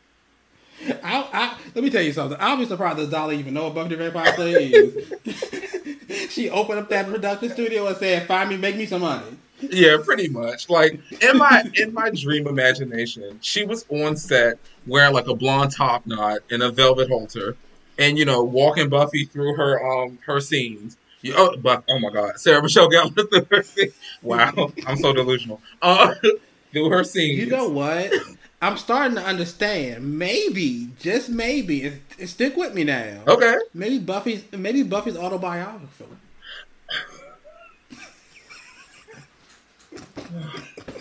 [1.02, 2.38] I, I, let me tell you something.
[2.40, 6.30] I'll be surprised if Dolly even know what Buffy the Vampire Slayer is.
[6.30, 9.96] she opened up that production studio and said, "Find me, make me some money." Yeah,
[10.02, 10.70] pretty much.
[10.70, 15.72] Like in my in my dream imagination, she was on set wearing like a blonde
[15.72, 17.56] top knot and a velvet halter,
[17.98, 20.96] and you know, walking Buffy through her um her scenes.
[21.20, 23.94] You, oh, but oh my God, Sarah Michelle Gellar through her scenes.
[24.22, 25.60] Wow, I'm so delusional.
[25.82, 26.14] Uh,
[26.72, 27.38] through her scenes.
[27.38, 28.12] You know what?
[28.60, 30.18] I'm starting to understand.
[30.18, 33.22] Maybe, just maybe, and, and stick with me now.
[33.26, 33.56] Okay.
[33.72, 36.04] Maybe Buffy's maybe Buffy's autobiography.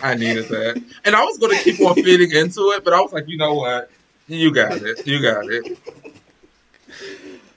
[0.02, 3.00] I needed that, and I was going to keep on feeding into it, but I
[3.00, 3.90] was like, you know what?
[4.28, 5.06] You got it.
[5.06, 5.78] You got it.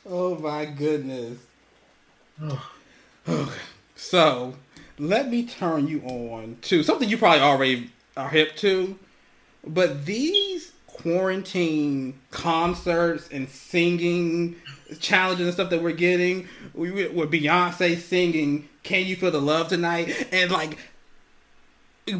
[0.05, 1.37] Oh my goodness.
[2.41, 2.69] Oh.
[3.27, 3.51] okay.
[3.95, 4.55] So
[4.97, 8.97] let me turn you on to something you probably already are hip to,
[9.65, 14.55] but these quarantine concerts and singing
[14.99, 19.67] challenges and stuff that we're getting, we with Beyonce singing "Can You Feel the Love
[19.69, 20.77] Tonight," and like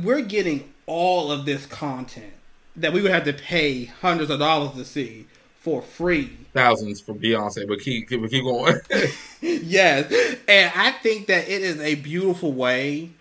[0.03, 2.34] we're getting all of this content
[2.76, 5.27] that we would have to pay hundreds of dollars to see
[5.59, 6.38] for free.
[6.53, 8.76] Thousands for Beyonce, but keep keep, keep going.
[9.41, 10.11] yes,
[10.47, 13.11] and I think that it is a beautiful way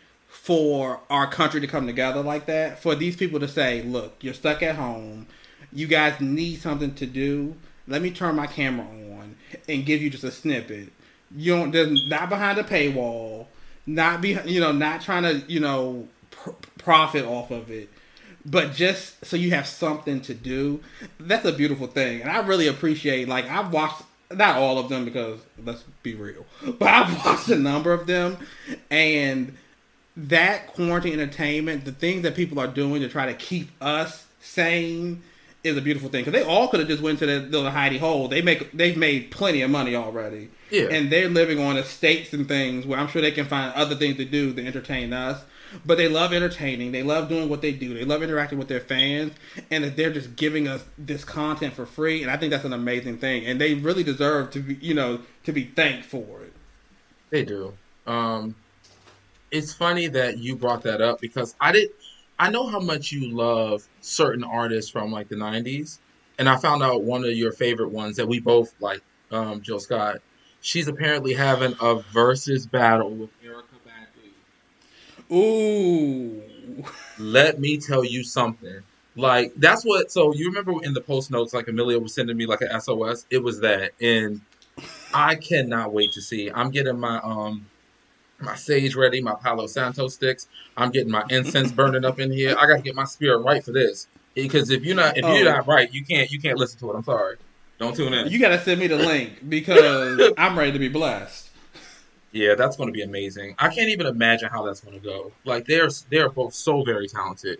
[0.43, 2.83] for our country to come together like that.
[2.83, 5.27] For these people to say, "Look, you're stuck at home.
[5.73, 7.57] You guys need something to do.
[7.87, 9.37] Let me turn my camera on
[9.69, 10.93] and give you just a snippet.
[11.37, 13.47] You don't, not behind a paywall,
[13.87, 17.91] not be, you know, not trying to, you know, pr- profit off of it."
[18.47, 20.81] but just so you have something to do
[21.19, 24.03] that's a beautiful thing and i really appreciate like i've watched
[24.33, 26.47] not all of them because let's be real
[26.79, 28.39] but i've watched a number of them
[28.91, 29.55] and
[30.17, 35.23] that quarantine entertainment the things that people are doing to try to keep us sane
[35.63, 37.99] is a beautiful thing because they all could have just went to the little hidey
[37.99, 40.89] hole they make they've made plenty of money already Yeah.
[40.91, 44.17] and they're living on estates and things where i'm sure they can find other things
[44.17, 45.43] to do to entertain us
[45.87, 46.91] but they love entertaining.
[46.91, 47.95] They love doing what they do.
[47.95, 49.35] They love interacting with their fans,
[49.71, 52.23] and that they're just giving us this content for free.
[52.23, 53.47] And I think that's an amazing thing.
[53.47, 56.53] And they really deserve to be, you know, to be thanked for it.
[57.31, 57.75] They do.
[58.05, 58.57] Um,
[59.51, 61.91] it's funny that you brought that up because I did.
[62.39, 65.99] I know how much you love certain artists from like the '90s,
[66.39, 69.81] and I found out one of your favorite ones that we both like, um, Jill
[69.81, 70.19] Scott.
[70.63, 73.81] She's apparently having a versus battle with Erykah
[75.31, 75.35] Badu.
[75.35, 76.43] Ooh,
[77.19, 78.83] Let me tell you something.
[79.17, 80.11] Like that's what.
[80.13, 83.27] So you remember in the post notes, like Amelia was sending me like an SOS.
[83.31, 84.41] It was that, and
[85.13, 86.51] I cannot wait to see.
[86.51, 87.70] I'm getting my um
[88.41, 90.49] my sage ready, my Palo Santo sticks.
[90.77, 92.57] I'm getting my incense burning up in here.
[92.59, 94.09] I got to get my spirit right for this.
[94.35, 95.35] Because if you're not if Oh.
[95.35, 96.97] you're not right, you can't you can't listen to it.
[96.97, 97.37] I'm sorry.
[97.79, 98.29] Don't tune in.
[98.29, 101.49] you gotta send me the link because I'm ready to be blessed.
[102.33, 103.57] Yeah, that's going to be amazing.
[103.59, 105.33] I can't even imagine how that's going to go.
[105.45, 107.59] Like they're they're both so very talented.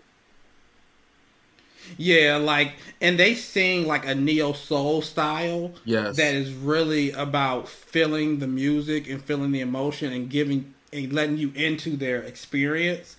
[1.97, 5.73] Yeah, like, and they sing like a neo soul style.
[5.85, 6.17] Yes.
[6.17, 11.37] that is really about feeling the music and feeling the emotion and giving and letting
[11.37, 13.17] you into their experience.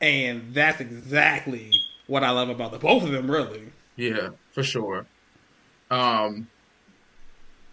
[0.00, 1.70] And that's exactly
[2.06, 3.72] what I love about the both of them, really.
[3.96, 5.06] Yeah, for sure.
[5.90, 6.48] Um,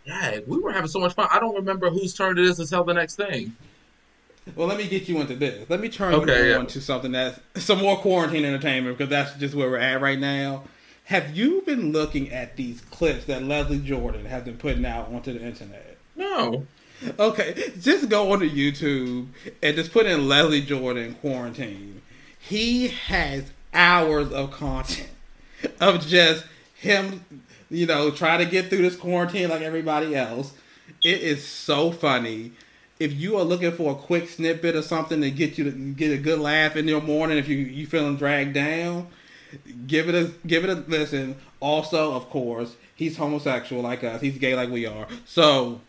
[0.06, 1.28] yeah, we were having so much fun.
[1.32, 3.56] I don't remember whose turn it is to tell the next thing.
[4.56, 5.68] Well, let me get you into this.
[5.70, 6.58] Let me turn Okay, you yeah.
[6.58, 10.20] on to something that's some more quarantine entertainment because that's just where we're at right
[10.20, 10.64] now.
[11.06, 15.34] Have you been looking at these clips that Leslie Jordan has been putting out onto
[15.34, 15.98] the internet?
[16.16, 16.66] No.
[17.20, 19.28] Okay, just go onto YouTube
[19.62, 22.02] and just put in Leslie Jordan quarantine.
[22.40, 25.10] He has hours of content
[25.80, 26.46] of just
[26.76, 27.26] him,
[27.70, 30.54] you know, trying to get through this quarantine like everybody else.
[31.04, 32.54] It is so funny.
[32.98, 36.12] If you are looking for a quick snippet or something to get you to get
[36.12, 39.08] a good laugh in your morning, if you you feeling dragged down,
[39.88, 41.36] give it a give it a listen.
[41.60, 44.22] Also, of course, he's homosexual like us.
[44.22, 45.08] He's gay like we are.
[45.26, 45.82] So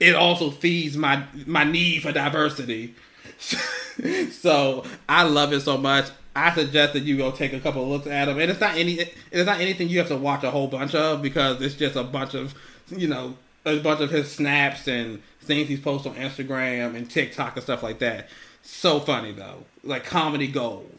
[0.00, 2.94] it also feeds my my need for diversity.
[4.30, 6.10] so I love it so much.
[6.34, 9.00] I suggest that you go take a couple looks at them, and it's not any
[9.32, 12.04] it's not anything you have to watch a whole bunch of because it's just a
[12.04, 12.54] bunch of
[12.88, 13.36] you know
[13.68, 17.82] a bunch of his snaps and things he's posted on Instagram and TikTok and stuff
[17.82, 18.28] like that.
[18.62, 20.92] So funny though, like comedy gold.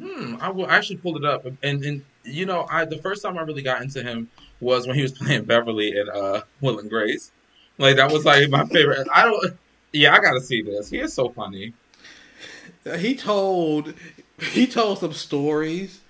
[0.00, 0.36] Hmm.
[0.40, 3.38] I will I actually pulled it up, and and you know, I the first time
[3.38, 4.28] I really got into him
[4.60, 7.30] was when he was playing Beverly in uh, Will and Grace.
[7.78, 9.06] Like that was like my favorite.
[9.12, 9.56] I don't.
[9.92, 10.90] Yeah, I gotta see this.
[10.90, 11.74] He is so funny.
[12.98, 13.94] He told
[14.40, 16.00] he told some stories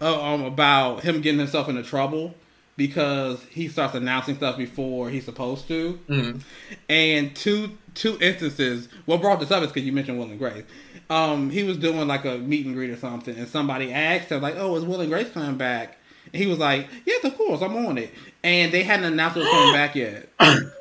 [0.00, 2.34] uh, um, about him getting himself into trouble
[2.76, 5.98] because he starts announcing stuff before he's supposed to.
[6.08, 6.42] Mm.
[6.88, 8.88] And two two instances.
[9.06, 10.64] What brought this up is because you mentioned Will and Grace.
[11.10, 14.42] Um, he was doing like a meet and greet or something, and somebody asked him
[14.42, 15.98] like, "Oh, is Will and Grace coming back?"
[16.32, 19.40] And he was like, "Yes, of course, I'm on it." And they hadn't announced it
[19.40, 20.28] was coming back yet.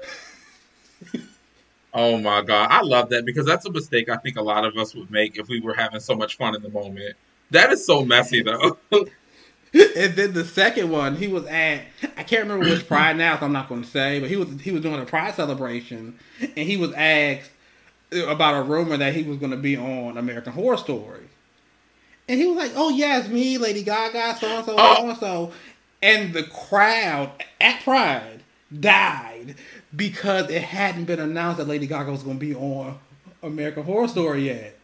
[1.96, 4.76] Oh my god, I love that because that's a mistake I think a lot of
[4.78, 7.16] us would make if we were having so much fun in the moment.
[7.52, 8.78] That is so messy though.
[9.74, 11.82] and then the second one, he was at
[12.16, 14.50] I can't remember which Pride now, so I'm not going to say, but he was
[14.62, 17.50] he was doing a Pride celebration, and he was asked
[18.12, 21.28] about a rumor that he was going to be on American Horror Story,
[22.28, 24.58] and he was like, "Oh yes, me, Lady Gaga, so oh.
[24.58, 25.52] and so, so and so,"
[26.02, 28.44] and the crowd at Pride
[28.80, 29.56] died
[29.96, 33.00] because it hadn't been announced that Lady Gaga was going to be on
[33.42, 34.78] American Horror Story yet,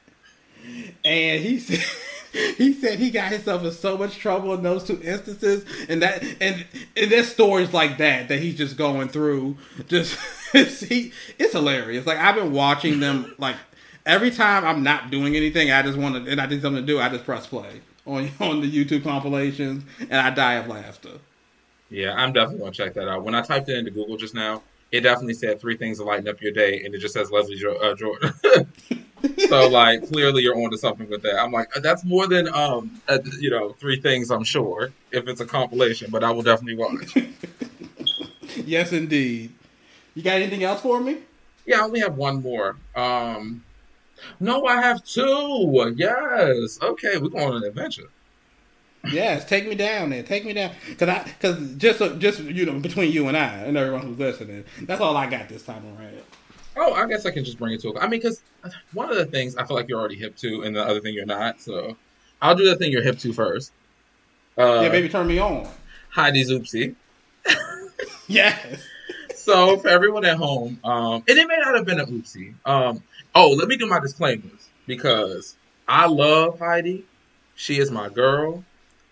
[1.06, 1.84] and he said.
[2.32, 6.24] He said he got himself in so much trouble in those two instances, and that
[6.40, 6.66] and
[6.96, 9.58] and there's stories like that that he's just going through.
[9.88, 10.18] Just
[10.54, 12.06] it's, he, it's hilarious.
[12.06, 13.36] Like I've been watching them.
[13.38, 13.56] Like
[14.06, 16.88] every time I'm not doing anything, I just want to and I need something to
[16.88, 17.00] do.
[17.00, 21.20] I just press play on on the YouTube compilations, and I die of laughter.
[21.90, 23.24] Yeah, I'm definitely gonna check that out.
[23.24, 24.62] When I typed it into Google just now,
[24.92, 27.56] it definitely said three things to lighten up your day, and it just says Leslie
[27.56, 28.34] jo- uh, Jordan.
[29.48, 31.42] so like clearly you're onto something with that.
[31.42, 35.42] I'm like that's more than um uh, you know three things I'm sure if it's
[35.42, 37.18] a compilation, but I will definitely watch.
[38.66, 39.54] yes, indeed.
[40.16, 41.20] You got anything else for me?
[41.66, 42.78] Yeah, I only have one more.
[42.96, 43.64] Um,
[44.40, 45.94] no, I have two.
[45.96, 46.80] Yes.
[46.82, 48.10] Okay, we're going on an adventure.
[49.12, 50.24] Yes, take me down there.
[50.24, 53.78] Take me down, cause I, cause just, just you know, between you and I and
[53.78, 56.22] everyone who's listening, that's all I got this time around.
[56.80, 57.90] Oh, I guess I can just bring it to.
[57.90, 58.42] A, I mean, because
[58.94, 61.14] one of the things I feel like you're already hip to, and the other thing
[61.14, 61.62] you're not.
[61.62, 61.98] So
[62.42, 63.72] I'll do the thing you're hip to first.
[64.58, 65.68] Uh, yeah, baby, turn me on.
[66.10, 66.96] Heidi's oopsie.
[68.28, 68.84] yes.
[69.36, 72.54] So for everyone at home, um, and it may not have been an oopsie.
[72.66, 73.04] Um,
[73.36, 75.56] oh, let me do my disclaimers because
[75.88, 77.06] I love Heidi.
[77.56, 78.64] She is my girl.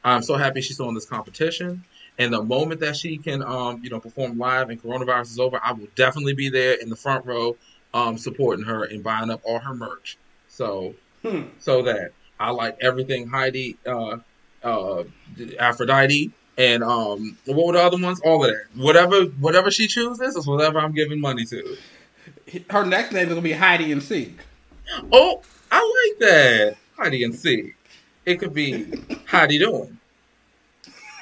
[0.04, 1.84] I'm so happy she's in this competition.
[2.20, 5.60] And the moment that she can, um, you know, perform live and coronavirus is over,
[5.64, 7.56] I will definitely be there in the front row,
[7.94, 10.18] um, supporting her and buying up all her merch.
[10.48, 11.44] So, hmm.
[11.60, 14.18] so that I like everything Heidi, uh,
[14.64, 15.04] uh,
[15.60, 18.20] Aphrodite, and um, what were the other ones?
[18.22, 18.66] All of that.
[18.76, 21.78] Whatever, whatever she chooses is whatever I'm giving money to.
[22.70, 24.40] Her next name is gonna be Heidi and Seek.
[25.12, 25.42] Oh,
[25.72, 27.76] I like that, Heidi and Seek.
[28.26, 28.88] It could be
[29.28, 29.98] Heidi doing.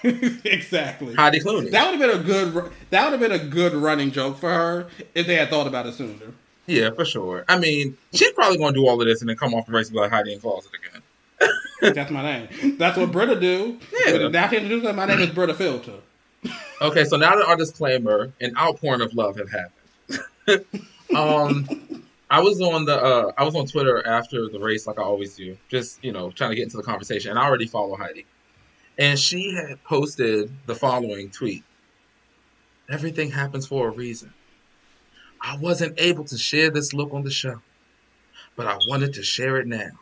[0.46, 1.16] exactly.
[1.16, 1.72] Heidi Clooney.
[1.72, 2.72] That would have been a good.
[2.90, 5.88] That would have been a good running joke for her if they had thought about
[5.88, 6.34] it sooner.
[6.68, 7.46] Yeah, for sure.
[7.48, 9.72] I mean, she's probably going to do all of this and then come off the
[9.72, 11.02] race and be like Heidi N Closet again.
[11.94, 12.78] That's my name.
[12.78, 13.80] That's what Brita do.
[14.06, 14.28] Yeah.
[14.28, 14.96] Now she introduced.
[14.96, 15.94] My name is Brita Filter.
[16.82, 20.66] Okay, so now that our disclaimer, and outpouring of love have happened.
[21.16, 21.66] um,
[22.30, 25.38] I was on the uh, I was on Twitter after the race, like I always
[25.38, 27.32] do, just you know, trying to get into the conversation.
[27.32, 28.26] And I already follow Heidi,
[28.98, 31.64] and she had posted the following tweet:
[32.90, 34.34] "Everything happens for a reason.
[35.42, 37.62] I wasn't able to share this look on the show,
[38.56, 40.00] but I wanted to share it now.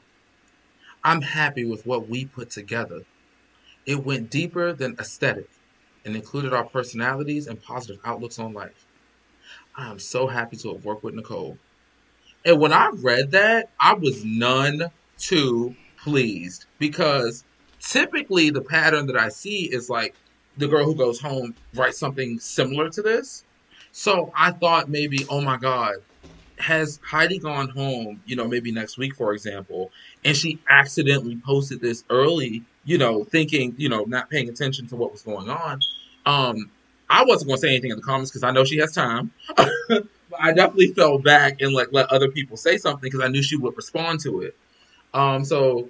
[1.04, 3.06] I'm happy with what we put together.
[3.86, 5.50] It went deeper than aesthetic
[6.06, 8.86] and included our personalities and positive outlooks on life.
[9.76, 11.58] I am so happy to have worked with Nicole.
[12.46, 17.44] And when I read that, I was none too pleased because
[17.84, 20.16] typically the pattern that I see is like
[20.58, 23.44] the girl who goes home writes something similar to this.
[23.92, 25.96] So I thought maybe, oh my God,
[26.58, 29.92] has Heidi gone home, you know, maybe next week, for example,
[30.24, 34.96] and she accidentally posted this early, you know, thinking, you know, not paying attention to
[34.96, 35.80] what was going on.
[36.26, 36.70] Um,
[37.10, 39.32] I wasn't going to say anything in the comments because I know she has time.
[39.58, 40.08] but
[40.40, 43.58] I definitely fell back and like let other people say something because I knew she
[43.58, 44.56] would respond to it.
[45.14, 45.90] Um, so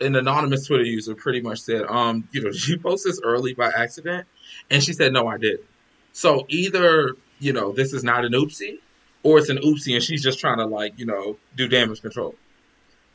[0.00, 3.68] an anonymous Twitter user pretty much said, um, you know, she posted this early by
[3.68, 4.26] accident,
[4.70, 5.64] and she said, no, I didn't.
[6.12, 8.78] So either you know this is not an oopsie,
[9.22, 12.34] or it's an oopsie and she's just trying to like you know do damage control.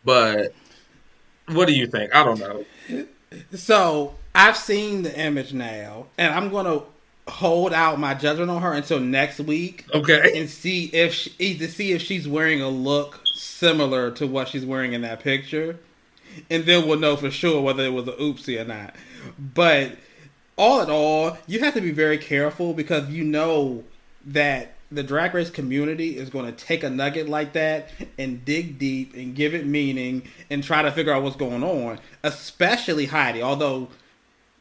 [0.04, 0.54] But
[1.48, 2.14] what do you think?
[2.14, 2.66] I don't know.
[3.54, 6.84] So I've seen the image now, and I'm gonna
[7.28, 9.86] hold out my judgment on her until next week.
[9.94, 10.40] Okay.
[10.40, 14.66] And see if she, to see if she's wearing a look similar to what she's
[14.66, 15.80] wearing in that picture,
[16.50, 18.96] and then we'll know for sure whether it was an oopsie or not.
[19.38, 19.98] But
[20.58, 23.84] all in all, you have to be very careful because you know
[24.26, 28.78] that the drag race community is going to take a nugget like that and dig
[28.78, 33.42] deep and give it meaning and try to figure out what's going on, especially Heidi,
[33.42, 33.90] although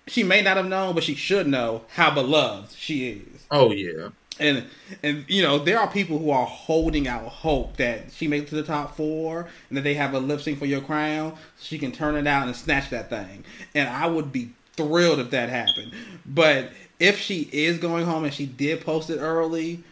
[0.06, 3.46] she may not have known, but she should know how beloved she is.
[3.50, 4.08] Oh yeah.
[4.40, 4.64] And
[5.02, 8.48] and you know there are people who are holding out hope that she makes it
[8.50, 11.64] to the top four and that they have a lip sync for your crown, so
[11.64, 13.44] she can turn it out and snatch that thing.
[13.74, 15.92] And I would be thrilled if that happened.
[16.26, 19.84] But if she is going home and she did post it early,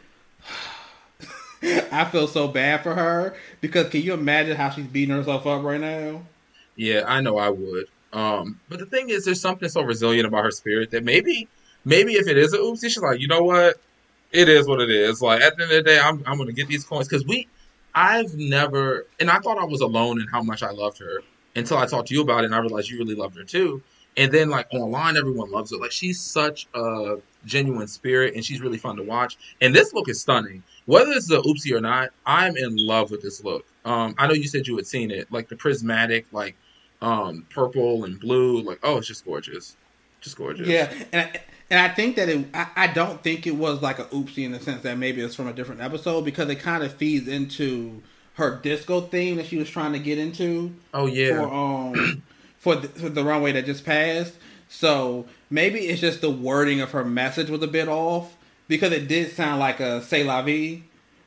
[1.62, 5.62] I feel so bad for her because can you imagine how she's beating herself up
[5.62, 6.22] right now?
[6.74, 7.86] Yeah, I know I would.
[8.12, 11.48] Um, but the thing is, there's something so resilient about her spirit that maybe,
[11.84, 13.80] maybe if it is a oopsie, she's like, you know what,
[14.32, 15.22] it is what it is.
[15.22, 17.48] Like at the end of the day, I'm I'm gonna get these coins because we,
[17.94, 21.22] I've never, and I thought I was alone in how much I loved her
[21.54, 23.82] until I talked to you about it, and I realized you really loved her too.
[24.16, 25.78] And then like online, everyone loves her.
[25.78, 29.36] Like she's such a genuine spirit, and she's really fun to watch.
[29.60, 30.62] And this look is stunning.
[30.86, 33.66] Whether it's the oopsie or not, I'm in love with this look.
[33.84, 36.56] Um, I know you said you had seen it, like the prismatic, like
[37.00, 38.62] um, purple and blue.
[38.62, 39.76] Like, oh, it's just gorgeous,
[40.22, 40.66] just gorgeous.
[40.66, 43.98] Yeah, and I, and I think that it, I, I don't think it was like
[43.98, 46.82] a oopsie in the sense that maybe it's from a different episode because it kind
[46.82, 48.02] of feeds into
[48.34, 50.74] her disco theme that she was trying to get into.
[50.94, 51.36] Oh yeah.
[51.36, 52.22] For um,
[52.58, 54.34] for the, for the runway that just passed.
[54.68, 58.36] So maybe it's just the wording of her message was a bit off
[58.68, 60.82] because it did sound like a "say la vie,"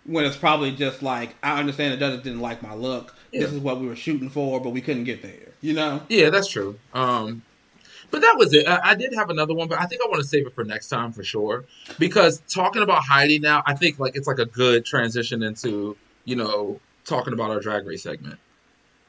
[0.06, 3.16] when it's probably just like I understand the judges didn't like my look.
[3.32, 3.42] Yeah.
[3.42, 5.54] This is what we were shooting for, but we couldn't get there.
[5.62, 6.04] You know?
[6.08, 6.78] Yeah, that's true.
[6.94, 7.42] Um,
[8.16, 8.66] but that was it.
[8.66, 10.64] I, I did have another one, but I think I want to save it for
[10.64, 11.66] next time for sure.
[12.00, 16.38] Because talking about Heidi now, I think like it's like a good transition into you
[16.38, 18.40] know talking about our drag race segment.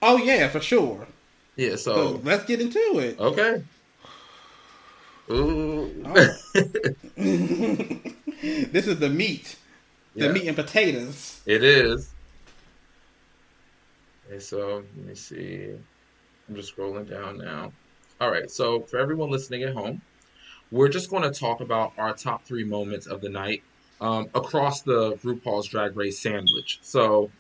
[0.03, 1.07] Oh yeah, for sure.
[1.55, 3.19] Yeah, So so let's get into it.
[3.21, 3.63] okay.
[5.31, 5.93] Ooh.
[7.17, 9.57] this is the meat,
[10.17, 10.33] the Yeah.
[10.33, 11.43] meat and potatoes.
[11.47, 12.13] It is.
[14.29, 15.75] Okay, so let me see.
[16.49, 17.73] I'm just scrolling down now.
[18.19, 20.01] All right, so for everyone listening at home,
[20.71, 23.63] we're just going to talk about our top three moments of the night
[24.01, 26.79] um, across the RuPaul's Drag Race sandwich.
[26.81, 27.31] So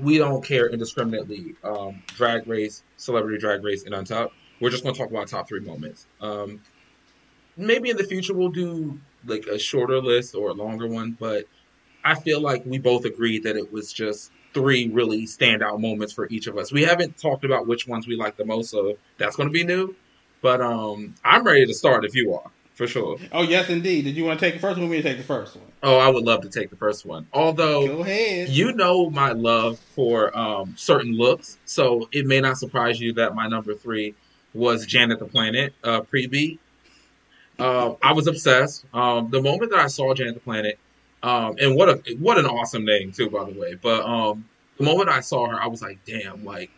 [0.00, 4.32] we don't care indiscriminately um, drag race, celebrity drag race, and on top.
[4.58, 6.08] We're just going to talk about top three moments.
[6.20, 6.60] Um,
[7.56, 11.44] maybe in the future we'll do like a shorter list or a longer one, but
[12.04, 16.28] I feel like we both agreed that it was just three really standout moments for
[16.28, 16.72] each of us.
[16.72, 19.64] We haven't talked about which ones we like the most, so that's going to be
[19.64, 19.94] new.
[20.40, 23.16] But um, I'm ready to start if you are, for sure.
[23.30, 24.02] Oh yes, indeed.
[24.04, 24.88] Did you want to take the first one?
[24.88, 25.66] or me to take the first one.
[25.84, 27.26] Oh, I would love to take the first one.
[27.32, 28.48] Although Go ahead.
[28.48, 33.34] you know my love for um, certain looks, so it may not surprise you that
[33.34, 34.14] my number three
[34.54, 36.60] was Janet the Planet uh, pre-beat.
[37.58, 38.84] Uh, I was obsessed.
[38.92, 40.78] Um, the moment that I saw Janet the Planet,
[41.22, 43.74] um, and what a what an awesome name too, by the way.
[43.74, 46.70] But um, the moment I saw her, I was like, damn, like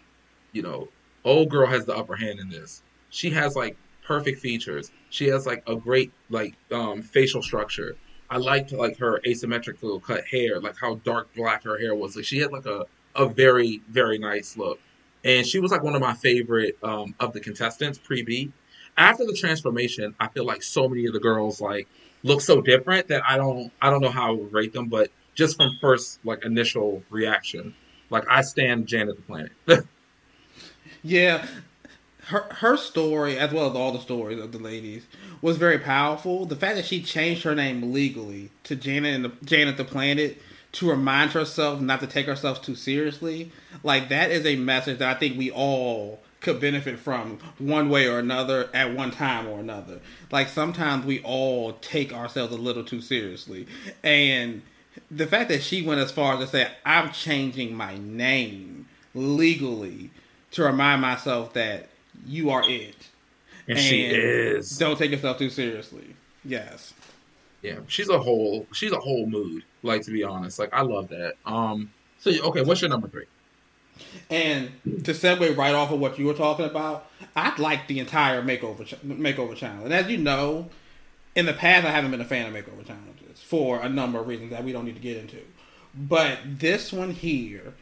[0.53, 0.89] you know,
[1.25, 2.83] old girl has the upper hand in this.
[3.11, 4.91] She has like perfect features.
[5.11, 7.97] She has like a great like um, facial structure.
[8.31, 12.16] I liked like her asymmetrical cut hair, like how dark black her hair was.
[12.16, 14.81] Like she had like a a very very nice look,
[15.25, 18.53] and she was like one of my favorite um, of the contestants pre beat.
[18.97, 21.89] After the transformation, I feel like so many of the girls like
[22.24, 25.10] look so different that I don't I don't know how I would rate them, but
[25.36, 27.74] just from first like initial reaction,
[28.10, 29.52] like I stand Janet the Planet.
[31.06, 31.46] Yeah,
[32.28, 35.06] her her story, as well as all the stories of the ladies,
[35.42, 36.46] was very powerful.
[36.46, 40.40] The fact that she changed her name legally to Janet and the, Janet the Planet
[40.72, 43.52] to remind herself not to take herself too seriously,
[43.82, 48.07] like that is a message that I think we all could benefit from one way
[48.07, 50.01] or another at one time or another.
[50.31, 53.66] Like sometimes we all take ourselves a little too seriously,
[54.05, 54.62] and
[55.11, 60.11] the fact that she went as far as to say, "I'm changing my name legally."
[60.55, 61.89] to remind myself that
[62.27, 62.95] you are it.
[63.69, 64.79] and she is.
[64.79, 66.15] Don't take yourself too seriously.
[66.45, 66.95] Yes.
[67.62, 69.65] Yeah, she's a whole she's a whole mood.
[69.83, 71.35] Like to be honest, like I love that.
[71.47, 73.25] Um, so okay, what's your number three?
[74.31, 74.73] And
[75.05, 78.85] to segue right off of what you were talking about, I'd like the entire makeover
[79.05, 79.85] makeover challenge.
[79.85, 80.71] And as you know,
[81.35, 84.27] in the past, I haven't been a fan of makeover challenges for a number of
[84.27, 85.41] reasons that we don't need to get into.
[85.95, 87.75] But this one here,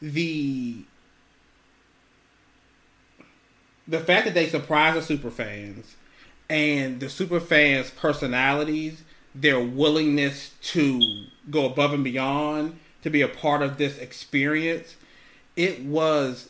[0.00, 0.84] the
[3.86, 5.96] the fact that they surprise the super fans
[6.48, 9.02] and the super fans' personalities,
[9.34, 14.96] their willingness to go above and beyond to be a part of this experience,
[15.56, 16.48] it was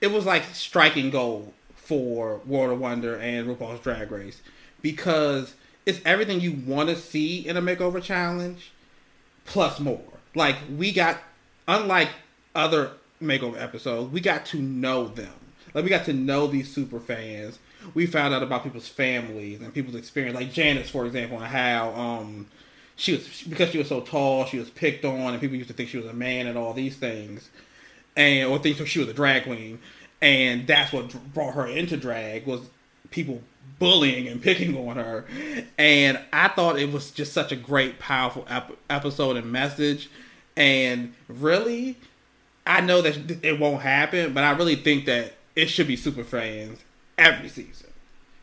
[0.00, 4.40] it was like striking gold for World of Wonder and RuPaul's Drag Race
[4.80, 5.54] because
[5.86, 8.72] it's everything you want to see in a makeover challenge
[9.44, 10.02] plus more.
[10.34, 11.18] Like we got
[11.68, 12.10] unlike
[12.54, 12.92] other
[13.22, 15.32] makeover episodes, we got to know them.
[15.74, 17.58] Like we got to know these super fans.
[17.94, 20.36] We found out about people's families and people's experience.
[20.36, 22.46] Like Janice, for example, and how um
[22.96, 25.74] she was because she was so tall, she was picked on, and people used to
[25.74, 27.50] think she was a man and all these things,
[28.16, 29.78] and or think she was a drag queen,
[30.20, 32.60] and that's what brought her into drag was
[33.10, 33.42] people
[33.78, 35.24] bullying and picking on her,
[35.78, 40.08] and I thought it was just such a great, powerful ep- episode and message,
[40.56, 41.96] and really,
[42.66, 46.24] I know that it won't happen, but I really think that it should be super
[46.24, 46.78] fans
[47.18, 47.88] every season,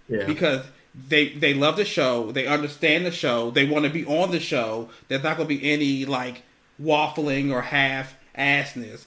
[0.07, 0.25] Yeah.
[0.25, 0.65] because
[1.07, 4.39] they they love the show, they understand the show, they want to be on the
[4.39, 4.89] show.
[5.07, 6.41] There's not going to be any like
[6.81, 9.05] waffling or half assness.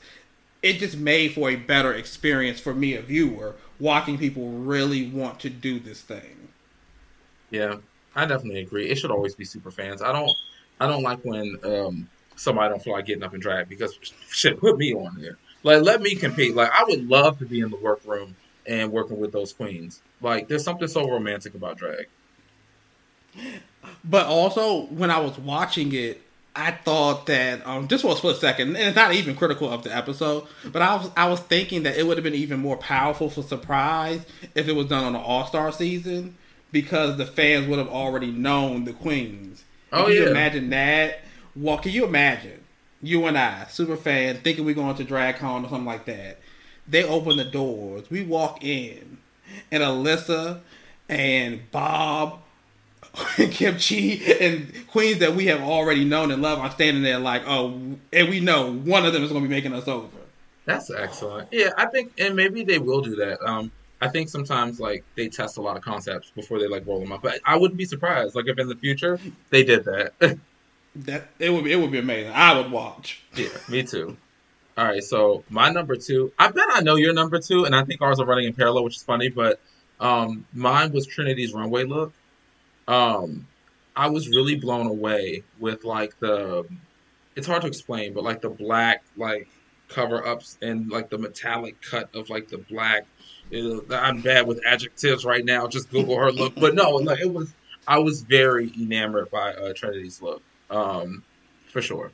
[0.62, 5.40] It just made for a better experience for me, a viewer, watching people really want
[5.40, 6.48] to do this thing.
[7.50, 7.76] Yeah,
[8.14, 8.88] I definitely agree.
[8.88, 10.02] It should always be super fans.
[10.02, 10.30] I don't
[10.80, 13.98] I don't like when um somebody don't feel like getting up and drag because
[14.30, 15.36] shit, put me on there.
[15.64, 16.54] Like let me compete.
[16.54, 18.36] Like I would love to be in the workroom
[18.66, 20.00] and working with those queens.
[20.20, 22.06] Like there's something so romantic about drag.
[24.04, 26.22] But also, when I was watching it,
[26.54, 29.84] I thought that um, just for a split second, and it's not even critical of
[29.84, 32.76] the episode, but I was I was thinking that it would have been even more
[32.76, 34.24] powerful for surprise
[34.54, 36.36] if it was done on an All Star season
[36.70, 39.64] because the fans would have already known the queens.
[39.92, 41.20] Oh, can you imagine that?
[41.56, 42.64] Well, can you imagine
[43.02, 46.38] you and I, super fan, thinking we're going to drag DragCon or something like that?
[46.86, 49.18] They open the doors, we walk in,
[49.70, 50.60] and Alyssa
[51.08, 52.41] and Bob
[53.38, 57.18] and Kim Chi and queens that we have already known and love are standing there
[57.18, 57.80] like, oh,
[58.12, 60.16] and we know one of them is going to be making us over.
[60.64, 61.48] That's excellent.
[61.52, 63.42] Yeah, I think, and maybe they will do that.
[63.42, 63.70] Um,
[64.00, 67.12] I think sometimes like they test a lot of concepts before they like roll them
[67.12, 67.22] up.
[67.22, 69.18] But I wouldn't be surprised, like if in the future
[69.50, 70.38] they did that.
[70.94, 72.32] That it would be, it would be amazing.
[72.34, 73.22] I would watch.
[73.34, 74.14] yeah, me too.
[74.76, 76.32] All right, so my number two.
[76.38, 78.84] I bet I know your number two, and I think ours are running in parallel,
[78.84, 79.30] which is funny.
[79.30, 79.58] But
[80.00, 82.12] um, mine was Trinity's runway look.
[82.88, 83.46] Um,
[83.94, 86.66] I was really blown away with like the.
[87.36, 89.48] It's hard to explain, but like the black like
[89.88, 93.06] cover ups and like the metallic cut of like the black.
[93.90, 95.66] I'm bad with adjectives right now.
[95.66, 97.52] Just Google her look, but no, like it was.
[97.86, 100.40] I was very enamored by uh, Trinity's look,
[100.70, 101.24] um,
[101.66, 102.12] for sure.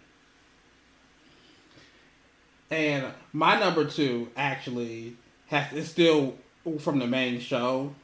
[2.70, 5.16] And my number two actually
[5.46, 6.36] has is still
[6.78, 7.94] from the main show.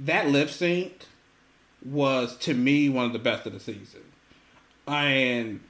[0.00, 1.04] That lip sync
[1.84, 4.02] was to me one of the best of the season,
[4.86, 5.60] and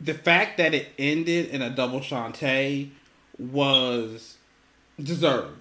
[0.00, 2.90] the fact that it ended in a double Shantay
[3.38, 4.36] was
[5.02, 5.56] deserved.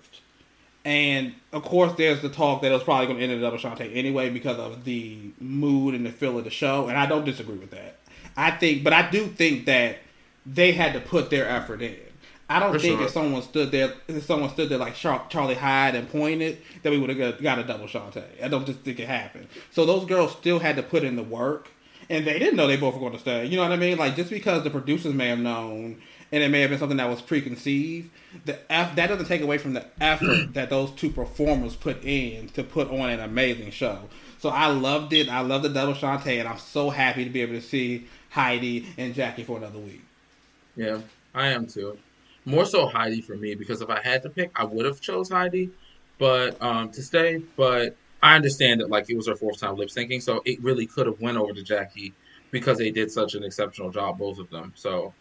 [0.86, 3.41] And of course, there's the talk that it was probably going to end in a
[3.41, 7.06] double Shantay anyway because of the mood and the feel of the show, and I
[7.06, 7.98] don't disagree with that.
[8.38, 9.98] I think, but I do think that
[10.45, 11.98] they had to put their effort in.
[12.52, 13.06] I don't For think sure.
[13.06, 16.98] if someone stood there, if someone stood there like Charlie Hides and pointed, that we
[16.98, 18.44] would have got, a double Shantay.
[18.44, 19.48] I don't just think it happened.
[19.72, 21.70] So those girls still had to put in the work,
[22.10, 23.46] and they didn't know they both were going to stay.
[23.46, 24.00] You know what I mean?
[24.00, 26.02] Like just because the producers may have known,
[26.32, 28.10] and it may have been something that was preconceived,
[28.46, 32.64] the that doesn't take away from the effort that those two performers put in to
[32.64, 34.10] put on an amazing show.
[34.40, 35.30] So I loved it.
[35.30, 38.88] I love the double Shantay, and I'm so happy to be able to see Heidi
[38.98, 40.02] and Jackie for another week.
[40.76, 41.00] Yeah,
[41.36, 41.98] I am too.
[42.50, 45.30] More so Heidi for me because if I had to pick, I would have chose
[45.30, 45.70] Heidi,
[46.18, 47.44] but um, to stay.
[47.56, 50.88] But I understand that like it was her fourth time lip syncing, so it really
[50.88, 52.16] could have went over to Jackie
[52.50, 54.74] because they did such an exceptional job, both of them.
[54.76, 55.14] So,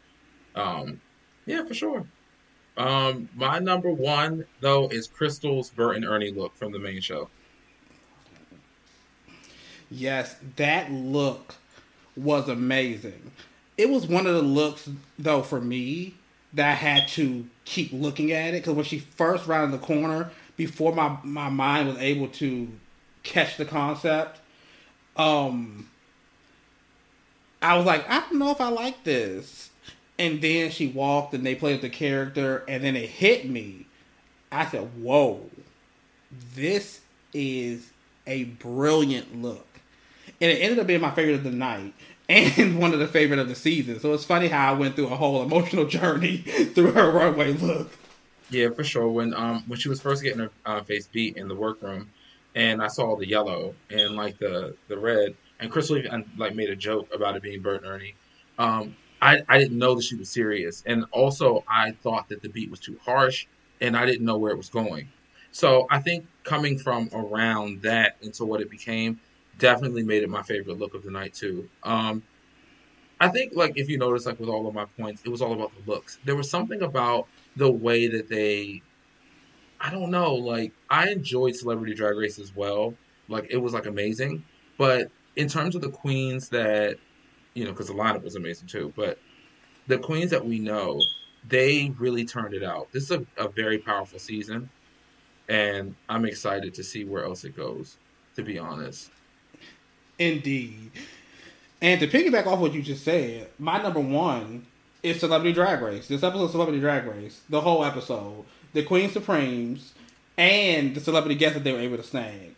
[0.55, 1.03] um,
[1.45, 2.07] yeah, for sure.
[2.79, 7.29] Um, my number one though is Crystal's Bert and Ernie look from the main show.
[9.91, 11.57] Yes, that look
[12.17, 13.33] was amazing.
[13.77, 14.89] It was one of the looks,
[15.19, 16.15] though, for me
[16.55, 20.31] that I had to keep looking at it because when she first rounded the corner,
[20.57, 22.69] before my my mind was able to
[23.23, 24.41] catch the concept,
[25.17, 25.89] um,
[27.61, 29.71] I was like, I don't know if I like this.
[30.19, 33.87] And then she walked and they played the character, and then it hit me.
[34.51, 35.49] I said, "Whoa,
[36.55, 37.01] this
[37.33, 37.91] is
[38.27, 39.69] a brilliant look."
[40.41, 41.95] and it ended up being my favorite of the night
[42.29, 43.99] and one of the favorite of the season.
[44.01, 46.39] So it's funny how I went through a whole emotional journey
[46.75, 47.91] through her runway look.
[48.51, 49.09] Yeah, for sure.
[49.09, 52.11] When um when she was first getting her uh, face beat in the workroom,
[52.55, 56.71] and I saw the yellow and like the the red, and Crystal even like made
[56.71, 58.15] a joke about it being Bert and Ernie.
[58.59, 62.49] Um, I I didn't know that she was serious, and also I thought that the
[62.49, 63.47] beat was too harsh,
[63.81, 65.09] and I didn't know where it was going.
[65.51, 69.21] So I think coming from around that into what it became
[69.59, 71.69] definitely made it my favorite look of the night too.
[71.83, 72.23] Um,
[73.21, 75.53] I think like if you notice like with all of my points, it was all
[75.53, 76.19] about the looks.
[76.25, 77.27] There was something about
[77.57, 78.83] the way that they
[79.81, 82.95] I don't know, like I enjoyed Celebrity Drag Race as well.
[83.29, 84.45] Like it was like amazing,
[84.77, 86.99] but in terms of the queens that
[87.55, 89.19] you know, because the lineup was amazing too, but
[89.89, 91.01] the queens that we know,
[91.49, 92.93] they really turned it out.
[92.93, 94.71] This is a, a very powerful season,
[95.49, 97.99] and I'm excited to see where else it goes.
[98.37, 99.11] To be honest,
[100.19, 100.91] indeed.
[101.81, 104.67] And to piggyback off what you just said, my number one
[105.03, 106.09] is Celebrity Drag Race.
[106.09, 109.93] This episode of Celebrity Drag Race, the whole episode, the Queen Supremes,
[110.37, 112.57] and the celebrity guests that they were able to snag.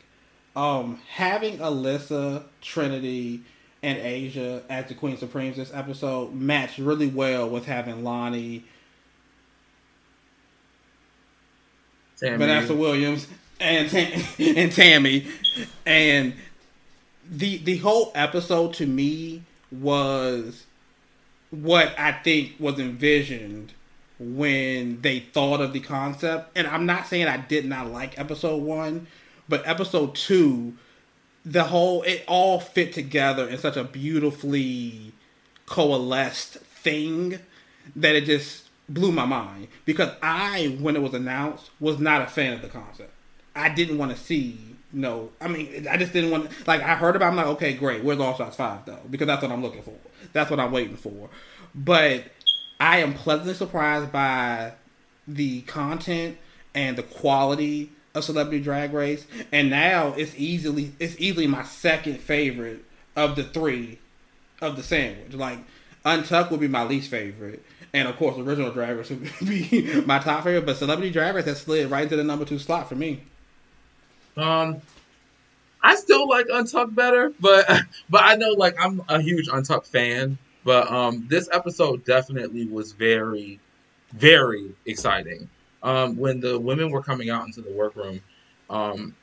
[0.56, 3.42] Um, having Alyssa, Trinity,
[3.82, 8.62] and Asia as the Queen Supremes this episode matched really well with having Loni,
[12.18, 12.36] Tammy.
[12.36, 13.26] Vanessa Williams,
[13.58, 15.26] and Tam- and Tammy,
[15.86, 16.34] and
[17.30, 20.66] the the whole episode to me was
[21.50, 23.72] what I think was envisioned
[24.18, 26.50] when they thought of the concept.
[26.56, 29.06] And I'm not saying I did not like episode one,
[29.48, 30.74] but episode two,
[31.44, 35.12] the whole it all fit together in such a beautifully
[35.66, 37.38] coalesced thing
[37.94, 39.68] that it just blew my mind.
[39.84, 43.12] Because I, when it was announced, was not a fan of the concept.
[43.54, 46.50] I didn't want to see no, I mean, I just didn't want.
[46.66, 47.28] Like, I heard about.
[47.28, 48.02] I'm like, okay, great.
[48.02, 48.98] Where's All Stars Five though?
[49.08, 49.94] Because that's what I'm looking for.
[50.32, 51.28] That's what I'm waiting for.
[51.74, 52.24] But
[52.78, 54.72] I am pleasantly surprised by
[55.28, 56.38] the content
[56.74, 62.18] and the quality of Celebrity Drag Race, and now it's easily it's easily my second
[62.20, 62.84] favorite
[63.16, 63.98] of the three
[64.60, 65.34] of the sandwich.
[65.34, 65.58] Like,
[66.04, 67.62] Untucked would be my least favorite.
[67.92, 71.44] And of course, original Drag Race would be my top favorite, but Celebrity Drag Race
[71.44, 73.22] has slid right into the number two slot for me.
[74.36, 74.80] Um,
[75.82, 77.66] I still like Untucked better, but
[78.10, 80.38] but I know like I'm a huge Untucked fan.
[80.64, 83.58] But um, this episode definitely was very,
[84.12, 85.48] very exciting.
[85.82, 88.20] Um, when the women were coming out into the workroom,
[88.68, 89.14] um,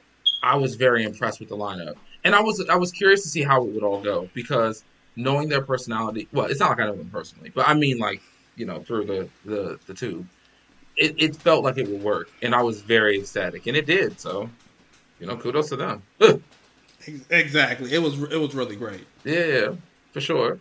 [0.41, 3.43] I was very impressed with the lineup, and I was I was curious to see
[3.43, 4.83] how it would all go because
[5.15, 6.27] knowing their personality.
[6.31, 8.21] Well, it's not like I know them personally, but I mean like
[8.55, 10.27] you know through the the the tube.
[10.99, 14.19] It, it felt like it would work, and I was very ecstatic, and it did.
[14.19, 14.49] So
[15.19, 16.03] you know, kudos to them.
[17.29, 17.93] exactly.
[17.93, 19.05] It was it was really great.
[19.23, 19.73] Yeah,
[20.11, 20.59] for sure.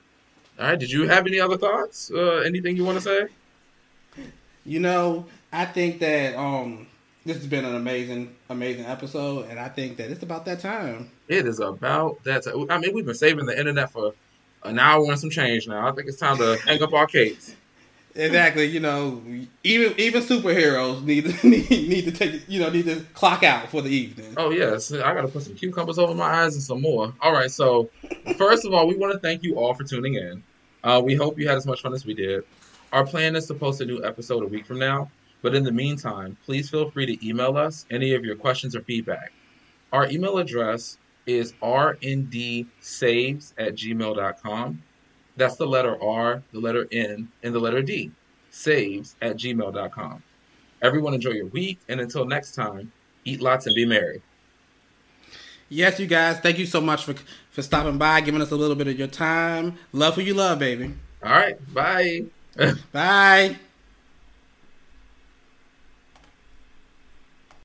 [0.59, 0.79] All right.
[0.79, 2.11] Did you have any other thoughts?
[2.11, 4.25] Uh, anything you want to say?
[4.65, 6.87] You know, I think that um,
[7.25, 11.11] this has been an amazing, amazing episode, and I think that it's about that time.
[11.29, 12.67] It is about that time.
[12.71, 14.15] I mean, we've been saving the internet for
[14.65, 15.87] an hour and some change now.
[15.87, 17.55] I think it's time to hang up our capes.
[18.17, 18.65] Exactly.
[18.65, 19.23] You know,
[19.63, 23.71] even even superheroes need to need, need to take you know need to clock out
[23.71, 24.35] for the evening.
[24.37, 27.13] Oh yes, I got to put some cucumbers over my eyes and some more.
[27.21, 27.51] All right.
[27.51, 27.91] So
[28.37, 30.43] first of all, we want to thank you all for tuning in.
[30.83, 32.45] Uh, we hope you had as much fun as we did.
[32.93, 35.11] Our plan is to post a new episode a week from now.
[35.43, 38.81] But in the meantime, please feel free to email us any of your questions or
[38.81, 39.33] feedback.
[39.93, 44.83] Our email address is rndsaves at gmail.com.
[45.37, 48.11] That's the letter R, the letter N, and the letter D.
[48.51, 50.23] Saves at gmail.com.
[50.83, 52.91] Everyone enjoy your week, and until next time,
[53.25, 54.23] eat lots and be merry.
[55.69, 57.15] Yes, you guys, thank you so much for
[57.51, 59.77] for stopping by, giving us a little bit of your time.
[59.93, 60.95] Love who you love, baby.
[61.23, 62.25] All right, bye.
[62.93, 63.57] bye.